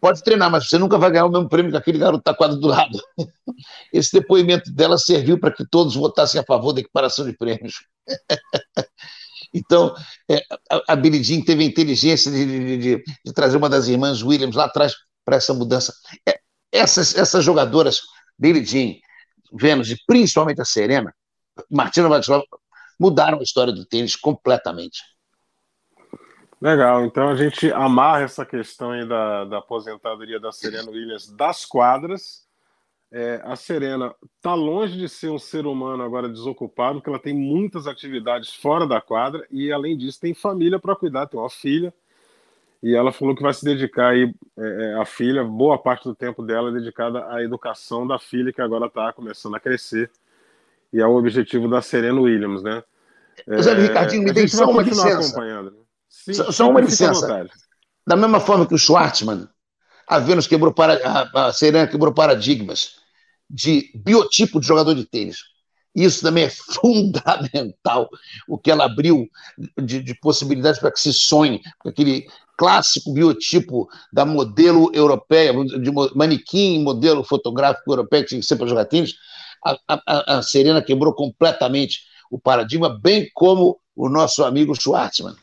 pode 0.00 0.22
treinar, 0.22 0.50
mas 0.50 0.68
você 0.68 0.78
nunca 0.78 0.98
vai 0.98 1.10
ganhar 1.10 1.26
o 1.26 1.30
mesmo 1.30 1.48
prêmio 1.48 1.70
que 1.70 1.76
aquele 1.76 1.98
garoto 1.98 2.20
está 2.20 2.34
quadro 2.34 2.56
do 2.56 2.68
lado. 2.68 2.98
Esse 3.92 4.12
depoimento 4.12 4.72
dela 4.72 4.98
serviu 4.98 5.38
para 5.38 5.50
que 5.50 5.66
todos 5.68 5.94
votassem 5.94 6.40
a 6.40 6.44
favor 6.44 6.72
da 6.72 6.80
equiparação 6.80 7.24
de 7.24 7.36
prêmios. 7.36 7.74
Então, 9.54 9.94
é, 10.28 10.42
a, 10.86 10.94
Billie 10.94 11.22
Jean 11.22 11.40
teve 11.42 11.62
a 11.62 11.66
inteligência 11.66 12.30
de, 12.30 12.44
de, 12.44 12.76
de, 12.76 13.04
de, 13.24 13.32
trazer 13.32 13.56
uma 13.56 13.70
das 13.70 13.86
irmãs 13.86 14.22
Williams 14.22 14.54
lá 14.54 14.64
atrás 14.64 14.92
para 15.24 15.36
essa 15.36 15.54
mudança. 15.54 15.94
É, 16.28 16.38
essas, 16.70 17.16
essas 17.16 17.42
jogadoras, 17.42 18.00
Billie 18.38 18.64
Jean, 18.64 18.94
Vênus 19.52 19.90
e 19.90 19.96
principalmente 20.06 20.60
a 20.60 20.64
Serena, 20.64 21.14
Martina 21.70 22.08
Vatilova, 22.08 22.44
mudaram 23.00 23.38
a 23.38 23.42
história 23.42 23.72
do 23.72 23.86
tênis 23.86 24.14
completamente. 24.14 25.00
Legal, 26.60 27.04
então 27.04 27.28
a 27.28 27.36
gente 27.36 27.70
amarra 27.72 28.22
essa 28.22 28.44
questão 28.46 28.90
aí 28.90 29.06
da, 29.06 29.44
da 29.44 29.58
aposentadoria 29.58 30.40
da 30.40 30.50
Serena 30.50 30.90
Williams 30.90 31.30
das 31.30 31.66
quadras. 31.66 32.46
É, 33.12 33.40
a 33.44 33.54
Serena 33.54 34.14
está 34.36 34.54
longe 34.54 34.98
de 34.98 35.08
ser 35.08 35.30
um 35.30 35.38
ser 35.38 35.66
humano 35.66 36.02
agora 36.02 36.28
desocupado, 36.28 36.94
porque 36.94 37.10
ela 37.10 37.18
tem 37.18 37.34
muitas 37.34 37.86
atividades 37.86 38.54
fora 38.54 38.86
da 38.86 39.00
quadra 39.00 39.46
e, 39.50 39.70
além 39.70 39.96
disso, 39.96 40.20
tem 40.20 40.34
família 40.34 40.78
para 40.78 40.96
cuidar, 40.96 41.26
tem 41.26 41.38
uma 41.38 41.50
filha. 41.50 41.92
E 42.82 42.94
ela 42.94 43.12
falou 43.12 43.34
que 43.34 43.42
vai 43.42 43.52
se 43.52 43.64
dedicar 43.64 44.08
aí, 44.08 44.34
é, 44.58 44.62
é, 44.62 44.94
a 44.94 45.04
filha, 45.04 45.44
boa 45.44 45.78
parte 45.78 46.04
do 46.04 46.14
tempo 46.14 46.42
dela 46.42 46.70
é 46.70 46.72
dedicada 46.72 47.26
à 47.30 47.42
educação 47.42 48.06
da 48.06 48.18
filha, 48.18 48.52
que 48.52 48.60
agora 48.60 48.86
está 48.86 49.12
começando 49.12 49.56
a 49.56 49.60
crescer. 49.60 50.10
E 50.92 51.00
é 51.00 51.06
o 51.06 51.16
objetivo 51.16 51.68
da 51.68 51.82
Serena 51.82 52.20
Williams, 52.20 52.62
né? 52.62 52.82
Mas, 53.46 53.66
é, 53.66 53.74
Ricardinho, 53.74 54.22
me 54.22 54.32
dê 54.32 54.48
só 54.48 54.70
uma 54.70 54.82
licença. 54.82 55.18
Acompanhando, 55.18 55.70
né? 55.70 55.85
Sim, 56.24 56.34
só, 56.34 56.50
só 56.50 56.70
uma 56.70 56.80
licença. 56.80 57.48
Da 58.06 58.16
mesma 58.16 58.40
forma 58.40 58.66
que 58.66 58.74
o 58.74 58.78
Schwartzman, 58.78 59.48
a 60.08 60.18
Vênus 60.18 60.46
quebrou 60.46 60.72
para, 60.72 61.00
a, 61.04 61.48
a 61.48 61.52
Serena 61.52 61.86
quebrou 61.86 62.14
paradigmas 62.14 62.96
de 63.50 63.90
biotipo 63.94 64.60
de 64.60 64.66
jogador 64.66 64.94
de 64.94 65.04
tênis. 65.04 65.38
Isso 65.94 66.22
também 66.22 66.44
é 66.44 66.50
fundamental, 66.80 68.08
o 68.48 68.58
que 68.58 68.70
ela 68.70 68.84
abriu 68.84 69.28
de, 69.76 70.02
de 70.02 70.14
possibilidades 70.14 70.80
para 70.80 70.92
que 70.92 71.00
se 71.00 71.12
sonhe, 71.12 71.60
com 71.78 71.88
aquele 71.88 72.26
clássico 72.56 73.12
biotipo 73.12 73.88
da 74.12 74.24
modelo 74.24 74.90
europeia, 74.94 75.52
de 75.52 75.90
manequim, 76.14 76.82
modelo 76.82 77.22
fotográfico 77.22 77.92
europeu 77.92 78.22
que 78.22 78.28
tinha 78.28 78.40
que 78.40 78.46
ser 78.46 78.56
para 78.56 78.66
jogar 78.66 78.84
tênis. 78.86 79.14
A, 79.64 79.78
a, 79.88 80.38
a 80.38 80.42
Serena 80.42 80.82
quebrou 80.82 81.12
completamente 81.12 82.00
o 82.30 82.38
paradigma, 82.38 82.88
bem 82.88 83.30
como 83.34 83.78
o 83.94 84.08
nosso 84.08 84.44
amigo 84.44 84.74
Schwartzman. 84.74 85.34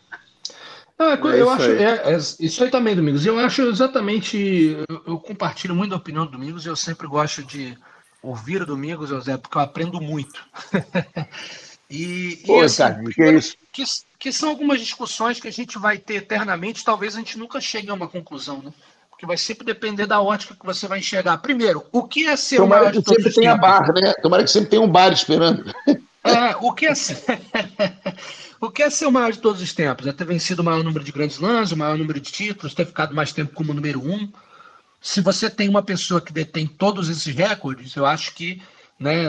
Ah, 0.97 1.13
é 1.13 1.41
eu 1.41 1.49
acho, 1.49 1.63
aí. 1.63 1.83
É, 1.83 2.13
é, 2.13 2.17
isso 2.17 2.63
aí 2.63 2.69
também, 2.69 2.95
Domingos. 2.95 3.25
Eu 3.25 3.39
acho 3.39 3.63
exatamente. 3.63 4.77
Eu, 4.87 5.03
eu, 5.07 5.19
compartilho 5.19 5.75
muito 5.75 5.93
a 5.93 5.97
opinião 5.97 6.25
do 6.25 6.31
Domingos. 6.31 6.65
Eu 6.65 6.75
sempre 6.75 7.07
gosto 7.07 7.43
de 7.43 7.77
ouvir 8.21 8.61
o 8.61 8.65
Domingos, 8.65 9.09
José, 9.09 9.37
porque 9.37 9.57
eu 9.57 9.61
aprendo 9.61 9.99
muito. 9.99 10.45
e, 11.89 12.41
Pô, 12.45 12.61
e 12.61 12.65
assim, 12.65 12.77
cara, 12.77 13.03
que, 13.03 13.21
é 13.23 13.33
isso? 13.33 13.55
Que, 13.71 13.83
que 14.19 14.31
são 14.31 14.49
algumas 14.49 14.79
discussões 14.79 15.39
que 15.39 15.47
a 15.47 15.51
gente 15.51 15.77
vai 15.79 15.97
ter 15.97 16.15
eternamente. 16.15 16.83
Talvez 16.83 17.15
a 17.15 17.19
gente 17.19 17.37
nunca 17.37 17.59
chegue 17.59 17.89
a 17.89 17.93
uma 17.93 18.07
conclusão, 18.07 18.61
né? 18.61 18.71
Porque 19.09 19.25
vai 19.25 19.37
sempre 19.37 19.65
depender 19.65 20.05
da 20.05 20.21
ótica 20.21 20.55
que 20.55 20.65
você 20.65 20.87
vai 20.87 20.99
enxergar. 20.99 21.37
Primeiro, 21.39 21.83
o 21.91 22.03
que 22.03 22.27
é 22.27 22.35
ser 22.35 22.57
Tomara 22.57 22.91
que 22.91 23.01
sempre 23.01 23.33
tenha 23.33 23.57
bar, 23.57 23.93
né? 23.93 24.13
Tomara 24.21 24.43
que 24.43 24.51
sempre 24.51 24.69
tenha 24.69 24.81
um 24.81 24.89
bar 24.89 25.11
esperando. 25.11 25.65
É, 26.23 26.55
o 26.61 26.71
que 26.71 26.87
é, 26.87 26.93
o 28.59 28.71
que 28.71 28.83
é 28.83 28.89
ser 28.89 29.05
o 29.05 29.11
maior 29.11 29.31
de 29.31 29.39
todos 29.39 29.61
os 29.61 29.73
tempos? 29.73 30.07
É 30.07 30.13
ter 30.13 30.25
vencido 30.25 30.61
o 30.61 30.65
maior 30.65 30.83
número 30.83 31.03
de 31.03 31.11
grandes 31.11 31.39
lãs, 31.39 31.71
o 31.71 31.77
maior 31.77 31.97
número 31.97 32.19
de 32.19 32.31
títulos, 32.31 32.73
ter 32.73 32.85
ficado 32.85 33.13
mais 33.13 33.33
tempo 33.33 33.53
como 33.53 33.73
número 33.73 34.01
um. 34.01 34.31
Se 35.01 35.19
você 35.19 35.49
tem 35.49 35.67
uma 35.67 35.83
pessoa 35.83 36.21
que 36.21 36.31
detém 36.31 36.65
todos 36.65 37.09
esses 37.09 37.35
recordes, 37.35 37.95
eu 37.95 38.05
acho 38.05 38.33
que 38.33 38.61
né, 38.97 39.25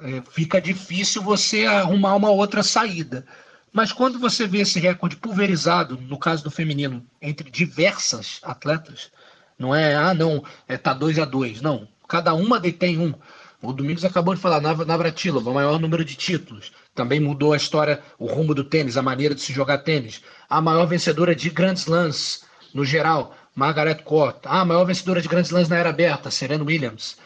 é, 0.00 0.22
fica 0.30 0.60
difícil 0.60 1.22
você 1.22 1.66
arrumar 1.66 2.14
uma 2.16 2.30
outra 2.30 2.62
saída. 2.62 3.26
Mas 3.70 3.92
quando 3.92 4.18
você 4.18 4.46
vê 4.46 4.60
esse 4.60 4.80
recorde 4.80 5.16
pulverizado, 5.16 5.98
no 6.00 6.18
caso 6.18 6.42
do 6.42 6.50
feminino, 6.50 7.04
entre 7.20 7.50
diversas 7.50 8.40
atletas, 8.42 9.10
não 9.58 9.74
é, 9.74 9.94
ah, 9.94 10.14
não, 10.14 10.42
é, 10.66 10.78
tá 10.78 10.94
2 10.94 11.18
a 11.18 11.24
2 11.24 11.60
Não, 11.60 11.86
cada 12.08 12.32
uma 12.32 12.58
detém 12.58 12.98
um. 12.98 13.12
O 13.60 13.72
Domingos 13.72 14.04
acabou 14.04 14.34
de 14.34 14.40
falar, 14.40 14.60
Navratilova, 14.60 15.50
o 15.50 15.54
maior 15.54 15.80
número 15.80 16.04
de 16.04 16.14
títulos. 16.14 16.70
Também 16.94 17.18
mudou 17.18 17.52
a 17.52 17.56
história, 17.56 18.00
o 18.16 18.26
rumo 18.26 18.54
do 18.54 18.62
tênis, 18.62 18.96
a 18.96 19.02
maneira 19.02 19.34
de 19.34 19.40
se 19.40 19.52
jogar 19.52 19.78
tênis. 19.78 20.22
A 20.48 20.60
maior 20.60 20.86
vencedora 20.86 21.34
de 21.34 21.50
Grand 21.50 21.74
Slams, 21.74 22.44
no 22.72 22.84
geral, 22.84 23.34
Margaret 23.56 24.02
Court. 24.04 24.36
A 24.44 24.64
maior 24.64 24.84
vencedora 24.84 25.20
de 25.20 25.26
Grand 25.26 25.42
Slams 25.42 25.68
na 25.68 25.76
era 25.76 25.90
aberta, 25.90 26.30
Serena 26.30 26.62
Williams. 26.62 27.16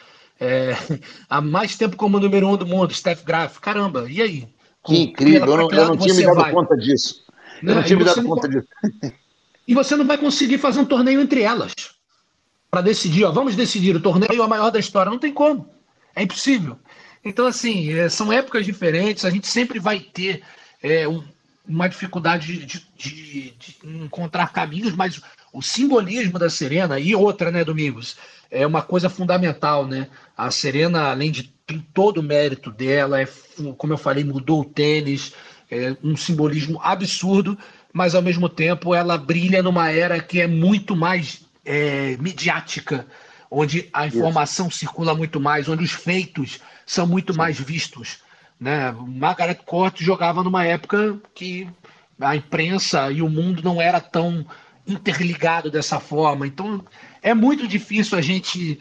É, 0.41 0.75
há 1.29 1.41
mais 1.43 1.77
tempo 1.77 1.97
como 1.97 2.19
número 2.19 2.49
um 2.49 2.57
do 2.57 2.67
mundo, 2.67 2.95
Steph 2.95 3.23
Graf. 3.25 3.59
Caramba, 3.59 4.07
e 4.09 4.23
aí? 4.23 4.49
Que 4.85 5.03
incrível, 5.03 5.47
eu 5.47 5.57
não, 5.57 5.71
eu 5.71 5.89
não 5.89 5.97
tinha 5.99 6.15
me 6.15 6.25
dado 6.25 6.37
vai? 6.37 6.53
conta 6.53 6.77
disso. 6.77 7.23
Eu 7.63 7.69
não, 7.69 7.75
não 7.75 7.83
tinha 7.83 7.99
me 7.99 8.05
dado 8.05 8.23
conta 8.25 8.49
disso. 8.49 8.69
E 9.67 9.75
você 9.75 9.95
não 9.95 10.05
vai 10.05 10.19
conseguir 10.19 10.59
fazer 10.59 10.81
um 10.81 10.85
torneio 10.85 11.21
entre 11.21 11.43
elas 11.43 11.73
para 12.69 12.81
decidir, 12.81 13.25
ó, 13.25 13.31
vamos 13.31 13.55
decidir 13.55 13.95
o 13.95 14.01
torneio 14.01 14.43
a 14.43 14.49
maior 14.49 14.71
da 14.71 14.81
história. 14.81 15.09
Não 15.09 15.21
tem 15.21 15.33
como. 15.33 15.71
É 16.15 16.23
impossível. 16.23 16.79
Então, 17.25 17.47
assim, 17.47 17.93
é, 17.93 18.09
são 18.09 18.33
épocas 18.33 18.65
diferentes, 18.67 19.25
a 19.25 19.31
gente 19.31 19.47
sempre 19.47 19.79
vai 19.79 20.01
ter 20.01 20.43
é, 20.83 21.07
um, 21.07 21.23
uma 21.67 21.89
dificuldade 21.89 22.67
de, 22.67 22.87
de, 22.97 23.51
de, 23.53 23.77
encontrar 23.85 24.53
caminhos, 24.53 24.95
mas 24.95 25.21
o 25.53 25.63
simbolismo 25.63 26.39
da 26.39 26.51
Serena 26.51 26.99
e 26.99 27.15
outra, 27.15 27.51
né, 27.51 27.65
Domingos, 27.65 28.17
é 28.51 28.67
uma 28.67 28.83
coisa 28.83 29.09
fundamental, 29.09 29.87
né? 29.87 30.09
A 30.37 30.51
Serena, 30.51 31.11
além 31.11 31.31
de 31.31 31.45
todo 31.95 32.19
o 32.19 32.23
mérito 32.23 32.71
dela, 32.71 33.21
é, 33.21 33.29
como 33.79 33.93
eu 33.93 33.99
falei, 33.99 34.25
mudou 34.25 34.61
o 34.61 34.65
tênis, 34.65 35.33
é 35.71 35.97
um 36.03 36.17
simbolismo 36.17 36.79
absurdo, 36.83 37.57
mas 37.93 38.15
ao 38.15 38.21
mesmo 38.23 38.49
tempo 38.49 38.95
ela 38.95 39.17
brilha 39.17 39.63
numa 39.63 39.91
era 39.91 40.21
que 40.21 40.41
é 40.41 40.47
muito 40.47 40.95
mais 40.95 41.47
é, 41.65 42.17
midiática, 42.19 43.07
onde 43.53 43.89
a 43.93 44.07
informação 44.07 44.69
Isso. 44.69 44.79
circula 44.79 45.15
muito 45.15 45.39
mais, 45.39 45.69
onde 45.69 45.85
os 45.85 45.93
feitos 45.93 46.59
são 46.87 47.07
muito 47.07 47.33
Sim. 47.33 47.39
mais 47.39 47.61
vistos. 47.61 48.19
Né? 48.59 48.91
Margaret 48.93 49.61
Court 49.67 50.01
jogava 50.01 50.43
numa 50.43 50.65
época 50.65 51.21
que 51.35 51.69
a 52.19 52.35
imprensa 52.35 53.13
e 53.13 53.21
o 53.21 53.29
mundo 53.29 53.63
não 53.63 53.81
era 53.81 54.01
tão 54.01 54.47
interligado 54.87 55.71
dessa 55.71 56.01
forma. 56.01 56.47
Então 56.47 56.83
é 57.21 57.35
muito 57.35 57.69
difícil 57.69 58.17
a 58.17 58.23
gente 58.23 58.81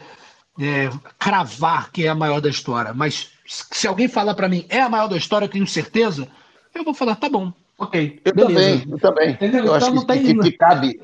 é, 0.58 0.88
cravar 1.18 1.92
que 1.92 2.06
é 2.06 2.08
a 2.08 2.14
maior 2.14 2.40
da 2.40 2.48
história. 2.48 2.94
Mas 2.94 3.30
se 3.44 3.86
alguém 3.86 4.08
falar 4.08 4.34
para 4.34 4.48
mim 4.48 4.64
é 4.70 4.80
a 4.80 4.88
maior 4.88 5.08
da 5.08 5.18
história, 5.18 5.44
eu 5.44 5.50
tenho 5.50 5.66
certeza, 5.66 6.26
eu 6.74 6.82
vou 6.82 6.94
falar, 6.94 7.16
tá 7.16 7.28
bom, 7.28 7.52
ok. 7.78 8.20
Eu 8.24 8.34
beleza. 8.34 8.54
também, 8.54 8.86
eu 8.90 8.98
também. 8.98 9.30
Entendeu? 9.32 9.64
Eu 9.66 9.76
então, 9.76 9.88
acho 9.88 10.00
que, 10.00 10.06
tem... 10.06 10.38
que, 10.38 10.52
cabe, 10.52 11.00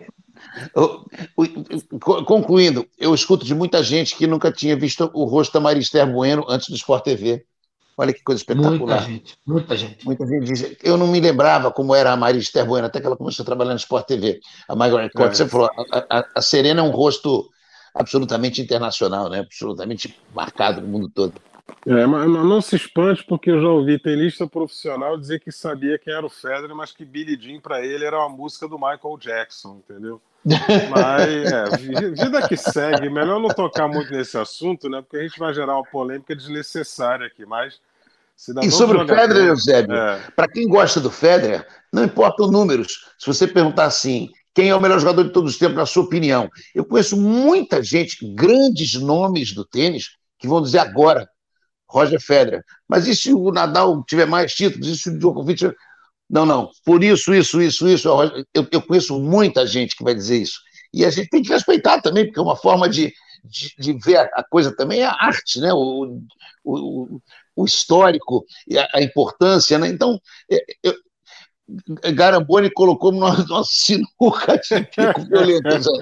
Concluindo, 2.01 2.87
eu 2.99 3.15
escuto 3.15 3.45
de 3.45 3.55
muita 3.55 3.83
gente 3.83 4.17
que 4.17 4.27
nunca 4.27 4.51
tinha 4.53 4.77
visto 4.77 5.11
o 5.15 5.25
rosto 5.25 5.53
da 5.53 5.61
Marister 5.61 6.07
Bueno 6.07 6.45
antes 6.49 6.69
do 6.69 6.77
Sport 6.77 7.05
TV. 7.05 7.45
Olha 7.97 8.13
que 8.13 8.23
coisa 8.23 8.41
espetacular. 8.41 8.79
Muita 8.79 9.01
gente, 9.01 9.37
muita 9.45 9.77
gente. 9.77 10.05
Muita 10.05 10.25
gente 10.25 10.45
diz. 10.45 10.77
Eu 10.85 10.97
não 10.97 11.09
me 11.09 11.19
lembrava 11.19 11.73
como 11.73 11.93
era 11.93 12.13
a 12.13 12.17
Marister 12.17 12.65
Bueno, 12.65 12.87
até 12.87 13.01
que 13.01 13.07
ela 13.07 13.17
começou 13.17 13.43
a 13.43 13.47
trabalhar 13.47 13.73
no 13.73 13.77
Sport 13.77 14.07
TV. 14.07 14.41
A 14.69 14.77
Margaret 14.77 15.11
Court, 15.11 15.33
é. 15.33 15.35
você 15.35 15.49
falou, 15.49 15.69
a, 15.93 16.19
a, 16.19 16.25
a, 16.37 16.41
Serena 16.41 16.81
é 16.81 16.85
um 16.85 16.91
rosto 16.91 17.51
absolutamente 17.93 18.63
internacional, 18.63 19.29
né? 19.29 19.41
absolutamente 19.41 20.17
marcado 20.33 20.81
no 20.81 20.87
mundo 20.87 21.11
todo. 21.13 21.35
É, 21.87 22.07
mas 22.07 22.29
não 22.29 22.61
se 22.61 22.77
espante, 22.77 23.25
porque 23.25 23.51
eu 23.51 23.61
já 23.61 23.69
ouvi 23.69 23.99
tenista 23.99 24.47
profissional 24.47 25.19
dizer 25.19 25.41
que 25.41 25.51
sabia 25.51 25.99
quem 25.99 26.15
era 26.15 26.25
o 26.25 26.31
Federer, 26.31 26.75
mas 26.75 26.93
que 26.93 27.05
Billie 27.05 27.37
Jean 27.37 27.61
para 27.61 27.85
ele 27.85 28.05
era 28.05 28.19
uma 28.19 28.29
música 28.29 28.69
do 28.69 28.77
Michael 28.77 29.19
Jackson, 29.19 29.83
entendeu? 29.85 30.21
Mas, 30.90 31.53
é, 31.53 31.76
vida 32.12 32.49
que 32.49 32.57
segue, 32.57 33.11
melhor 33.11 33.40
não 33.40 33.49
tocar 33.49 33.88
muito 33.88 34.12
nesse 34.12 34.36
assunto, 34.38 34.88
né? 34.88 35.03
Porque 35.03 35.16
a 35.16 35.22
gente 35.22 35.38
vai 35.38 35.53
gerar 35.53 35.74
uma 35.74 35.84
polêmica 35.84 36.34
desnecessária 36.34 37.26
aqui, 37.26 37.44
mas. 37.44 37.80
E 38.62 38.70
sobre 38.70 38.99
o 38.99 39.07
Federer, 39.07 39.49
Eusébio, 39.49 39.96
é. 39.96 40.22
para 40.36 40.46
quem 40.46 40.68
gosta 40.68 41.01
do 41.01 41.11
Federer, 41.11 41.66
não 41.92 42.05
importa 42.05 42.44
os 42.44 42.51
números. 42.53 43.07
Se 43.18 43.26
você 43.26 43.49
perguntar 43.49 43.86
assim, 43.86 44.28
quem 44.55 44.70
é 44.70 44.74
o 44.74 44.80
melhor 44.80 45.01
jogador 45.01 45.24
de 45.24 45.32
todos 45.32 45.53
os 45.53 45.59
tempos, 45.59 45.76
na 45.76 45.86
sua 45.86 46.05
opinião? 46.05 46.49
Eu 46.72 46.84
conheço 46.84 47.16
muita 47.16 47.82
gente, 47.82 48.16
grandes 48.34 48.94
nomes 48.94 49.53
do 49.53 49.64
tênis, 49.64 50.11
que 50.38 50.46
vão 50.46 50.62
dizer 50.62 50.78
agora, 50.78 51.28
Roger 51.88 52.20
Federer. 52.20 52.62
Mas 52.88 53.09
e 53.09 53.16
se 53.16 53.32
o 53.32 53.51
Nadal 53.51 54.05
tiver 54.05 54.26
mais 54.26 54.55
títulos? 54.55 54.86
E 54.86 54.96
se 54.96 55.11
o 55.11 55.18
Djokovic 55.18 55.74
não, 56.29 56.45
não. 56.45 56.70
Por 56.85 57.03
isso, 57.03 57.33
isso, 57.33 57.61
isso, 57.61 57.89
isso. 57.89 58.09
Eu, 58.55 58.66
eu 58.70 58.83
conheço 58.83 59.18
muita 59.18 59.66
gente 59.66 59.97
que 59.97 60.05
vai 60.05 60.14
dizer 60.14 60.43
isso. 60.43 60.61
E 60.93 61.05
a 61.05 61.11
gente 61.11 61.31
tem 61.31 61.43
que 61.43 61.49
respeitar 61.49 62.01
também, 62.01 62.26
porque 62.26 62.39
é 62.39 62.43
uma 62.43 62.57
forma 62.57 62.89
de, 62.89 63.12
de, 63.45 63.74
de 63.79 63.93
ver 63.99 64.18
a 64.18 64.45
coisa 64.45 64.74
também 64.74 65.01
é 65.01 65.07
a 65.07 65.16
arte, 65.18 65.61
né? 65.61 65.72
o, 65.72 66.20
o, 66.64 67.20
o 67.57 67.64
histórico, 67.64 68.45
a, 68.76 68.99
a, 68.99 69.03
importância. 69.03 69.79
Né? 69.79 69.89
Então, 69.89 70.20
é, 70.51 70.64
eu, 70.83 70.95
Garamboni 72.14 72.70
colocou 72.70 73.12
no 73.12 73.20
nosso 73.20 73.70
sinuca 73.72 74.59
de 74.59 74.85
pico 74.85 75.20
violento. 75.29 75.93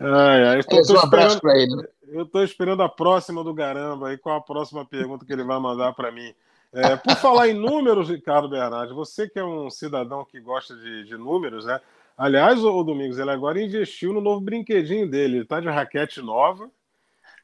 Ai, 0.00 0.44
ai, 0.44 0.62
tô, 0.62 0.82
tô 0.82 0.94
um 0.94 0.98
abraço 0.98 1.40
para 1.40 1.56
ele. 1.56 1.88
Eu 2.08 2.22
estou 2.22 2.44
esperando 2.44 2.82
a 2.82 2.88
próxima 2.88 3.42
do 3.42 3.54
Garamba 3.54 4.08
aí, 4.08 4.18
qual 4.18 4.36
a 4.36 4.40
próxima 4.40 4.84
pergunta 4.84 5.24
que 5.24 5.32
ele 5.32 5.42
vai 5.42 5.58
mandar 5.58 5.92
para 5.94 6.12
mim. 6.12 6.34
É, 6.74 6.96
por 6.96 7.14
falar 7.16 7.48
em 7.48 7.54
números, 7.54 8.08
Ricardo 8.08 8.48
Bernardi, 8.48 8.92
você 8.92 9.28
que 9.28 9.38
é 9.38 9.44
um 9.44 9.70
cidadão 9.70 10.24
que 10.24 10.40
gosta 10.40 10.74
de, 10.74 11.04
de 11.04 11.16
números, 11.16 11.64
né? 11.64 11.80
Aliás, 12.18 12.62
o, 12.62 12.72
o, 12.72 12.84
Domingos, 12.84 13.18
ele 13.18 13.30
agora 13.30 13.62
investiu 13.62 14.12
no 14.12 14.20
novo 14.20 14.40
brinquedinho 14.40 15.08
dele. 15.08 15.38
Ele 15.38 15.44
tá 15.44 15.60
de 15.60 15.68
raquete 15.68 16.20
nova. 16.20 16.68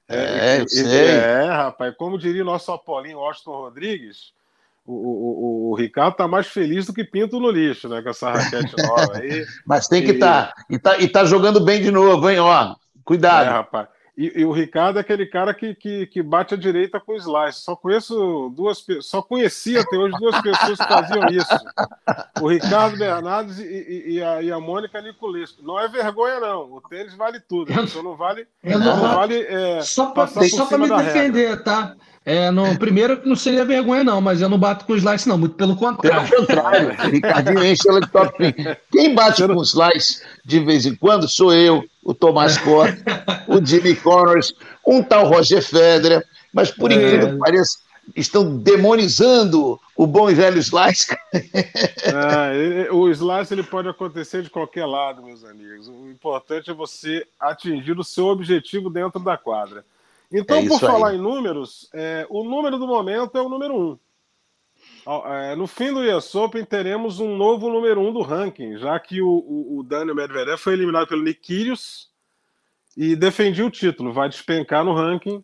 É, 0.09 0.57
é, 0.57 0.61
eu 0.61 0.68
sei. 0.68 1.07
é 1.07 1.45
rapaz. 1.45 1.95
Como 1.97 2.18
diria 2.18 2.43
o 2.43 2.47
nosso 2.47 2.72
Apolinho 2.72 3.18
Austin 3.18 3.51
Rodrigues, 3.51 4.33
o, 4.85 4.93
o, 4.93 5.70
o, 5.70 5.74
Ricardo 5.74 6.16
tá 6.16 6.26
mais 6.26 6.49
feliz 6.49 6.87
do 6.87 6.93
que 6.93 7.05
pinto 7.05 7.39
no 7.39 7.51
lixo, 7.51 7.89
né? 7.89 8.03
Com 8.03 8.11
essa 8.11 8.33
raquete 8.33 8.74
nova 8.76 9.18
aí. 9.18 9.45
Mas 9.64 9.87
tem 9.87 10.05
que 10.05 10.12
estar. 10.12 10.49
Tá. 10.49 10.64
E, 10.68 10.78
tá, 10.78 10.99
e 10.99 11.09
tá 11.09 11.24
jogando 11.24 11.61
bem 11.61 11.81
de 11.81 11.91
novo, 11.91 12.28
hein? 12.28 12.41
Ó, 12.41 12.74
cuidado. 13.05 13.47
É, 13.47 13.51
rapaz. 13.51 13.89
E, 14.17 14.41
e, 14.41 14.45
o 14.45 14.53
Ricardo 14.53 14.99
é 14.99 15.01
aquele 15.01 15.25
cara 15.27 15.55
que, 15.55 15.75
que, 15.75 16.07
que 16.07 16.23
bate 16.23 16.55
a 16.55 16.57
direita 16.57 17.01
com 17.01 17.13
o 17.13 17.17
slice. 17.17 17.61
Só 17.63 17.77
conheço 17.77 18.53
duas 18.55 18.85
só 19.03 19.23
conhecia 19.23 19.81
até 19.81 19.97
hoje 19.97 20.17
duas 20.19 20.41
pessoas 20.41 20.79
que 20.79 20.89
faziam 20.89 21.27
isso. 21.29 21.57
O 22.41 22.49
Ricardo 22.49 22.99
Bernardes 22.99 23.59
e, 23.59 23.65
e, 23.65 24.13
e 24.15 24.23
a, 24.23 24.43
e 24.43 24.53
a 24.53 24.59
Mônica 24.59 25.01
Niculesco. 25.01 25.63
Não 25.63 25.79
é 25.79 25.89
vergonha, 25.89 26.41
não. 26.41 26.73
O 26.73 26.81
tênis 26.81 27.15
vale 27.15 27.41
tudo. 27.41 27.73
Só 27.89 28.03
não 28.03 28.17
vale. 28.17 28.47
não, 28.63 28.79
não 28.79 29.15
vale 29.15 29.41
é, 29.41 29.81
só 29.83 30.07
para 30.07 30.27
me 30.79 30.89
defender, 30.89 31.49
regra. 31.49 31.65
tá? 31.65 31.97
É, 32.25 32.51
no, 32.51 32.79
primeiro, 32.79 33.21
não 33.25 33.35
seria 33.35 33.65
vergonha, 33.65 34.05
não, 34.05 34.21
mas 34.21 34.43
eu 34.43 34.49
não 34.49 34.59
bato 34.59 34.85
com 34.85 34.95
slice, 34.95 35.27
não, 35.27 35.39
muito 35.39 35.55
pelo 35.55 35.75
contrário. 35.75 36.29
Pelo 36.29 36.47
contrário, 36.47 36.91
Ricardinho 37.11 37.65
enche 37.65 37.89
ela 37.89 38.01
de 38.01 38.09
top 38.09 38.35
Quem 38.93 39.15
bate 39.15 39.47
com 39.47 39.63
slice 39.63 40.23
de 40.45 40.61
vez 40.61 40.85
em 40.85 40.95
quando 40.95 41.27
sou 41.27 41.55
eu 41.55 41.83
o 42.03 42.15
Thomas 42.15 42.53
Scott, 42.53 42.93
o 43.47 43.65
Jimmy 43.65 43.95
Connors, 43.97 44.55
um 44.87 45.03
tal 45.03 45.27
Roger 45.27 45.63
Federer, 45.63 46.25
mas 46.53 46.71
por 46.71 46.91
é. 46.91 46.95
incrível 46.95 47.33
que 47.33 47.39
pareça, 47.39 47.79
estão 48.17 48.57
demonizando 48.57 49.79
o 49.97 50.07
bom 50.07 50.31
e 50.31 50.35
velho 50.35 50.59
Slice. 50.59 51.17
É, 51.33 52.91
o 52.91 53.09
Slice 53.09 53.55
ele 53.55 53.63
pode 53.63 53.89
acontecer 53.89 54.43
de 54.43 54.51
qualquer 54.51 54.87
lado, 54.87 55.23
meus 55.23 55.45
amigos. 55.45 55.89
O 55.89 56.09
importante 56.09 56.71
é 56.71 56.75
você 56.75 57.25
atingir 57.39 57.99
o 57.99 58.05
seu 58.05 58.27
objetivo 58.27 58.91
dentro 58.91 59.21
da 59.21 59.37
quadra. 59.37 59.85
Então, 60.33 60.59
é 60.59 60.67
por 60.67 60.81
falar 60.81 61.11
aí. 61.11 61.17
em 61.17 61.21
números, 61.21 61.89
é, 61.93 62.27
o 62.31 62.45
número 62.45 62.79
do 62.79 62.87
momento 62.87 63.37
é 63.37 63.43
o 63.43 63.49
número 63.49 63.75
um. 63.75 63.99
É, 65.27 65.57
no 65.57 65.67
fim 65.67 65.93
do 65.93 66.01
US 66.17 66.33
Open 66.37 66.65
teremos 66.65 67.19
um 67.19 67.37
novo 67.37 67.69
número 67.69 68.01
um 68.01 68.13
do 68.13 68.23
ranking, 68.23 68.79
já 68.79 68.99
que 69.01 69.21
o, 69.21 69.29
o, 69.29 69.79
o 69.79 69.83
Daniel 69.83 70.15
Medvedev 70.15 70.57
foi 70.57 70.75
eliminado 70.75 71.09
pelo 71.09 71.25
Nick 71.25 71.41
Kyrgios 71.41 72.09
e 72.97 73.17
defendia 73.17 73.67
o 73.67 73.71
título, 73.71 74.13
vai 74.13 74.29
despencar 74.29 74.85
no 74.85 74.95
ranking. 74.95 75.43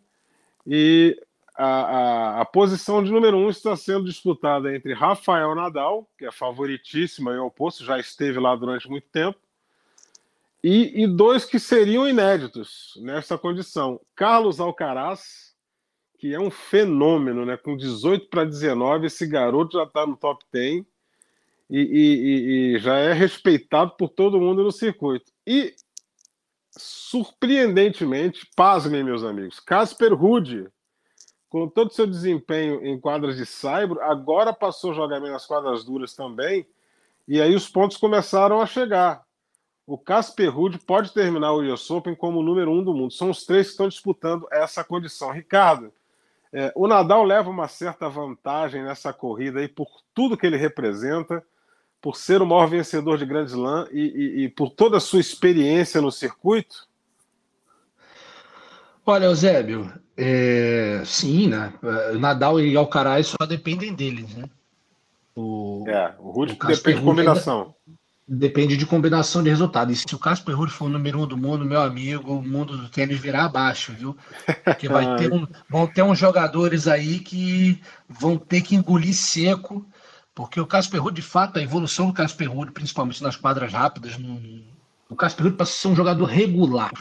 E 0.65 1.21
a, 1.57 1.67
a, 1.67 2.41
a, 2.43 2.45
posição 2.45 3.03
de 3.03 3.11
número 3.11 3.37
um 3.37 3.51
está 3.51 3.77
sendo 3.77 4.05
disputada 4.05 4.73
entre 4.75 4.93
Rafael 4.93 5.53
Nadal, 5.57 6.09
que 6.17 6.27
é 6.27 6.31
favoritíssimo 6.31 7.31
e 7.31 7.39
oposto, 7.39 7.85
já 7.85 7.99
esteve 7.99 8.39
lá 8.39 8.55
durante 8.55 8.89
muito 8.89 9.09
tempo, 9.09 9.39
e, 10.63 11.03
e 11.03 11.07
dois 11.09 11.45
que 11.45 11.59
seriam 11.59 12.09
inéditos 12.09 12.93
nessa 13.03 13.37
condição: 13.37 14.01
Carlos 14.15 14.61
Alcaraz 14.61 15.46
que 16.19 16.35
é 16.35 16.41
um 16.41 16.51
fenômeno, 16.51 17.45
né? 17.45 17.57
Com 17.57 17.77
18 17.77 18.29
para 18.29 18.45
19, 18.45 19.07
esse 19.07 19.27
garoto 19.27 19.77
já 19.77 19.85
está 19.85 20.07
no 20.07 20.17
top 20.17 20.45
10. 20.53 20.85
e, 21.69 21.79
e, 21.79 22.77
e, 22.77 22.79
já 22.79 22.97
é 22.97 23.13
respeitado 23.13 23.93
por 23.97 24.09
todo 24.09 24.41
mundo 24.41 24.63
no 24.63 24.73
circuito. 24.73 25.33
E, 25.47 25.75
surpreendentemente, 26.71 28.49
pasmem, 28.55 29.03
meus 29.03 29.25
amigos, 29.25 29.59
Casper 29.61 30.15
Ruud, 30.15 30.69
com 31.49 31.69
todo 31.69 31.91
o 31.91 31.95
seu 31.95 32.07
desempenho 32.07 32.85
em 32.85 33.01
quadras 33.01 33.37
de 33.37 33.47
saibro, 33.47 34.01
agora 34.01 34.53
passou 34.53 34.93
a 34.93 34.95
jogar 34.95 35.21
bem 35.21 35.31
nas 35.31 35.47
quadras 35.47 35.85
duras 35.85 36.15
também, 36.15 36.67
e 37.27 37.41
aí 37.41 37.55
os 37.55 37.69
pontos 37.69 37.97
começaram 37.97 38.61
a 38.61 38.67
chegar. 38.67 39.25
O 39.87 39.97
Casper 39.97 40.53
Ruud 40.53 40.79
pode 40.81 41.13
terminar 41.13 41.53
o 41.53 41.63
US 41.73 41.89
Open 41.91 42.15
como 42.15 42.43
número 42.43 42.73
um 42.73 42.83
do 42.83 42.93
mundo. 42.93 43.13
São 43.13 43.31
os 43.31 43.45
três 43.45 43.67
que 43.67 43.73
estão 43.73 43.89
disputando 43.89 44.47
essa 44.51 44.83
condição. 44.83 45.31
Ricardo, 45.31 45.93
é, 46.53 46.73
o 46.75 46.87
Nadal 46.87 47.25
leva 47.25 47.51
uma 47.51 47.69
certa 47.69 48.09
vantagem 48.09 48.83
nessa 48.83 49.13
corrida 49.13 49.61
aí 49.61 49.69
por 49.69 49.89
tudo 50.15 50.37
que 50.37 50.47
ele 50.47 50.57
representa, 50.57 51.43
por 52.01 52.17
ser 52.17 52.41
o 52.41 52.47
maior 52.47 52.69
vencedor 52.69 53.19
de 53.19 53.27
Grand 53.27 53.47
Slam 53.47 53.87
e, 53.91 54.01
e, 54.01 54.45
e 54.45 54.49
por 54.49 54.71
toda 54.71 54.97
a 54.97 55.01
sua 55.01 55.21
experiência 55.21 56.01
no 56.01 56.13
circuito? 56.13 56.87
Olha, 59.05 59.27
Eusébio, 59.27 59.93
é, 60.17 61.03
sim, 61.05 61.49
né? 61.49 61.73
Nadal 62.19 62.61
e 62.61 62.77
Alcaraz 62.77 63.29
só 63.29 63.47
dependem 63.47 63.95
deles, 63.95 64.35
né? 64.35 64.49
O, 65.35 65.85
é, 65.87 66.15
o 66.19 66.31
Ruud 66.31 66.59
depende 66.67 66.99
de 66.99 67.05
combinação. 67.05 67.75
Depende 68.29 68.77
de 68.77 68.85
combinação 68.85 69.41
de 69.41 69.51
resultado. 69.51 69.93
E 69.93 69.97
se 69.97 70.13
o 70.13 70.19
Casper 70.19 70.57
Ruud 70.57 70.73
for 70.73 70.87
o 70.87 70.89
número 70.89 71.21
um 71.21 71.27
do 71.29 71.37
mundo, 71.37 71.65
meu 71.65 71.81
amigo, 71.81 72.33
o 72.39 72.43
mundo 72.43 72.77
do 72.77 72.89
tênis 72.89 73.21
virá 73.21 73.45
abaixo, 73.45 73.93
viu? 73.93 74.17
Porque 74.65 74.89
vai 74.89 75.15
ter 75.17 75.33
um, 75.33 75.47
vão 75.71 75.87
ter 75.87 76.03
uns 76.03 76.19
jogadores 76.19 76.89
aí 76.89 77.21
que 77.21 77.81
vão 78.09 78.37
ter 78.37 78.63
que 78.63 78.75
engolir 78.75 79.15
seco, 79.15 79.87
porque 80.35 80.61
o 80.61 80.67
Casper 80.67 81.01
Ruud, 81.01 81.15
de 81.15 81.23
fato, 81.23 81.59
a 81.59 81.63
evolução 81.63 82.09
do 82.09 82.13
Casper 82.13 82.51
Ruud, 82.51 82.73
principalmente 82.73 83.23
nas 83.23 83.37
quadras 83.37 83.73
rápidas, 83.73 84.19
no, 84.19 84.41
o 85.09 85.15
Casper 85.15 85.45
Ruud 85.45 85.57
passa 85.57 85.73
a 85.73 85.75
ser 85.77 85.89
um 85.89 85.97
jogador 85.97 86.25
regular. 86.25 86.93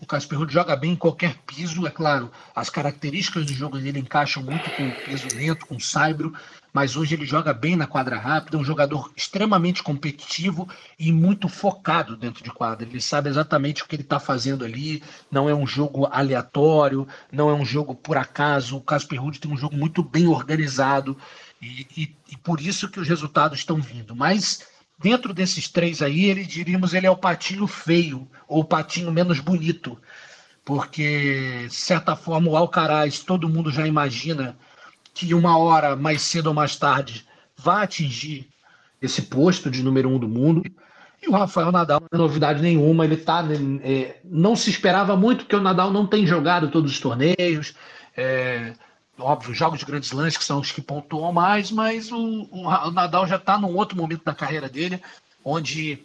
O 0.00 0.06
Casper 0.06 0.38
joga 0.48 0.76
bem 0.76 0.92
em 0.92 0.96
qualquer 0.96 1.36
piso, 1.46 1.86
é 1.86 1.90
claro. 1.90 2.30
As 2.54 2.68
características 2.68 3.46
do 3.46 3.52
jogo 3.52 3.78
dele 3.78 4.00
encaixam 4.00 4.42
muito 4.42 4.68
com 4.70 4.88
o 4.88 4.92
peso 4.92 5.26
lento, 5.34 5.66
com 5.66 5.76
o 5.76 5.80
saibro, 5.80 6.34
mas 6.72 6.96
hoje 6.96 7.14
ele 7.14 7.24
joga 7.24 7.54
bem 7.54 7.74
na 7.74 7.86
quadra 7.86 8.18
rápida, 8.18 8.56
é 8.56 8.60
um 8.60 8.64
jogador 8.64 9.10
extremamente 9.16 9.82
competitivo 9.82 10.68
e 10.98 11.10
muito 11.10 11.48
focado 11.48 12.16
dentro 12.16 12.44
de 12.44 12.50
quadra. 12.50 12.86
Ele 12.86 13.00
sabe 13.00 13.30
exatamente 13.30 13.82
o 13.82 13.86
que 13.86 13.96
ele 13.96 14.02
está 14.02 14.20
fazendo 14.20 14.64
ali, 14.64 15.02
não 15.30 15.48
é 15.48 15.54
um 15.54 15.66
jogo 15.66 16.06
aleatório, 16.12 17.08
não 17.32 17.48
é 17.48 17.54
um 17.54 17.64
jogo 17.64 17.94
por 17.94 18.18
acaso. 18.18 18.76
O 18.76 18.82
Casper 18.82 19.22
Ruud 19.22 19.40
tem 19.40 19.50
um 19.50 19.56
jogo 19.56 19.74
muito 19.74 20.02
bem 20.02 20.26
organizado 20.26 21.16
e, 21.62 21.86
e, 21.96 22.16
e 22.32 22.36
por 22.36 22.60
isso 22.60 22.90
que 22.90 23.00
os 23.00 23.08
resultados 23.08 23.60
estão 23.60 23.80
vindo. 23.80 24.14
Mas 24.14 24.66
dentro 24.98 25.34
desses 25.34 25.68
três 25.68 26.02
aí, 26.02 26.24
ele 26.24 26.44
diríamos 26.44 26.94
ele 26.94 27.06
é 27.06 27.10
o 27.10 27.16
patinho 27.16 27.66
feio 27.66 28.28
ou 28.48 28.60
o 28.60 28.64
patinho 28.64 29.12
menos 29.12 29.40
bonito, 29.40 29.98
porque 30.64 31.66
de 31.68 31.74
certa 31.74 32.16
forma 32.16 32.50
o 32.50 32.56
Alcaraz 32.56 33.20
todo 33.20 33.48
mundo 33.48 33.70
já 33.70 33.86
imagina 33.86 34.56
que 35.14 35.32
uma 35.32 35.56
hora 35.58 35.96
mais 35.96 36.22
cedo 36.22 36.48
ou 36.48 36.54
mais 36.54 36.76
tarde 36.76 37.26
vai 37.56 37.84
atingir 37.84 38.48
esse 39.00 39.22
posto 39.22 39.70
de 39.70 39.82
número 39.82 40.08
um 40.08 40.18
do 40.18 40.28
mundo. 40.28 40.62
E 41.22 41.28
o 41.28 41.32
Rafael 41.32 41.72
Nadal 41.72 42.00
não 42.00 42.08
é 42.12 42.22
novidade 42.22 42.60
nenhuma, 42.60 43.04
ele 43.04 43.16
tá. 43.16 43.42
É, 43.82 44.18
não 44.24 44.54
se 44.54 44.68
esperava 44.68 45.16
muito, 45.16 45.44
porque 45.44 45.56
o 45.56 45.60
Nadal 45.60 45.90
não 45.90 46.06
tem 46.06 46.26
jogado 46.26 46.70
todos 46.70 46.92
os 46.92 47.00
torneios. 47.00 47.74
É, 48.14 48.74
óbvio, 49.18 49.54
jogos 49.54 49.78
de 49.78 49.84
grandes 49.84 50.12
lances 50.12 50.36
que 50.36 50.44
são 50.44 50.60
os 50.60 50.70
que 50.70 50.80
pontuam 50.80 51.32
mais, 51.32 51.70
mas 51.70 52.10
o, 52.12 52.48
o 52.50 52.90
Nadal 52.90 53.26
já 53.26 53.36
está 53.36 53.58
num 53.58 53.74
outro 53.76 53.96
momento 53.96 54.24
da 54.24 54.34
carreira 54.34 54.68
dele, 54.68 55.02
onde 55.44 55.98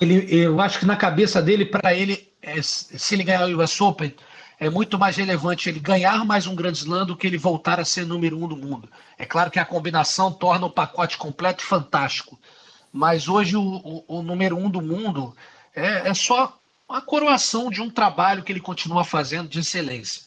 ele, 0.00 0.26
eu 0.34 0.60
acho 0.60 0.78
que 0.78 0.86
na 0.86 0.96
cabeça 0.96 1.42
dele, 1.42 1.64
para 1.64 1.94
ele, 1.94 2.30
é, 2.42 2.60
se 2.62 3.14
ele 3.14 3.24
ganhar 3.24 3.48
o 3.48 3.62
US 3.62 3.80
Open, 3.80 4.14
é 4.60 4.68
muito 4.68 4.98
mais 4.98 5.16
relevante 5.16 5.68
ele 5.68 5.80
ganhar 5.80 6.24
mais 6.24 6.46
um 6.46 6.54
Grand 6.54 6.72
Slam 6.72 7.06
do 7.06 7.16
que 7.16 7.26
ele 7.26 7.38
voltar 7.38 7.78
a 7.78 7.84
ser 7.84 8.04
número 8.04 8.36
um 8.36 8.48
do 8.48 8.56
mundo. 8.56 8.88
É 9.16 9.24
claro 9.24 9.50
que 9.50 9.58
a 9.58 9.64
combinação 9.64 10.32
torna 10.32 10.66
o 10.66 10.70
pacote 10.70 11.16
completo 11.16 11.62
e 11.62 11.66
fantástico, 11.66 12.38
mas 12.92 13.28
hoje 13.28 13.56
o, 13.56 13.62
o, 13.62 14.04
o 14.18 14.22
número 14.22 14.56
um 14.56 14.68
do 14.68 14.82
mundo 14.82 15.34
é, 15.74 16.08
é 16.08 16.14
só 16.14 16.58
a 16.88 17.00
coroação 17.00 17.70
de 17.70 17.80
um 17.80 17.90
trabalho 17.90 18.42
que 18.42 18.50
ele 18.50 18.60
continua 18.60 19.04
fazendo 19.04 19.48
de 19.48 19.60
excelência. 19.60 20.22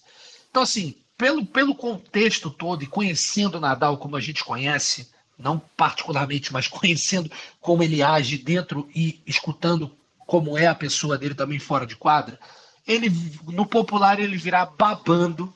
Então, 0.49 0.63
assim, 0.63 0.95
pelo, 1.21 1.45
pelo 1.45 1.75
contexto 1.75 2.49
todo 2.49 2.83
e 2.83 2.87
conhecendo 2.87 3.59
Nadal 3.59 3.95
como 3.99 4.15
a 4.15 4.19
gente 4.19 4.43
conhece, 4.43 5.07
não 5.37 5.61
particularmente, 5.77 6.51
mas 6.51 6.65
conhecendo 6.67 7.29
como 7.59 7.83
ele 7.83 8.01
age 8.01 8.39
dentro 8.39 8.89
e 8.95 9.21
escutando 9.27 9.91
como 10.25 10.57
é 10.57 10.65
a 10.65 10.73
pessoa 10.73 11.19
dele 11.19 11.35
também 11.35 11.59
fora 11.59 11.85
de 11.85 11.95
quadra, 11.95 12.39
ele 12.87 13.11
no 13.45 13.67
popular 13.67 14.19
ele 14.19 14.35
virá 14.35 14.65
babando 14.65 15.53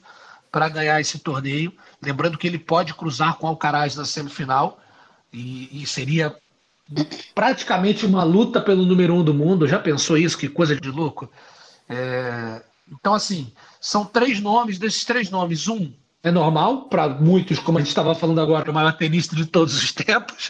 para 0.51 0.69
ganhar 0.69 1.01
esse 1.01 1.17
torneio. 1.17 1.73
Lembrando 1.99 2.37
que 2.37 2.45
ele 2.45 2.59
pode 2.59 2.93
cruzar 2.93 3.35
com 3.37 3.47
Alcaraz 3.47 3.95
na 3.95 4.05
semifinal 4.05 4.79
e, 5.33 5.81
e 5.81 5.87
seria 5.87 6.35
praticamente 7.33 8.05
uma 8.05 8.23
luta 8.23 8.61
pelo 8.61 8.85
número 8.85 9.15
um 9.15 9.23
do 9.23 9.33
mundo. 9.33 9.67
Já 9.67 9.79
pensou 9.79 10.15
isso? 10.15 10.37
Que 10.37 10.47
coisa 10.47 10.79
de 10.79 10.91
louco! 10.91 11.27
É, 11.89 12.61
então, 12.91 13.13
assim, 13.13 13.51
são 13.79 14.05
três 14.05 14.39
nomes, 14.39 14.77
desses 14.77 15.03
três 15.03 15.29
nomes, 15.29 15.67
um 15.67 15.91
é 16.25 16.31
normal, 16.31 16.83
para 16.83 17.07
muitos, 17.07 17.59
como 17.59 17.77
a 17.77 17.81
gente 17.81 17.89
estava 17.89 18.15
falando 18.15 18.41
agora, 18.41 18.71
o 18.71 18.73
maior 18.73 18.93
tenista 18.93 19.35
de 19.35 19.45
todos 19.45 19.75
os 19.75 19.91
tempos. 19.91 20.49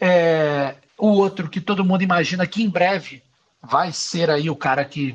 É, 0.00 0.76
o 0.98 1.08
outro 1.08 1.48
que 1.48 1.60
todo 1.60 1.84
mundo 1.84 2.02
imagina 2.02 2.46
que 2.46 2.62
em 2.62 2.70
breve 2.70 3.22
vai 3.62 3.92
ser 3.92 4.30
aí 4.30 4.48
o 4.48 4.56
cara 4.56 4.82
que, 4.82 5.14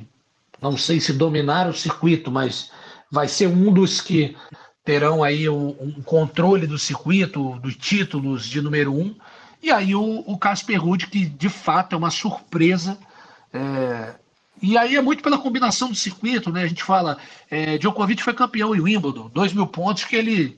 não 0.62 0.78
sei 0.78 1.00
se 1.00 1.12
dominar 1.12 1.68
o 1.68 1.74
circuito, 1.74 2.30
mas 2.30 2.72
vai 3.12 3.28
ser 3.28 3.48
um 3.48 3.74
dos 3.74 4.00
que 4.00 4.38
terão 4.84 5.24
aí 5.24 5.50
um, 5.50 5.70
um 5.80 6.02
controle 6.04 6.68
do 6.68 6.78
circuito, 6.78 7.60
dos 7.60 7.76
títulos 7.76 8.46
de 8.46 8.62
número 8.62 8.94
um. 8.94 9.16
E 9.62 9.72
aí 9.72 9.96
o, 9.96 10.24
o 10.26 10.38
Casper 10.38 10.82
Ruud, 10.82 11.08
que 11.08 11.26
de 11.26 11.50
fato 11.50 11.94
é 11.94 11.98
uma 11.98 12.12
surpresa. 12.12 12.96
É, 13.52 14.16
e 14.62 14.78
aí 14.78 14.96
é 14.96 15.02
muito 15.02 15.24
pela 15.24 15.38
combinação 15.38 15.90
do 15.90 15.96
circuito, 15.96 16.52
né? 16.52 16.64
A 16.64 16.68
gente 16.68 16.84
fala, 16.84 17.18
é, 17.50 17.78
Djokovic 17.78 18.24
foi 18.24 18.34
campeão 18.34 18.76
em 18.76 18.82
Wimbledon, 18.82 19.30
dois 19.34 19.54
mil 19.54 19.68
pontos 19.68 20.04
que 20.04 20.16
ele 20.16 20.58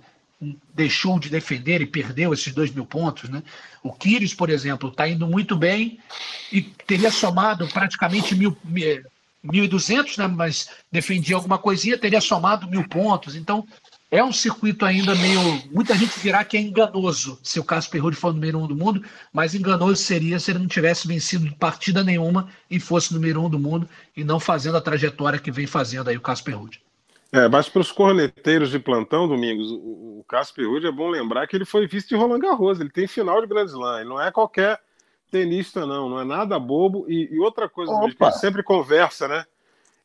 deixou 0.74 1.20
de 1.20 1.30
defender 1.30 1.82
e 1.82 1.86
perdeu 1.86 2.34
esses 2.34 2.52
dois 2.54 2.72
mil 2.72 2.86
pontos, 2.86 3.30
né? 3.30 3.43
O 3.84 3.93
Kyrgios, 3.93 4.34
por 4.34 4.49
exemplo, 4.49 4.89
está 4.89 5.08
indo 5.08 5.28
muito 5.28 5.56
bem 5.56 5.99
e 6.52 6.62
teria 6.62 7.12
somado 7.12 7.68
praticamente 7.68 8.36
mil, 8.36 8.58
mil 8.64 9.64
e 9.64 9.68
duzentos, 9.68 10.18
né? 10.18 10.28
Mas 10.28 10.70
defendia 10.91 11.36
alguma 11.36 11.60
coisinha, 11.60 11.97
teria 11.97 12.22
somado 12.22 12.68
mil 12.68 12.88
pontos. 12.88 13.36
Então 13.36 13.68
é 14.12 14.22
um 14.22 14.34
circuito 14.34 14.86
ainda 14.86 15.16
meio. 15.16 15.39
Muita 15.72 15.95
gente 15.95 16.20
dirá 16.20 16.43
que 16.43 16.57
é 16.57 16.59
enganoso 16.59 17.39
se 17.41 17.62
o 17.62 17.64
Casper 17.64 18.03
Ruud 18.03 18.16
for 18.18 18.32
o 18.32 18.34
número 18.34 18.59
um 18.59 18.68
do 18.68 18.76
mundo, 18.76 19.01
mas 19.32 19.55
enganoso 19.55 19.95
seria 19.95 20.38
se 20.38 20.51
ele 20.51 20.59
não 20.59 20.68
tivesse 20.68 21.07
vencido 21.07 21.49
partida 21.55 22.03
nenhuma 22.03 22.49
e 22.70 22.78
fosse 22.78 23.14
número 23.14 23.41
um 23.41 23.49
do 23.49 23.57
mundo 23.57 23.88
e 24.16 24.26
não 24.26 24.38
fazendo 24.38 24.76
a 24.76 24.82
trajetória 24.82 25.39
que 25.39 25.49
vem 25.49 25.66
fazendo 25.66 26.09
aí 26.09 26.18
o 26.18 26.22
Casper 26.22 26.57
Ruud. 26.57 26.82
É, 27.32 27.47
mas 27.47 27.70
para 27.70 27.80
os 27.80 27.93
corneteiros 27.93 28.70
de 28.70 28.78
plantão, 28.78 29.26
Domingos, 29.26 29.72
o 29.72 30.26
Casper 30.28 30.68
Ruud 30.68 30.86
é 30.86 30.91
bom 30.91 31.09
lembrar 31.09 31.47
que 31.47 31.55
ele 31.55 31.64
foi 31.64 31.88
vice 31.88 32.09
de 32.09 32.16
Roland 32.16 32.39
Garros, 32.39 32.82
ele 32.82 32.89
tem 32.89 33.07
final 33.07 33.39
de 33.39 33.47
Grand 33.47 33.66
Slam, 33.66 34.01
ele 34.01 34.09
não 34.09 34.22
é 34.22 34.30
qualquer 34.30 34.78
tenista, 35.32 35.86
não, 35.86 36.09
não 36.09 36.20
é 36.20 36.26
nada 36.26 36.59
bobo. 36.59 37.05
E, 37.07 37.34
e 37.34 37.39
outra 37.39 37.70
coisa, 37.70 37.97
que 37.97 38.05
a 38.05 38.30
gente 38.30 38.39
sempre 38.39 38.62
conversa, 38.62 39.30
né? 39.30 39.45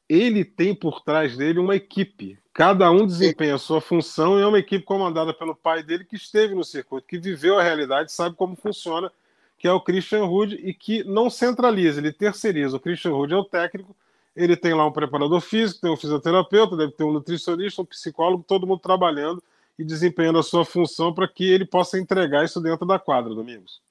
Ele 0.09 0.45
tem 0.45 0.75
por 0.75 1.01
trás 1.01 1.37
dele 1.37 1.59
uma 1.59 1.75
equipe 1.75 2.39
Cada 2.57 2.91
um 2.91 3.07
desempenha 3.07 3.57
a 3.57 3.59
sua 3.59 3.83
função 3.83 4.39
e 4.39 4.43
é 4.43 4.47
uma 4.47 4.59
equipe 4.59 4.83
comandada 4.83 5.35
pelo 5.35 5.55
pai 5.55 5.83
dele 5.83 6.07
que 6.07 6.17
esteve 6.17 6.55
no 6.55 6.65
circuito, 6.65 7.07
que 7.07 7.19
viveu 7.19 7.59
a 7.59 7.63
realidade, 7.63 8.11
sabe 8.11 8.35
como 8.35 8.57
funciona, 8.57 9.13
que 9.59 9.69
é 9.69 9.73
o 9.73 9.79
Christian 9.79 10.25
Rude 10.25 10.55
e 10.55 10.73
que 10.73 11.05
não 11.05 11.29
centraliza, 11.29 12.01
ele 12.01 12.15
terceiriza. 12.15 12.79
O 12.79 12.81
Christian 12.81 13.11
Rude 13.11 13.35
é 13.35 13.37
o 13.37 13.45
técnico, 13.45 13.95
ele 14.35 14.57
tem 14.57 14.73
lá 14.73 14.87
um 14.87 14.91
preparador 14.91 15.39
físico, 15.43 15.83
tem 15.83 15.91
um 15.91 15.99
fisioterapeuta, 15.99 16.79
deve 16.79 16.93
ter 16.93 17.05
um 17.05 17.13
nutricionista, 17.13 17.83
um 17.83 17.85
psicólogo, 17.85 18.43
todo 18.43 18.67
mundo 18.67 18.81
trabalhando 18.81 19.43
e 19.79 19.85
desempenhando 19.85 20.39
a 20.39 20.43
sua 20.43 20.65
função 20.65 21.13
para 21.13 21.29
que 21.29 21.45
ele 21.45 21.67
possa 21.67 21.99
entregar 21.99 22.43
isso 22.43 22.59
dentro 22.59 22.87
da 22.87 22.99
quadra, 22.99 23.35
Domingos. 23.35 23.83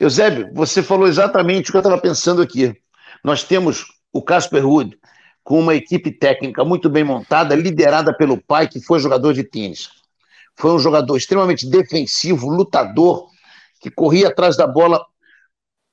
Eusébio, 0.00 0.50
você 0.52 0.82
falou 0.82 1.06
exatamente 1.06 1.68
o 1.68 1.72
que 1.72 1.76
eu 1.76 1.82
estava 1.82 2.00
pensando 2.00 2.42
aqui. 2.42 2.76
Nós 3.22 3.44
temos 3.44 3.99
o 4.12 4.22
Casper 4.22 4.64
Ruud, 4.64 4.98
com 5.42 5.58
uma 5.58 5.74
equipe 5.74 6.10
técnica 6.10 6.64
muito 6.64 6.88
bem 6.88 7.04
montada, 7.04 7.54
liderada 7.54 8.16
pelo 8.16 8.40
pai, 8.40 8.68
que 8.68 8.80
foi 8.80 8.98
jogador 8.98 9.32
de 9.32 9.44
tênis. 9.44 9.88
Foi 10.56 10.72
um 10.72 10.78
jogador 10.78 11.16
extremamente 11.16 11.68
defensivo, 11.68 12.48
lutador, 12.48 13.28
que 13.80 13.90
corria 13.90 14.28
atrás 14.28 14.56
da 14.56 14.66
bola 14.66 15.04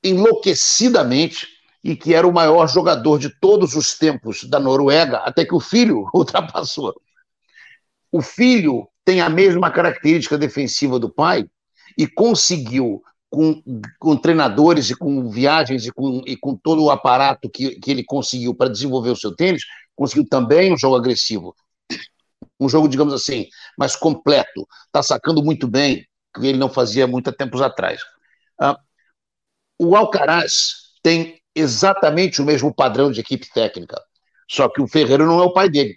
enlouquecidamente 0.03 1.47
e 1.84 1.95
que 1.95 2.13
era 2.13 2.28
o 2.28 2.34
maior 2.34 2.68
jogador 2.68 3.18
de 3.18 3.30
todos 3.39 3.76
os 3.76 3.97
tempos 3.97 4.43
da 4.43 4.59
Noruega, 4.59 5.20
até 5.20 5.45
que 5.45 5.55
o 5.55 5.59
filho 5.59 6.09
ultrapassou. 6.13 6.93
O 8.11 8.22
filho 8.22 8.88
tem 9.05 9.22
a 9.22 9.30
mesma 9.30 9.72
característica 9.72 10.38
defensiva 10.38 10.99
do 10.99 11.09
pai 11.09 11.45
e 11.97 12.07
conseguiu 12.07 13.01
com, 13.30 13.61
com 13.99 14.15
treinadores 14.15 14.89
e 14.89 14.95
com 14.95 15.30
viagens 15.30 15.86
e 15.86 15.91
com, 15.91 16.21
e 16.25 16.36
com 16.38 16.55
todo 16.55 16.84
o 16.84 16.91
aparato 16.91 17.49
que, 17.49 17.80
que 17.80 17.91
ele 17.91 18.03
conseguiu 18.03 18.55
para 18.55 18.69
desenvolver 18.69 19.11
o 19.11 19.15
seu 19.15 19.36
tênis, 19.36 19.63
conseguiu 19.95 20.28
também 20.28 20.73
um 20.73 20.78
jogo 20.78 20.95
agressivo. 20.95 21.55
Um 22.59 22.69
jogo, 22.69 22.88
digamos 22.88 23.13
assim, 23.13 23.47
mais 23.78 23.95
completo. 23.95 24.67
Está 24.86 25.03
sacando 25.03 25.43
muito 25.43 25.67
bem, 25.67 26.07
que 26.34 26.47
ele 26.47 26.57
não 26.57 26.69
fazia 26.69 27.05
muito 27.05 27.32
tempos 27.32 27.61
atrás. 27.61 28.01
Ah, 28.59 28.80
o 29.80 29.95
Alcaraz 29.95 30.88
tem 31.03 31.41
exatamente 31.53 32.41
o 32.41 32.45
mesmo 32.45 32.73
padrão 32.73 33.11
de 33.11 33.19
equipe 33.19 33.47
técnica, 33.51 34.01
só 34.49 34.69
que 34.69 34.82
o 34.82 34.88
Ferreira 34.88 35.25
não 35.25 35.39
é 35.39 35.43
o 35.43 35.53
pai 35.53 35.69
dele. 35.69 35.95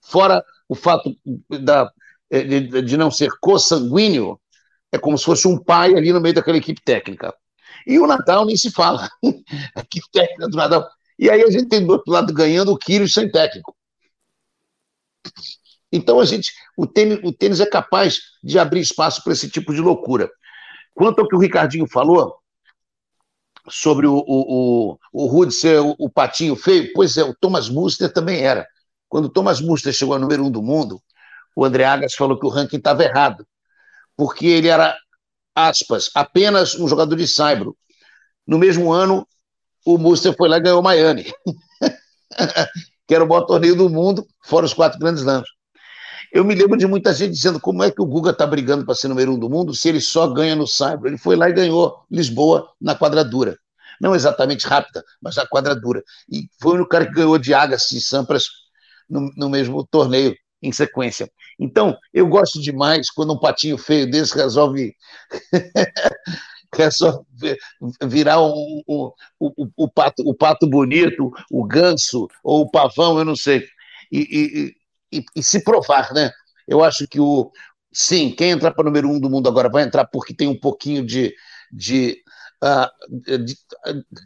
Fora 0.00 0.44
o 0.68 0.74
fato 0.74 1.14
da, 1.48 1.90
de, 2.30 2.82
de 2.82 2.96
não 2.96 3.10
ser 3.10 3.30
consanguíneo, 3.40 4.40
é 4.92 4.98
como 4.98 5.16
se 5.16 5.24
fosse 5.24 5.48
um 5.48 5.58
pai 5.58 5.94
ali 5.94 6.12
no 6.12 6.20
meio 6.20 6.34
daquela 6.34 6.58
equipe 6.58 6.80
técnica. 6.84 7.34
E 7.86 7.98
o 7.98 8.06
Natal 8.06 8.44
nem 8.44 8.56
se 8.56 8.70
fala. 8.70 9.08
a 9.74 9.80
equipe 9.80 10.06
técnica 10.12 10.48
do 10.48 10.56
Natal. 10.56 10.86
E 11.18 11.30
aí 11.30 11.42
a 11.42 11.50
gente 11.50 11.68
tem 11.68 11.84
do 11.84 11.92
outro 11.92 12.12
lado 12.12 12.32
ganhando 12.32 12.72
o 12.72 12.78
Kyrgios 12.78 13.14
sem 13.14 13.30
técnico. 13.30 13.74
Então 15.90 16.20
a 16.20 16.24
gente, 16.24 16.52
o 16.76 16.86
tênis, 16.86 17.20
o 17.22 17.32
tênis 17.32 17.60
é 17.60 17.66
capaz 17.66 18.20
de 18.42 18.58
abrir 18.58 18.80
espaço 18.80 19.22
para 19.22 19.32
esse 19.32 19.48
tipo 19.50 19.74
de 19.74 19.80
loucura. 19.80 20.30
Quanto 20.94 21.20
ao 21.20 21.28
que 21.28 21.36
o 21.36 21.38
Ricardinho 21.38 21.86
falou 21.86 22.36
sobre 23.68 24.06
o, 24.06 24.16
o, 24.16 24.92
o, 24.92 24.98
o 25.12 25.26
Rude 25.26 25.52
ser 25.52 25.80
o, 25.80 25.94
o, 25.98 26.10
patinho 26.10 26.56
feio, 26.56 26.92
pois 26.94 27.16
é, 27.16 27.22
o 27.22 27.34
Thomas 27.34 27.68
Muster 27.68 28.12
também 28.12 28.40
era. 28.40 28.66
Quando 29.08 29.26
o 29.26 29.28
Thomas 29.28 29.60
Muster 29.60 29.92
chegou 29.92 30.14
a 30.14 30.18
número 30.18 30.44
um 30.44 30.50
do 30.50 30.62
mundo, 30.62 31.00
o 31.54 31.64
André 31.64 31.84
Agas 31.84 32.14
falou 32.14 32.38
que 32.38 32.46
o 32.46 32.48
ranking 32.48 32.78
estava 32.78 33.04
errado, 33.04 33.46
porque 34.16 34.46
ele 34.46 34.68
era, 34.68 34.96
aspas, 35.54 36.10
apenas 36.14 36.74
um 36.74 36.88
jogador 36.88 37.16
de 37.16 37.26
saibro. 37.26 37.76
No 38.46 38.58
mesmo 38.58 38.92
ano, 38.92 39.26
o 39.84 39.98
Muster 39.98 40.34
foi 40.36 40.48
lá 40.48 40.58
e 40.58 40.62
ganhou 40.62 40.82
Miami, 40.82 41.24
que 43.06 43.14
era 43.14 43.24
o 43.24 43.28
maior 43.28 43.42
torneio 43.42 43.76
do 43.76 43.88
mundo, 43.88 44.26
fora 44.44 44.66
os 44.66 44.74
quatro 44.74 44.98
grandes 44.98 45.22
lãs. 45.22 45.44
Eu 46.32 46.44
me 46.44 46.54
lembro 46.54 46.78
de 46.78 46.86
muita 46.86 47.12
gente 47.12 47.32
dizendo 47.32 47.60
como 47.60 47.82
é 47.82 47.90
que 47.90 48.00
o 48.00 48.06
Guga 48.06 48.30
está 48.30 48.46
brigando 48.46 48.86
para 48.86 48.94
ser 48.94 49.08
número 49.08 49.34
um 49.34 49.38
do 49.38 49.50
mundo 49.50 49.74
se 49.74 49.90
ele 49.90 50.00
só 50.00 50.26
ganha 50.26 50.56
no 50.56 50.66
saibro. 50.66 51.06
Ele 51.06 51.18
foi 51.18 51.36
lá 51.36 51.50
e 51.50 51.52
ganhou 51.52 52.06
Lisboa 52.10 52.70
na 52.80 52.94
quadradura. 52.94 53.58
Não 54.00 54.14
exatamente 54.14 54.66
rápida, 54.66 55.04
mas 55.20 55.36
na 55.36 55.46
quadradura. 55.46 56.02
E 56.30 56.48
foi 56.58 56.80
o 56.80 56.88
cara 56.88 57.06
que 57.06 57.12
ganhou 57.12 57.36
de 57.38 57.52
Agassi 57.52 57.98
e 57.98 58.00
Sampras 58.00 58.46
no, 59.08 59.30
no 59.36 59.50
mesmo 59.50 59.86
torneio 59.86 60.34
em 60.62 60.72
sequência. 60.72 61.30
Então, 61.58 61.96
eu 62.12 62.26
gosto 62.26 62.60
demais 62.60 63.10
quando 63.10 63.32
um 63.32 63.38
patinho 63.38 63.76
feio 63.76 64.08
desse 64.10 64.34
resolve, 64.34 64.94
resolve 66.74 67.24
virar 68.04 68.40
um, 68.40 68.82
um, 68.88 69.10
um, 69.40 69.70
o, 69.76 69.88
pato, 69.88 70.22
o 70.24 70.34
pato 70.34 70.68
bonito, 70.68 71.32
o 71.50 71.64
ganso 71.64 72.28
ou 72.44 72.62
o 72.62 72.70
pavão, 72.70 73.18
eu 73.18 73.24
não 73.24 73.36
sei. 73.36 73.66
E, 74.10 74.76
e, 75.12 75.18
e, 75.18 75.24
e 75.36 75.42
se 75.42 75.62
provar, 75.64 76.12
né? 76.12 76.30
Eu 76.66 76.82
acho 76.82 77.06
que 77.08 77.20
o. 77.20 77.50
Sim, 77.92 78.30
quem 78.30 78.50
entrar 78.50 78.72
para 78.72 78.82
o 78.82 78.84
número 78.86 79.08
um 79.10 79.20
do 79.20 79.28
mundo 79.28 79.48
agora 79.48 79.68
vai 79.68 79.82
entrar 79.82 80.06
porque 80.06 80.34
tem 80.34 80.48
um 80.48 80.58
pouquinho 80.58 81.04
de, 81.04 81.34
de, 81.70 82.16
de 82.16 82.22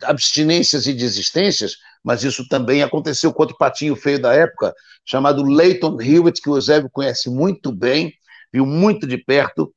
abstinências 0.03 0.87
e 0.87 0.93
desistências, 0.93 1.77
mas 2.05 2.23
isso 2.23 2.47
também 2.49 2.83
aconteceu 2.83 3.33
com 3.33 3.43
outro 3.43 3.57
patinho 3.57 3.97
feio 3.97 4.21
da 4.21 4.33
época, 4.33 4.75
chamado 5.05 5.43
Leighton 5.43 6.01
Hewitt, 6.01 6.41
que 6.43 6.51
o 6.51 6.57
Eusébio 6.57 6.91
conhece 6.91 7.31
muito 7.31 7.73
bem, 7.73 8.13
viu 8.53 8.67
muito 8.67 9.07
de 9.07 9.17
perto. 9.17 9.73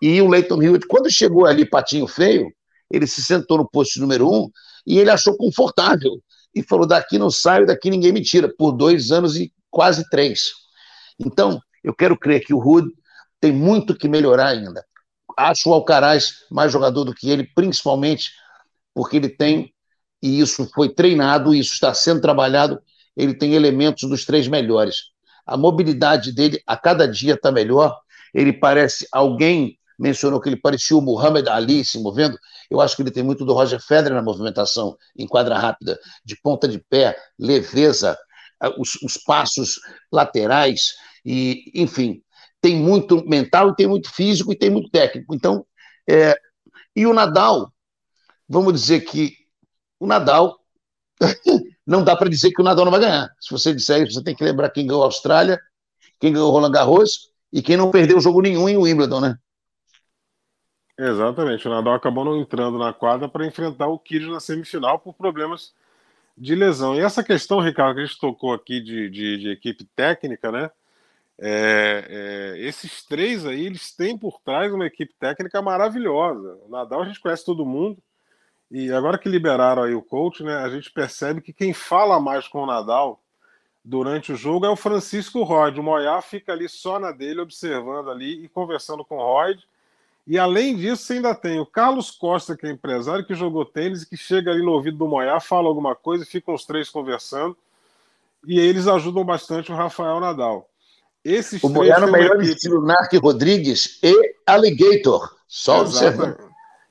E 0.00 0.20
o 0.20 0.28
Leighton 0.28 0.60
Hewitt, 0.60 0.86
quando 0.86 1.10
chegou 1.10 1.46
ali, 1.46 1.64
patinho 1.64 2.06
feio, 2.06 2.52
ele 2.90 3.06
se 3.06 3.22
sentou 3.22 3.56
no 3.58 3.68
posto 3.68 4.00
número 4.00 4.28
um 4.28 4.50
e 4.86 4.98
ele 4.98 5.10
achou 5.10 5.36
confortável. 5.36 6.20
E 6.54 6.62
falou: 6.62 6.86
daqui 6.86 7.18
não 7.18 7.30
saio, 7.30 7.66
daqui 7.66 7.88
ninguém 7.88 8.12
me 8.12 8.20
tira, 8.20 8.52
por 8.54 8.72
dois 8.72 9.10
anos 9.10 9.36
e 9.36 9.52
quase 9.70 10.08
três. 10.10 10.50
Então, 11.18 11.60
eu 11.82 11.94
quero 11.94 12.18
crer 12.18 12.44
que 12.44 12.52
o 12.52 12.58
Rude 12.58 12.90
tem 13.40 13.52
muito 13.52 13.94
que 13.94 14.08
melhorar 14.08 14.48
ainda. 14.48 14.84
Acho 15.36 15.70
o 15.70 15.74
Alcaraz 15.74 16.44
mais 16.50 16.72
jogador 16.72 17.04
do 17.04 17.14
que 17.14 17.30
ele, 17.30 17.44
principalmente 17.54 18.30
porque 18.94 19.16
ele 19.16 19.28
tem 19.28 19.72
e 20.22 20.38
isso 20.40 20.68
foi 20.72 20.88
treinado, 20.88 21.54
isso 21.54 21.74
está 21.74 21.92
sendo 21.92 22.20
trabalhado, 22.20 22.80
ele 23.16 23.34
tem 23.34 23.54
elementos 23.54 24.08
dos 24.08 24.24
três 24.24 24.46
melhores. 24.46 25.10
A 25.44 25.56
mobilidade 25.56 26.32
dele 26.32 26.62
a 26.64 26.76
cada 26.76 27.08
dia 27.08 27.34
está 27.34 27.50
melhor, 27.50 27.98
ele 28.32 28.52
parece 28.52 29.06
alguém 29.10 29.76
mencionou 29.98 30.40
que 30.40 30.48
ele 30.48 30.56
parecia 30.56 30.96
o 30.96 31.00
Muhammad 31.00 31.46
Ali 31.48 31.84
se 31.84 31.98
movendo. 31.98 32.36
Eu 32.70 32.80
acho 32.80 32.96
que 32.96 33.02
ele 33.02 33.10
tem 33.10 33.22
muito 33.22 33.44
do 33.44 33.52
Roger 33.52 33.80
Federer 33.80 34.16
na 34.16 34.22
movimentação, 34.22 34.96
em 35.16 35.26
quadra 35.26 35.58
rápida, 35.58 35.98
de 36.24 36.36
ponta 36.40 36.66
de 36.66 36.78
pé, 36.78 37.16
leveza, 37.38 38.18
os, 38.78 38.94
os 39.02 39.16
passos 39.16 39.78
laterais, 40.10 40.94
e 41.24 41.70
enfim, 41.74 42.20
tem 42.62 42.76
muito 42.76 43.26
mental, 43.28 43.74
tem 43.74 43.88
muito 43.88 44.10
físico 44.10 44.52
e 44.52 44.56
tem 44.56 44.70
muito 44.70 44.88
técnico. 44.88 45.34
Então, 45.34 45.66
é... 46.08 46.34
e 46.96 47.06
o 47.06 47.12
Nadal, 47.12 47.70
vamos 48.48 48.72
dizer 48.72 49.00
que 49.00 49.34
o 50.00 50.06
Nadal. 50.06 50.58
não 51.86 52.02
dá 52.02 52.16
para 52.16 52.30
dizer 52.30 52.52
que 52.52 52.60
o 52.60 52.64
Nadal 52.64 52.84
não 52.84 52.92
vai 52.92 53.00
ganhar. 53.00 53.28
Se 53.40 53.50
você 53.50 53.74
disser 53.74 54.02
isso, 54.02 54.14
você 54.14 54.24
tem 54.24 54.34
que 54.34 54.44
lembrar 54.44 54.70
quem 54.70 54.86
ganhou 54.86 55.02
a 55.02 55.06
Austrália, 55.06 55.60
quem 56.18 56.32
ganhou 56.32 56.50
Roland 56.50 56.70
Garros 56.70 57.30
e 57.52 57.60
quem 57.60 57.76
não 57.76 57.90
perdeu 57.90 58.20
jogo 58.20 58.40
nenhum 58.40 58.68
em 58.68 58.76
Wimbledon, 58.76 59.20
né? 59.20 59.36
Exatamente. 60.98 61.66
O 61.66 61.70
Nadal 61.70 61.94
acabou 61.94 62.24
não 62.24 62.40
entrando 62.40 62.78
na 62.78 62.92
quadra 62.92 63.28
para 63.28 63.46
enfrentar 63.46 63.88
o 63.88 63.98
Kyrgios 63.98 64.32
na 64.32 64.40
semifinal 64.40 64.98
por 65.00 65.14
problemas 65.14 65.74
de 66.36 66.54
lesão. 66.54 66.94
E 66.94 67.00
essa 67.00 67.24
questão, 67.24 67.60
Ricardo, 67.60 67.96
que 67.96 68.02
a 68.02 68.06
gente 68.06 68.18
tocou 68.18 68.52
aqui 68.52 68.80
de, 68.80 69.10
de, 69.10 69.38
de 69.38 69.50
equipe 69.50 69.84
técnica, 69.96 70.52
né? 70.52 70.70
É, 71.40 72.06
é, 72.08 72.58
esses 72.60 73.04
três 73.04 73.44
aí, 73.46 73.66
eles 73.66 73.94
têm 73.94 74.16
por 74.16 74.40
trás 74.44 74.72
uma 74.72 74.86
equipe 74.86 75.14
técnica 75.18 75.60
maravilhosa. 75.60 76.58
O 76.64 76.68
Nadal 76.68 77.02
a 77.02 77.06
gente 77.06 77.20
conhece 77.20 77.44
todo 77.44 77.66
mundo, 77.66 77.98
e 78.70 78.90
agora 78.90 79.18
que 79.18 79.28
liberaram 79.28 79.82
aí 79.82 79.94
o 79.94 80.02
coach, 80.02 80.42
né, 80.42 80.56
a 80.56 80.68
gente 80.70 80.90
percebe 80.90 81.42
que 81.42 81.52
quem 81.52 81.74
fala 81.74 82.18
mais 82.18 82.48
com 82.48 82.62
o 82.62 82.66
Nadal 82.66 83.22
durante 83.84 84.32
o 84.32 84.36
jogo 84.36 84.64
é 84.64 84.70
o 84.70 84.76
Francisco 84.76 85.42
Rod. 85.42 85.76
O 85.76 85.82
Moyá 85.82 86.22
fica 86.22 86.52
ali 86.52 86.68
só 86.68 86.98
na 86.98 87.12
dele, 87.12 87.40
observando 87.40 88.10
ali 88.10 88.44
e 88.44 88.48
conversando 88.48 89.04
com 89.04 89.16
o 89.16 89.22
Rod. 89.22 89.60
E 90.26 90.38
além 90.38 90.76
disso, 90.76 91.02
você 91.02 91.14
ainda 91.14 91.34
tem 91.34 91.58
o 91.58 91.66
Carlos 91.66 92.10
Costa, 92.10 92.56
que 92.56 92.66
é 92.66 92.70
empresário, 92.70 93.26
que 93.26 93.34
jogou 93.34 93.64
tênis 93.64 94.02
e 94.02 94.08
que 94.08 94.16
chega 94.16 94.50
ali 94.50 94.64
no 94.64 94.72
ouvido 94.72 94.96
do 94.96 95.08
Moyá, 95.08 95.40
fala 95.40 95.68
alguma 95.68 95.96
coisa 95.96 96.24
e 96.24 96.26
ficam 96.26 96.54
os 96.54 96.64
três 96.64 96.88
conversando. 96.88 97.56
E 98.46 98.58
eles 98.58 98.86
ajudam 98.86 99.24
bastante 99.24 99.72
o 99.72 99.74
Rafael 99.74 100.20
Nadal. 100.20 100.68
Esses 101.24 101.62
o 101.62 101.68
Moyá 101.68 102.00
no 102.00 102.10
melhor 102.10 102.36
equipe... 102.36 102.52
estilo 102.52 102.84
Narc 102.84 103.12
Rodrigues 103.14 103.98
e 104.02 104.34
Alligator. 104.46 105.36
Só 105.46 105.82
observando. 105.82 106.36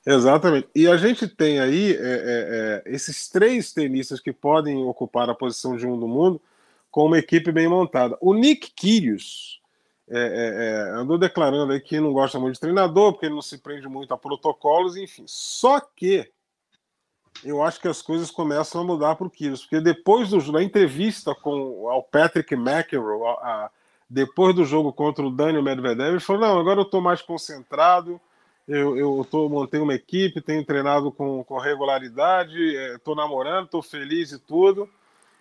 Exatamente. 0.06 0.68
E 0.74 0.86
a 0.88 0.96
gente 0.96 1.28
tem 1.28 1.60
aí 1.60 1.92
é, 1.92 1.96
é, 1.96 2.00
é, 2.00 2.82
esses 2.86 3.28
três 3.28 3.72
tenistas 3.72 4.20
que 4.20 4.32
podem 4.32 4.76
ocupar 4.84 5.28
a 5.30 5.34
posição 5.34 5.76
de 5.76 5.86
um 5.86 5.98
do 5.98 6.08
mundo 6.08 6.40
com 6.90 7.06
uma 7.06 7.18
equipe 7.18 7.52
bem 7.52 7.68
montada. 7.68 8.16
O 8.20 8.34
Nick 8.34 8.72
Kyrgios 8.72 9.60
é, 10.08 10.18
é, 10.18 10.64
é, 10.64 11.00
andou 11.00 11.16
declarando 11.16 11.72
aí 11.72 11.80
que 11.80 12.00
não 12.00 12.12
gosta 12.12 12.38
muito 12.38 12.54
de 12.54 12.60
treinador, 12.60 13.12
porque 13.12 13.26
ele 13.26 13.34
não 13.34 13.42
se 13.42 13.58
prende 13.58 13.88
muito 13.88 14.12
a 14.12 14.18
protocolos, 14.18 14.96
enfim. 14.96 15.24
Só 15.26 15.80
que 15.80 16.30
eu 17.44 17.62
acho 17.62 17.80
que 17.80 17.88
as 17.88 18.02
coisas 18.02 18.30
começam 18.30 18.80
a 18.80 18.84
mudar 18.84 19.14
para 19.14 19.26
o 19.26 19.30
Kyrgios, 19.30 19.62
porque 19.62 19.80
depois 19.80 20.30
do, 20.30 20.52
da 20.52 20.62
entrevista 20.62 21.34
com 21.34 21.86
o 21.86 22.02
Patrick 22.02 22.54
McEnroe, 22.54 23.22
a, 23.22 23.30
a, 23.30 23.70
depois 24.12 24.54
do 24.54 24.62
jogo 24.62 24.92
contra 24.92 25.24
o 25.24 25.30
Daniel 25.30 25.62
Medvedev, 25.62 26.10
ele 26.10 26.20
falou, 26.20 26.42
não, 26.42 26.58
agora 26.60 26.80
eu 26.80 26.84
estou 26.84 27.00
mais 27.00 27.22
concentrado, 27.22 28.20
eu, 28.68 28.94
eu 28.94 29.26
tô, 29.28 29.48
montei 29.48 29.80
uma 29.80 29.94
equipe, 29.94 30.42
tenho 30.42 30.64
treinado 30.66 31.10
com, 31.10 31.42
com 31.42 31.56
regularidade, 31.56 32.58
estou 32.94 33.14
é, 33.14 33.16
namorando, 33.16 33.64
estou 33.64 33.82
feliz 33.82 34.30
e 34.30 34.38
tudo. 34.38 34.86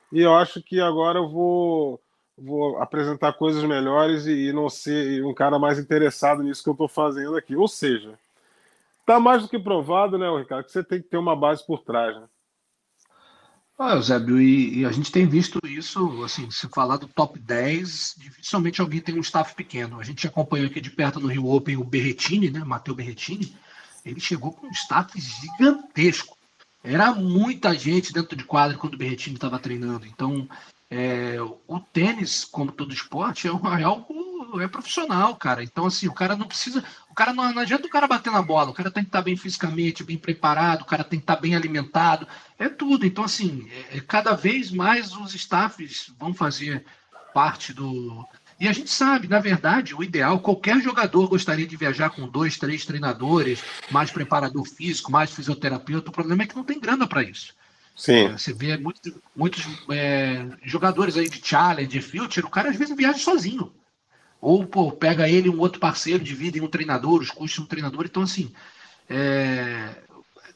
E 0.10 0.22
eu 0.22 0.34
acho 0.34 0.64
que 0.64 0.80
agora 0.80 1.20
eu 1.20 1.28
vou, 1.28 2.00
vou 2.38 2.78
apresentar 2.78 3.34
coisas 3.34 3.62
melhores 3.66 4.26
e, 4.26 4.48
e 4.48 4.54
não 4.54 4.70
ser 4.70 5.22
um 5.26 5.34
cara 5.34 5.60
mais 5.60 5.78
interessado 5.78 6.42
nisso 6.42 6.64
que 6.64 6.70
eu 6.70 6.74
estou 6.74 6.88
fazendo 6.88 7.36
aqui. 7.36 7.58
Ou 7.58 7.68
seja, 7.68 8.18
está 9.02 9.20
mais 9.20 9.42
do 9.42 9.50
que 9.50 9.60
provado, 9.60 10.18
né, 10.18 10.30
Ricardo, 10.38 10.64
que 10.64 10.72
você 10.72 10.82
tem 10.82 11.02
que 11.02 11.10
ter 11.10 11.18
uma 11.18 11.36
base 11.36 11.66
por 11.68 11.82
trás, 11.82 12.16
né? 12.16 12.24
Ah, 13.84 13.96
Eusébio, 13.96 14.40
e, 14.40 14.82
e, 14.82 14.86
a 14.86 14.92
gente 14.92 15.12
tem 15.12 15.26
visto 15.26 15.60
isso, 15.66 16.24
assim, 16.24 16.52
se 16.52 16.68
falar 16.68 16.98
do 16.98 17.08
top 17.08 17.40
10, 17.40 18.14
dificilmente 18.16 18.80
alguém 18.80 19.02
tem 19.02 19.18
um 19.18 19.22
staff 19.22 19.56
pequeno. 19.56 20.00
A 20.00 20.04
gente 20.04 20.28
acompanhou 20.28 20.68
aqui 20.68 20.80
de 20.80 20.92
perto 20.92 21.20
no 21.20 21.28
Rio 21.28 21.48
Open 21.48 21.78
o 21.78 21.84
Berretini, 21.84 22.52
né, 22.52 22.64
Matheus 22.64 22.96
Berretini, 22.96 23.58
ele 24.06 24.20
chegou 24.20 24.52
com 24.52 24.68
um 24.68 24.72
staff 24.72 25.20
gigantesco. 25.20 26.38
Era 26.84 27.12
muita 27.12 27.74
gente 27.74 28.14
dentro 28.14 28.36
de 28.36 28.44
quadro 28.44 28.78
quando 28.78 28.94
o 28.94 28.98
Berretini 28.98 29.34
estava 29.34 29.58
treinando. 29.58 30.06
Então, 30.06 30.48
é, 30.88 31.38
o 31.68 31.80
tênis, 31.80 32.46
como 32.46 32.72
todo 32.72 32.94
esporte, 32.94 33.48
é, 33.48 33.52
um, 33.52 33.68
é 33.76 33.82
algo 33.82 34.62
é 34.62 34.68
profissional, 34.68 35.36
cara. 35.36 35.64
Então, 35.64 35.88
assim, 35.88 36.08
o 36.08 36.14
cara 36.14 36.36
não 36.36 36.48
precisa. 36.48 36.84
O 37.12 37.14
cara 37.14 37.34
não, 37.34 37.54
não 37.54 37.62
adianta 37.62 37.86
o 37.86 37.90
cara 37.90 38.08
bater 38.08 38.32
na 38.32 38.42
bola, 38.42 38.72
o 38.72 38.74
cara 38.74 38.90
tem 38.90 39.04
que 39.04 39.10
estar 39.10 39.22
bem 39.22 39.36
fisicamente, 39.36 40.02
bem 40.02 40.18
preparado, 40.18 40.84
o 40.84 40.86
cara 40.86 41.04
tem 41.04 41.20
que 41.20 41.26
estar 41.26 41.36
bem 41.36 41.54
alimentado, 41.54 42.26
é 42.58 42.70
tudo. 42.70 43.06
Então, 43.06 43.26
assim, 43.26 43.70
é, 43.70 43.98
é, 43.98 44.00
cada 44.00 44.34
vez 44.34 44.72
mais 44.72 45.14
os 45.14 45.36
staffs 45.36 46.10
vão 46.18 46.34
fazer 46.34 46.86
parte 47.34 47.74
do. 47.74 48.26
E 48.58 48.66
a 48.66 48.72
gente 48.72 48.90
sabe, 48.90 49.28
na 49.28 49.40
verdade, 49.40 49.94
o 49.94 50.02
ideal, 50.02 50.40
qualquer 50.40 50.80
jogador 50.80 51.28
gostaria 51.28 51.68
de 51.68 51.76
viajar 51.76 52.12
com 52.12 52.30
dois, 52.30 52.58
três 52.58 52.86
treinadores, 52.86 53.62
mais 53.90 54.10
preparador 54.10 54.66
físico, 54.66 55.12
mais 55.12 55.32
fisioterapeuta. 55.32 56.12
O 56.12 56.14
problema 56.14 56.44
é 56.44 56.48
que 56.48 56.56
não 56.56 56.64
tem 56.64 56.80
grana 56.80 57.06
para 57.06 57.24
isso. 57.24 57.54
Sim. 57.94 58.28
É, 58.28 58.38
você 58.38 58.54
vê 58.54 58.78
muitos, 58.78 59.14
muitos 59.36 59.68
é, 59.90 60.48
jogadores 60.64 61.18
aí 61.18 61.30
de 61.30 61.46
challenge, 61.46 61.88
de 61.88 62.02
future, 62.02 62.46
o 62.46 62.50
cara 62.50 62.70
às 62.70 62.78
vezes 62.78 62.96
viaja 62.96 63.20
sozinho. 63.20 63.74
Ou 64.42 64.66
pô, 64.66 64.92
pega 64.92 65.30
ele 65.30 65.50
um 65.50 65.60
outro 65.60 65.80
parceiro, 65.80 66.24
divide 66.24 66.58
em 66.58 66.62
um 66.62 66.68
treinador, 66.68 67.22
os 67.22 67.30
custos 67.30 67.54
de 67.54 67.62
um 67.62 67.66
treinador. 67.66 68.06
Então, 68.06 68.24
assim, 68.24 68.52
é, 69.08 69.90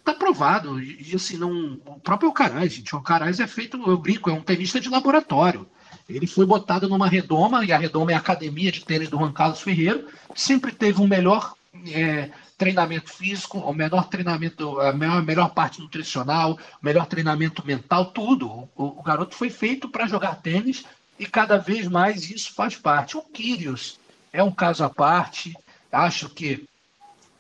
tá 0.03 0.13
provado. 0.13 0.81
E, 0.81 1.11
assim, 1.13 1.37
não, 1.37 1.79
o 1.85 1.99
próprio 1.99 2.29
Alcaraz, 2.29 2.73
gente, 2.73 2.93
o 2.93 2.97
Alcaraz 2.97 3.39
é 3.39 3.45
feito, 3.45 3.77
eu 3.87 3.97
brinco, 3.97 4.29
é 4.29 4.33
um 4.33 4.41
tenista 4.41 4.79
de 4.79 4.89
laboratório. 4.89 5.67
Ele 6.09 6.25
foi 6.25 6.45
botado 6.45 6.89
numa 6.89 7.07
redoma, 7.07 7.63
e 7.63 7.71
a 7.71 7.77
redoma 7.77 8.11
é 8.11 8.15
a 8.15 8.19
academia 8.19 8.71
de 8.71 8.83
tênis 8.83 9.09
do 9.09 9.17
Juan 9.17 9.31
Carlos 9.31 9.61
Ferreiro, 9.61 10.07
sempre 10.35 10.71
teve 10.71 11.01
um 11.01 11.07
melhor 11.07 11.53
é, 11.91 12.29
treinamento 12.57 13.11
físico, 13.11 13.59
o 13.59 13.73
melhor 13.73 14.07
treinamento, 14.07 14.79
a 14.79 14.93
melhor, 14.93 15.23
melhor 15.23 15.49
parte 15.53 15.79
nutricional, 15.79 16.53
o 16.53 16.85
melhor 16.85 17.05
treinamento 17.05 17.65
mental, 17.65 18.05
tudo. 18.05 18.47
O, 18.75 18.99
o 18.99 19.03
garoto 19.03 19.35
foi 19.35 19.49
feito 19.49 19.89
para 19.89 20.07
jogar 20.07 20.35
tênis 20.35 20.85
e 21.17 21.25
cada 21.25 21.57
vez 21.57 21.87
mais 21.87 22.29
isso 22.29 22.53
faz 22.53 22.75
parte. 22.75 23.17
O 23.17 23.21
Kyrios 23.21 23.99
é 24.33 24.43
um 24.43 24.51
caso 24.51 24.83
à 24.83 24.89
parte. 24.89 25.53
Acho 25.91 26.29
que 26.29 26.65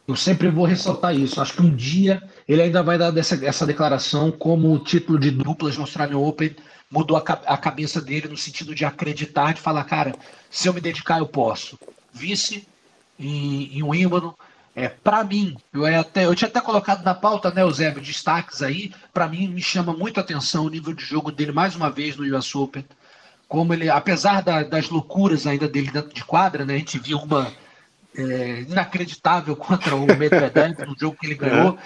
eu 0.07 0.15
sempre 0.15 0.49
vou 0.49 0.65
ressaltar 0.65 1.15
isso. 1.15 1.41
Acho 1.41 1.53
que 1.53 1.61
um 1.61 1.75
dia 1.75 2.23
ele 2.47 2.61
ainda 2.61 2.83
vai 2.83 2.97
dar 2.97 3.11
dessa, 3.11 3.43
essa 3.45 3.65
declaração 3.65 4.31
como 4.31 4.73
o 4.73 4.79
título 4.79 5.19
de 5.19 5.31
duplas 5.31 5.75
no 5.75 5.83
Australian 5.83 6.19
Open 6.19 6.55
mudou 6.89 7.17
a, 7.17 7.21
a 7.21 7.57
cabeça 7.57 7.99
dele 7.99 8.27
no 8.27 8.37
sentido 8.37 8.73
de 8.75 8.85
acreditar, 8.85 9.53
de 9.53 9.61
falar, 9.61 9.83
cara, 9.83 10.13
se 10.49 10.67
eu 10.67 10.73
me 10.73 10.79
dedicar, 10.79 11.19
eu 11.19 11.27
posso. 11.27 11.77
Vice 12.13 12.67
em, 13.19 13.77
em 13.77 13.83
Wimbledon, 13.83 14.33
é, 14.75 14.89
para 14.89 15.23
mim, 15.23 15.57
eu, 15.73 15.85
até, 15.85 16.25
eu 16.25 16.35
tinha 16.35 16.49
até 16.49 16.59
colocado 16.59 17.03
na 17.03 17.15
pauta, 17.15 17.49
né, 17.49 17.61
Eusébio, 17.61 18.01
destaques 18.01 18.61
aí. 18.61 18.93
Para 19.13 19.27
mim, 19.27 19.47
me 19.47 19.61
chama 19.61 19.93
muito 19.93 20.19
atenção 20.19 20.65
o 20.65 20.69
nível 20.69 20.93
de 20.93 21.03
jogo 21.03 21.31
dele, 21.31 21.53
mais 21.53 21.75
uma 21.75 21.89
vez, 21.89 22.17
no 22.17 22.37
US 22.37 22.53
Open. 22.53 22.85
Como 23.47 23.73
ele, 23.73 23.89
apesar 23.89 24.41
da, 24.41 24.63
das 24.63 24.89
loucuras 24.89 25.45
ainda 25.45 25.67
dele 25.67 25.91
dentro 25.91 26.13
de 26.13 26.23
quadra, 26.23 26.65
né, 26.65 26.75
a 26.75 26.77
gente 26.77 26.99
viu 26.99 27.19
uma 27.19 27.51
é, 28.17 28.61
inacreditável 28.61 29.55
contra 29.57 29.95
o 29.95 30.05
Medvedev 30.05 30.79
no 30.85 30.95
jogo 30.99 31.17
que 31.19 31.27
ele 31.27 31.35
ganhou. 31.35 31.77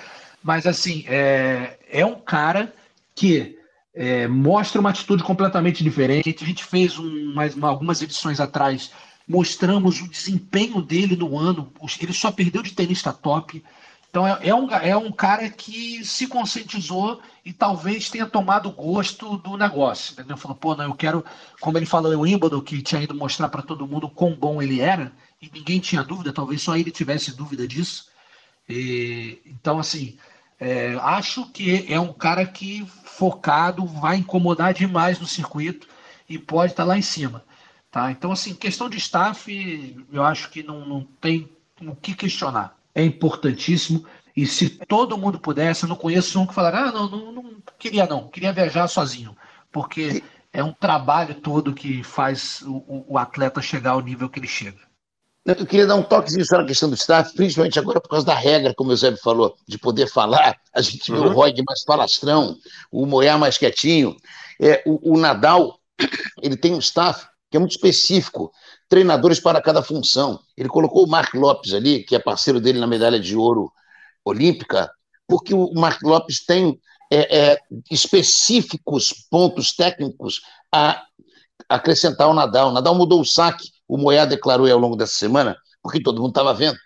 Mas, 0.41 0.65
assim, 0.65 1.03
é, 1.07 1.77
é 1.89 2.05
um 2.05 2.15
cara 2.15 2.73
que 3.13 3.57
é, 3.93 4.27
mostra 4.27 4.79
uma 4.79 4.91
atitude 4.91 5.23
completamente 5.23 5.83
diferente. 5.83 6.35
A 6.41 6.45
gente 6.45 6.63
fez 6.63 6.97
um, 6.97 7.33
mais, 7.33 7.61
algumas 7.61 8.01
edições 8.01 8.39
atrás 8.39 8.91
mostramos 9.29 10.01
o 10.01 10.07
desempenho 10.07 10.81
dele 10.81 11.15
no 11.15 11.37
ano. 11.37 11.71
Ele 12.01 12.13
só 12.13 12.31
perdeu 12.31 12.63
de 12.63 12.73
tenista 12.73 13.13
top. 13.13 13.63
Então 14.09 14.27
é, 14.27 14.39
é, 14.47 14.55
um, 14.55 14.71
é 14.71 14.97
um 14.97 15.11
cara 15.11 15.49
que 15.49 16.03
se 16.03 16.27
conscientizou 16.27 17.21
e 17.45 17.53
talvez 17.53 18.09
tenha 18.09 18.25
tomado 18.25 18.71
gosto 18.71 19.37
do 19.37 19.55
negócio. 19.55 20.13
Entendeu? 20.13 20.35
Falou, 20.35 20.57
pô, 20.57 20.75
não, 20.75 20.85
eu 20.85 20.95
quero, 20.95 21.23
como 21.59 21.77
ele 21.77 21.85
falou 21.85 22.11
em 22.11 22.15
Wimbledon, 22.15 22.61
que 22.61 22.81
tinha 22.81 23.01
ido 23.01 23.13
mostrar 23.13 23.49
para 23.49 23.61
todo 23.61 23.87
mundo 23.87 24.09
quão 24.09 24.33
bom 24.33 24.61
ele 24.61 24.81
era, 24.81 25.11
e 25.41 25.49
ninguém 25.53 25.79
tinha 25.79 26.03
dúvida, 26.03 26.33
talvez 26.33 26.61
só 26.61 26.75
ele 26.75 26.91
tivesse 26.91 27.35
dúvida 27.35 27.67
disso. 27.67 28.09
E, 28.67 29.39
então, 29.45 29.79
assim, 29.79 30.17
é, 30.59 30.95
acho 31.01 31.49
que 31.51 31.85
é 31.91 31.99
um 31.99 32.11
cara 32.11 32.45
que 32.45 32.85
focado, 33.03 33.85
vai 33.85 34.17
incomodar 34.17 34.73
demais 34.73 35.19
no 35.19 35.27
circuito 35.27 35.87
e 36.27 36.37
pode 36.37 36.73
estar 36.73 36.83
tá 36.83 36.87
lá 36.87 36.97
em 36.97 37.01
cima. 37.01 37.43
Tá? 37.91 38.11
Então, 38.11 38.31
assim, 38.31 38.53
questão 38.53 38.89
de 38.89 38.97
staff, 38.97 40.05
eu 40.11 40.23
acho 40.23 40.49
que 40.49 40.63
não, 40.63 40.85
não 40.85 41.03
tem 41.21 41.49
o 41.81 41.95
que 41.95 42.13
questionar. 42.13 42.78
É 42.99 43.03
importantíssimo. 43.03 44.05
E 44.35 44.45
se 44.45 44.69
todo 44.69 45.17
mundo 45.17 45.39
pudesse, 45.39 45.83
eu 45.83 45.89
não 45.89 45.95
conheço 45.95 46.37
um 46.37 46.45
que 46.45 46.53
falar, 46.53 46.75
ah, 46.75 46.91
não, 46.91 47.09
não, 47.09 47.31
não 47.31 47.63
queria 47.77 48.05
não, 48.05 48.27
queria 48.27 48.51
viajar 48.51 48.89
sozinho. 48.89 49.35
Porque 49.71 50.21
é 50.51 50.61
um 50.61 50.73
trabalho 50.73 51.35
todo 51.35 51.73
que 51.73 52.03
faz 52.03 52.61
o, 52.63 53.05
o 53.07 53.17
atleta 53.17 53.61
chegar 53.61 53.91
ao 53.91 54.01
nível 54.01 54.29
que 54.29 54.37
ele 54.37 54.47
chega. 54.47 54.79
Eu 55.45 55.65
queria 55.65 55.87
dar 55.87 55.95
um 55.95 56.03
toquezinho 56.03 56.45
só 56.45 56.57
na 56.57 56.65
questão 56.65 56.89
do 56.89 56.95
staff, 56.95 57.33
principalmente 57.33 57.79
agora 57.79 58.01
por 58.01 58.09
causa 58.09 58.25
da 58.25 58.35
regra, 58.35 58.73
como 58.75 58.89
o 58.89 58.93
Eusébio 58.93 59.19
falou, 59.21 59.55
de 59.65 59.77
poder 59.77 60.07
falar. 60.07 60.57
A 60.73 60.81
gente 60.81 61.09
uhum. 61.09 61.21
vê 61.21 61.27
o 61.27 61.31
Roy 61.31 61.53
mais 61.65 61.83
falastrão, 61.83 62.57
o 62.91 63.05
Moyá 63.05 63.37
mais 63.37 63.57
quietinho. 63.57 64.17
É, 64.61 64.83
o, 64.85 65.13
o 65.13 65.17
Nadal, 65.17 65.79
ele 66.43 66.57
tem 66.57 66.75
um 66.75 66.79
staff 66.79 67.25
que 67.49 67.57
é 67.57 67.59
muito 67.59 67.71
específico, 67.71 68.51
treinadores 68.89 69.39
para 69.39 69.61
cada 69.61 69.83
função. 69.83 70.39
Ele 70.57 70.67
colocou 70.67 71.05
o 71.05 71.09
Mark 71.09 71.33
Lopes 71.35 71.73
ali, 71.73 72.03
que 72.03 72.15
é 72.15 72.19
parceiro 72.19 72.59
dele 72.59 72.79
na 72.79 72.87
medalha 72.87 73.19
de 73.19 73.35
ouro 73.37 73.71
olímpica, 74.25 74.91
porque 75.27 75.53
o 75.53 75.71
Mark 75.75 76.01
Lopes 76.01 76.43
tem 76.43 76.77
é, 77.11 77.51
é, 77.51 77.59
específicos 77.89 79.13
pontos 79.29 79.73
técnicos 79.73 80.41
a 80.73 81.03
acrescentar 81.69 82.27
ao 82.27 82.33
Nadal. 82.33 82.69
O 82.69 82.73
Nadal 82.73 82.95
mudou 82.95 83.21
o 83.21 83.25
saque, 83.25 83.69
o 83.87 83.97
Moyá 83.97 84.25
declarou 84.25 84.69
ao 84.69 84.79
longo 84.79 84.95
dessa 84.95 85.13
semana, 85.13 85.55
porque 85.83 86.01
todo 86.01 86.19
mundo 86.19 86.29
estava 86.29 86.53
vendo. 86.53 86.77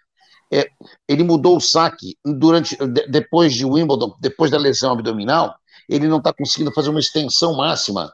É, 0.52 0.70
ele 1.08 1.24
mudou 1.24 1.58
o 1.58 1.62
saque 1.62 2.18
durante, 2.24 2.78
depois 3.10 3.54
de 3.54 3.66
Wimbledon, 3.66 4.14
depois 4.20 4.52
da 4.52 4.58
lesão 4.58 4.92
abdominal, 4.92 5.56
ele 5.90 6.08
não 6.08 6.18
está 6.18 6.32
conseguindo 6.34 6.72
fazer 6.74 6.90
uma 6.90 7.00
extensão 7.00 7.56
máxima 7.56 8.14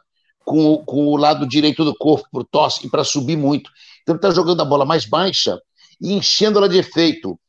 com, 0.50 0.78
com 0.84 1.06
o 1.06 1.16
lado 1.16 1.47
direito 1.47 1.86
do 1.86 1.95
corpo 1.95 2.28
para 2.32 2.41
o 2.41 2.43
tosse 2.43 2.88
e 2.88 2.89
para 2.89 3.04
subir 3.04 3.38
muito. 3.38 3.70
Então 4.02 4.16
ele 4.16 4.18
está 4.18 4.32
jogando 4.32 4.62
a 4.62 4.66
bola 4.66 4.84
mais 4.84 5.06
baixa 5.06 5.60
e 6.02 6.12
enchendo 6.12 6.58
ela 6.58 6.68
de 6.68 6.80
efeito. 6.80 7.39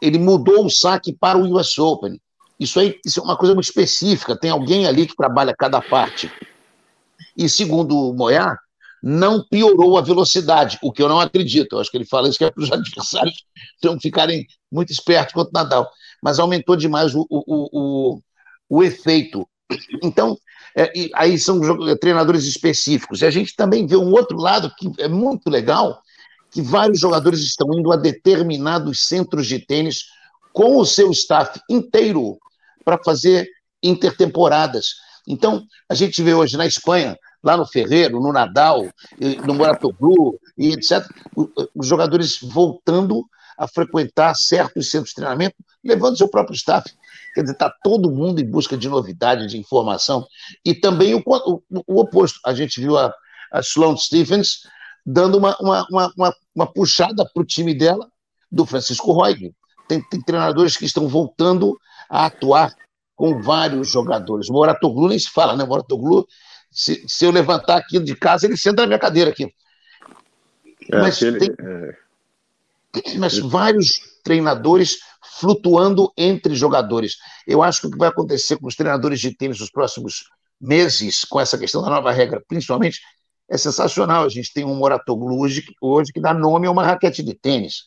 Ele 0.00 0.18
mudou 0.18 0.64
o 0.64 0.70
saque 0.70 1.12
para 1.12 1.36
o 1.36 1.54
US 1.54 1.78
Open. 1.78 2.18
Isso 2.58 2.80
aí 2.80 2.98
isso 3.04 3.20
é 3.20 3.22
uma 3.22 3.36
coisa 3.36 3.52
muito 3.52 3.66
específica. 3.66 4.34
Tem 4.34 4.50
alguém 4.50 4.86
ali 4.86 5.06
que 5.06 5.14
trabalha 5.14 5.54
cada 5.54 5.82
parte. 5.82 6.32
E 7.36 7.46
segundo 7.46 7.94
o 7.94 8.14
Moyá, 8.14 8.56
não 9.02 9.44
piorou 9.46 9.98
a 9.98 10.00
velocidade, 10.00 10.78
o 10.82 10.90
que 10.90 11.02
eu 11.02 11.10
não 11.10 11.20
acredito. 11.20 11.74
Eu 11.74 11.80
acho 11.80 11.90
que 11.90 11.98
ele 11.98 12.06
fala 12.06 12.26
isso 12.26 12.38
que 12.38 12.44
é 12.44 12.50
para 12.50 12.62
os 12.62 12.72
adversários 12.72 13.44
então, 13.76 14.00
ficarem 14.00 14.46
muito 14.72 14.90
espertos 14.90 15.34
contra 15.34 15.50
o 15.50 15.62
Nadal. 15.62 15.90
Mas 16.22 16.38
aumentou 16.38 16.74
demais 16.74 17.14
o, 17.14 17.26
o, 17.28 18.16
o, 18.16 18.20
o 18.66 18.82
efeito. 18.82 19.46
Então, 20.02 20.38
é, 20.76 20.92
aí 21.14 21.38
são 21.38 21.58
treinadores 21.98 22.44
específicos. 22.44 23.22
E 23.22 23.26
a 23.26 23.30
gente 23.30 23.56
também 23.56 23.86
vê 23.86 23.96
um 23.96 24.12
outro 24.12 24.36
lado 24.36 24.70
que 24.76 24.92
é 24.98 25.08
muito 25.08 25.48
legal, 25.48 26.02
que 26.50 26.60
vários 26.60 27.00
jogadores 27.00 27.40
estão 27.40 27.72
indo 27.72 27.90
a 27.90 27.96
determinados 27.96 29.06
centros 29.06 29.46
de 29.46 29.58
tênis 29.58 30.04
com 30.52 30.76
o 30.76 30.84
seu 30.84 31.10
staff 31.10 31.58
inteiro 31.68 32.38
para 32.84 32.98
fazer 33.02 33.48
intertemporadas. 33.82 34.94
Então, 35.26 35.64
a 35.88 35.94
gente 35.94 36.22
vê 36.22 36.34
hoje 36.34 36.56
na 36.56 36.66
Espanha, 36.66 37.16
lá 37.42 37.56
no 37.56 37.66
Ferreiro, 37.66 38.20
no 38.20 38.32
Nadal, 38.32 38.86
no 39.46 39.54
Moratoglu 39.54 40.38
e 40.56 40.72
etc., 40.72 41.04
os 41.74 41.86
jogadores 41.86 42.38
voltando 42.40 43.24
a 43.58 43.66
frequentar 43.66 44.34
certos 44.34 44.90
centros 44.90 45.10
de 45.10 45.16
treinamento, 45.16 45.56
levando 45.84 46.16
seu 46.16 46.28
próprio 46.28 46.54
staff. 46.54 46.90
Quer 47.34 47.42
dizer, 47.42 47.52
está 47.52 47.72
todo 47.82 48.10
mundo 48.10 48.40
em 48.40 48.50
busca 48.50 48.76
de 48.76 48.88
novidade, 48.88 49.46
de 49.46 49.58
informação. 49.58 50.26
E 50.64 50.74
também 50.74 51.14
o, 51.14 51.22
o, 51.26 51.62
o 51.86 52.00
oposto. 52.00 52.40
A 52.44 52.54
gente 52.54 52.80
viu 52.80 52.96
a, 52.96 53.12
a 53.52 53.60
Sloane 53.60 53.98
Stephens 53.98 54.60
dando 55.04 55.38
uma, 55.38 55.56
uma, 55.60 55.86
uma, 56.16 56.34
uma 56.54 56.66
puxada 56.66 57.28
para 57.32 57.42
o 57.42 57.46
time 57.46 57.74
dela 57.74 58.10
do 58.50 58.66
Francisco 58.66 59.12
Roig. 59.12 59.54
Tem, 59.86 60.02
tem, 60.08 60.20
treinadores 60.20 60.76
que 60.76 60.84
estão 60.84 61.06
voltando 61.06 61.78
a 62.10 62.26
atuar 62.26 62.74
com 63.14 63.40
vários 63.40 63.90
jogadores. 63.90 64.48
Moratoglu 64.48 65.08
nem 65.08 65.18
se 65.18 65.30
fala, 65.30 65.56
né? 65.56 65.64
Moratoglu, 65.64 66.26
se, 66.70 67.04
se 67.06 67.24
eu 67.24 67.30
levantar 67.30 67.76
aqui 67.76 67.98
de 68.00 68.16
casa, 68.16 68.46
ele 68.46 68.56
senta 68.56 68.82
na 68.82 68.88
minha 68.88 68.98
cadeira 68.98 69.30
aqui. 69.30 69.44
É, 70.90 70.98
mas, 70.98 71.16
aquele, 71.16 71.38
tem, 71.38 71.50
é... 71.58 71.96
mas 73.18 73.38
vários 73.38 74.00
treinadores 74.22 74.98
flutuando 75.38 76.12
entre 76.16 76.54
jogadores. 76.54 77.16
Eu 77.46 77.62
acho 77.62 77.80
que 77.80 77.86
o 77.86 77.90
que 77.90 77.98
vai 77.98 78.08
acontecer 78.08 78.56
com 78.56 78.66
os 78.66 78.74
treinadores 78.74 79.20
de 79.20 79.36
tênis 79.36 79.60
nos 79.60 79.70
próximos 79.70 80.24
meses, 80.60 81.24
com 81.24 81.40
essa 81.40 81.58
questão 81.58 81.82
da 81.82 81.90
nova 81.90 82.10
regra, 82.10 82.42
principalmente, 82.48 83.00
é 83.48 83.56
sensacional. 83.56 84.24
A 84.24 84.28
gente 84.28 84.52
tem 84.52 84.64
um 84.64 84.74
Moratoglu 84.74 85.40
hoje, 85.40 85.64
hoje 85.80 86.12
que 86.12 86.20
dá 86.20 86.32
nome 86.32 86.66
a 86.66 86.70
uma 86.70 86.84
raquete 86.84 87.22
de 87.22 87.34
tênis. 87.34 87.84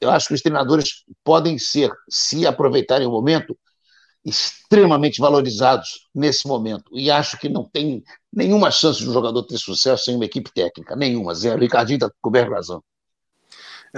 Eu 0.00 0.10
acho 0.10 0.28
que 0.28 0.34
os 0.34 0.42
treinadores 0.42 1.04
podem 1.24 1.58
ser, 1.58 1.90
se 2.08 2.46
aproveitarem 2.46 3.06
o 3.06 3.10
momento, 3.10 3.58
extremamente 4.24 5.20
valorizados 5.20 6.08
nesse 6.14 6.46
momento. 6.46 6.84
E 6.92 7.10
acho 7.10 7.38
que 7.38 7.48
não 7.48 7.64
tem 7.64 8.02
nenhuma 8.32 8.70
chance 8.70 8.98
de 9.00 9.08
um 9.08 9.12
jogador 9.12 9.42
ter 9.44 9.56
sucesso 9.56 10.04
sem 10.04 10.16
uma 10.16 10.24
equipe 10.24 10.50
técnica. 10.52 10.96
Nenhuma, 10.96 11.34
zero. 11.34 11.58
O 11.58 11.60
Ricardinho 11.60 11.96
está 11.96 12.10
coberto 12.20 12.52
razão. 12.52 12.82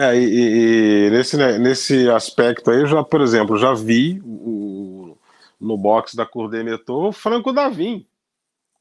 É, 0.00 0.16
e, 0.16 1.06
e, 1.06 1.10
nesse, 1.10 1.36
né, 1.36 1.58
nesse 1.58 2.08
aspecto 2.08 2.70
aí, 2.70 2.82
eu 2.82 2.86
já, 2.86 3.02
por 3.02 3.20
exemplo, 3.20 3.58
já 3.58 3.74
vi 3.74 4.22
o, 4.24 5.18
no 5.60 5.76
box 5.76 6.14
da 6.14 6.24
Curdenetor 6.24 7.06
o 7.06 7.12
Franco 7.12 7.52
Davim. 7.52 8.06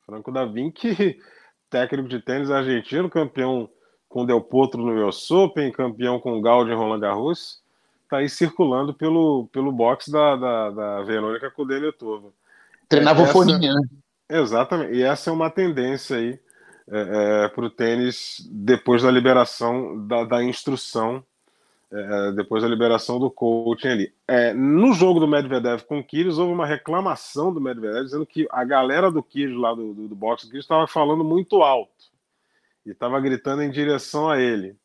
Franco 0.06 0.32
Davim, 0.32 0.70
que 0.70 1.18
técnico 1.72 2.08
de 2.08 2.22
tênis 2.22 2.52
argentino, 2.52 3.10
campeão 3.10 3.68
com 4.08 4.28
Del 4.28 4.40
Potro 4.42 4.84
no 4.84 5.08
US 5.08 5.32
Open, 5.32 5.72
campeão 5.72 6.20
com 6.20 6.40
Gaudi 6.40 6.70
em 6.70 6.76
Roland 6.76 7.00
Garros, 7.00 7.64
está 8.04 8.18
aí 8.18 8.30
circulando 8.30 8.94
pelo, 8.94 9.48
pelo 9.52 9.72
box 9.72 10.12
da, 10.12 10.36
da, 10.36 10.70
da 10.70 11.02
Verônica 11.02 11.50
Kudelitova. 11.50 12.30
Treinava 12.88 13.24
o 13.24 13.26
Foninha, 13.26 13.74
né? 13.74 13.82
Exatamente, 14.30 14.94
e 14.94 15.02
essa 15.02 15.32
é 15.32 15.34
uma 15.34 15.50
tendência 15.50 16.18
aí 16.18 16.40
é, 16.90 17.44
é, 17.46 17.48
para 17.50 17.66
o 17.66 17.70
tênis 17.70 18.48
depois 18.50 19.04
da 19.04 19.12
liberação 19.12 20.08
da, 20.08 20.24
da 20.24 20.44
instrução, 20.44 21.24
é, 21.92 22.32
depois 22.32 22.64
da 22.64 22.70
liberação 22.70 23.20
do 23.20 23.30
coaching 23.30 23.88
ali. 23.88 24.14
É, 24.28 24.54
no 24.54 24.94
jogo 24.94 25.20
do 25.20 25.28
Medvedev 25.28 25.84
com 25.84 26.00
o 26.00 26.04
Kyrgios, 26.04 26.38
houve 26.38 26.54
uma 26.54 26.66
reclamação 26.66 27.54
do 27.54 27.60
Medvedev 27.62 28.06
dizendo 28.06 28.26
que 28.26 28.48
a 28.52 28.64
galera 28.64 29.12
do 29.12 29.22
Kyrgios 29.22 29.60
lá 29.60 29.74
do, 29.74 29.94
do, 29.94 30.08
do 30.08 30.16
boxe 30.16 30.50
estava 30.58 30.88
falando 30.88 31.24
muito 31.24 31.62
alto 31.62 31.92
e 32.86 32.92
estava 32.92 33.20
gritando 33.20 33.64
em 33.64 33.70
direção 33.70 34.30
a 34.30 34.40
ele. 34.40 34.76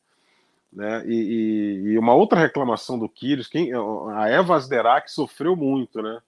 Né? 0.72 1.04
E, 1.06 1.14
e, 1.14 1.88
e, 1.90 1.98
uma 1.98 2.14
outra 2.14 2.40
reclamação 2.40 2.98
do 2.98 3.08
Kyrgios, 3.08 3.46
quem, 3.46 3.70
a 4.16 4.28
Eva 4.28 4.56
Asderac 4.56 5.10
sofreu 5.10 5.54
muito, 5.54 6.00
né? 6.00 6.20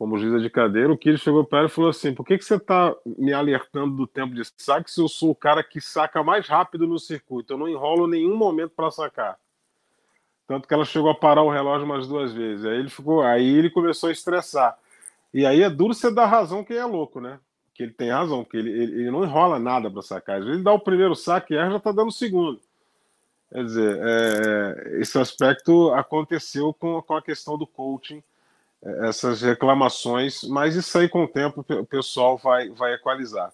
Como 0.00 0.16
juíza 0.16 0.40
de 0.40 0.48
cadeira, 0.48 0.90
o 0.90 0.96
Kyrgios 0.96 1.20
chegou 1.20 1.44
para 1.44 1.58
ela 1.58 1.68
e 1.68 1.70
falou 1.70 1.90
assim: 1.90 2.14
por 2.14 2.24
que, 2.24 2.38
que 2.38 2.44
você 2.46 2.54
está 2.54 2.96
me 3.04 3.34
alertando 3.34 3.94
do 3.94 4.06
tempo 4.06 4.34
de 4.34 4.42
saque 4.56 4.90
se 4.90 4.98
eu 4.98 5.06
sou 5.06 5.32
o 5.32 5.34
cara 5.34 5.62
que 5.62 5.78
saca 5.78 6.24
mais 6.24 6.48
rápido 6.48 6.86
no 6.86 6.98
circuito? 6.98 7.52
Eu 7.52 7.58
não 7.58 7.68
enrolo 7.68 8.06
nenhum 8.06 8.34
momento 8.34 8.70
para 8.70 8.90
sacar. 8.90 9.38
Tanto 10.46 10.66
que 10.66 10.72
ela 10.72 10.86
chegou 10.86 11.10
a 11.10 11.14
parar 11.14 11.42
o 11.42 11.50
relógio 11.50 11.84
umas 11.84 12.08
duas 12.08 12.32
vezes. 12.32 12.64
Aí 12.64 12.78
ele 12.78 12.88
ficou, 12.88 13.20
aí 13.20 13.46
ele 13.46 13.68
começou 13.68 14.08
a 14.08 14.12
estressar. 14.12 14.74
E 15.34 15.44
aí 15.44 15.60
é 15.60 15.68
duro 15.68 15.92
você 15.92 16.10
dar 16.10 16.24
razão 16.24 16.64
quem 16.64 16.78
é 16.78 16.84
louco, 16.86 17.20
né? 17.20 17.38
Que 17.74 17.82
ele 17.82 17.92
tem 17.92 18.08
razão, 18.10 18.42
que 18.42 18.56
ele, 18.56 18.70
ele, 18.70 19.02
ele 19.02 19.10
não 19.10 19.22
enrola 19.22 19.58
nada 19.58 19.90
para 19.90 20.00
sacar. 20.00 20.38
Às 20.38 20.44
vezes 20.44 20.54
ele 20.54 20.64
dá 20.64 20.72
o 20.72 20.80
primeiro 20.80 21.14
saque 21.14 21.52
e 21.52 21.58
já 21.58 21.76
está 21.76 21.92
dando 21.92 22.08
o 22.08 22.10
segundo. 22.10 22.58
Quer 23.52 23.64
dizer, 23.64 24.00
é, 24.02 24.98
esse 25.02 25.18
aspecto 25.18 25.92
aconteceu 25.92 26.72
com, 26.72 27.02
com 27.02 27.14
a 27.14 27.20
questão 27.20 27.58
do 27.58 27.66
coaching, 27.66 28.16
é, 28.16 28.22
essas 28.82 29.42
reclamações, 29.42 30.42
mas 30.44 30.74
isso 30.74 30.96
aí 30.98 31.08
com 31.08 31.24
o 31.24 31.28
tempo 31.28 31.64
o 31.68 31.84
pessoal 31.84 32.38
vai, 32.38 32.70
vai 32.70 32.94
equalizar. 32.94 33.52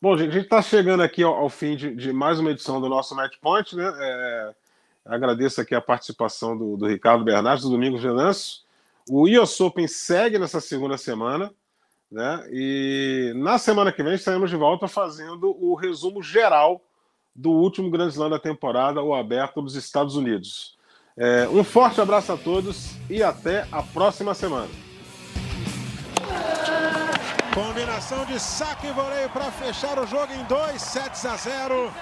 Bom, 0.00 0.16
gente, 0.16 0.30
a 0.30 0.34
gente 0.34 0.44
está 0.44 0.62
chegando 0.62 1.02
aqui 1.02 1.22
ao, 1.22 1.34
ao 1.34 1.48
fim 1.48 1.74
de, 1.74 1.94
de, 1.94 2.12
mais 2.12 2.38
uma 2.38 2.50
edição 2.50 2.80
do 2.80 2.88
nosso 2.88 3.16
Match 3.16 3.36
Point, 3.40 3.74
né? 3.74 3.92
É, 3.98 4.54
agradeço 5.04 5.60
aqui 5.60 5.74
a 5.74 5.80
participação 5.80 6.56
do, 6.56 6.76
do 6.76 6.86
Ricardo 6.86 7.24
Bernardes, 7.24 7.64
do 7.64 7.70
Domingos 7.70 8.02
Venâncio. 8.02 8.60
O 9.10 9.26
US 9.26 9.60
Open 9.60 9.88
segue 9.88 10.38
nessa 10.38 10.60
segunda 10.60 10.96
semana, 10.96 11.52
né? 12.12 12.46
E 12.52 13.32
na 13.34 13.58
semana 13.58 13.90
que 13.90 14.02
vem 14.02 14.14
estaremos 14.14 14.50
de 14.50 14.56
volta 14.56 14.86
fazendo 14.86 15.56
o 15.60 15.74
resumo 15.74 16.22
geral 16.22 16.80
do 17.34 17.50
último 17.50 17.90
Grand 17.90 18.08
Slam 18.08 18.30
da 18.30 18.38
temporada, 18.38 19.02
o 19.02 19.14
aberto 19.14 19.60
dos 19.60 19.74
Estados 19.74 20.14
Unidos. 20.14 20.77
É, 21.20 21.48
um 21.48 21.64
forte 21.64 22.00
abraço 22.00 22.32
a 22.32 22.36
todos 22.36 22.92
e 23.10 23.24
até 23.24 23.66
a 23.72 23.82
próxima 23.82 24.34
semana. 24.34 24.68
Combinação 27.52 28.24
de 28.24 28.38
saque 28.38 28.86
e 28.86 28.92
voleio 28.92 29.28
para 29.30 29.50
fechar 29.50 29.98
o 29.98 30.06
jogo 30.06 30.32
em 30.32 30.44
2 30.44 30.80
sets 30.80 31.26
a 31.26 31.36
0. 31.36 31.92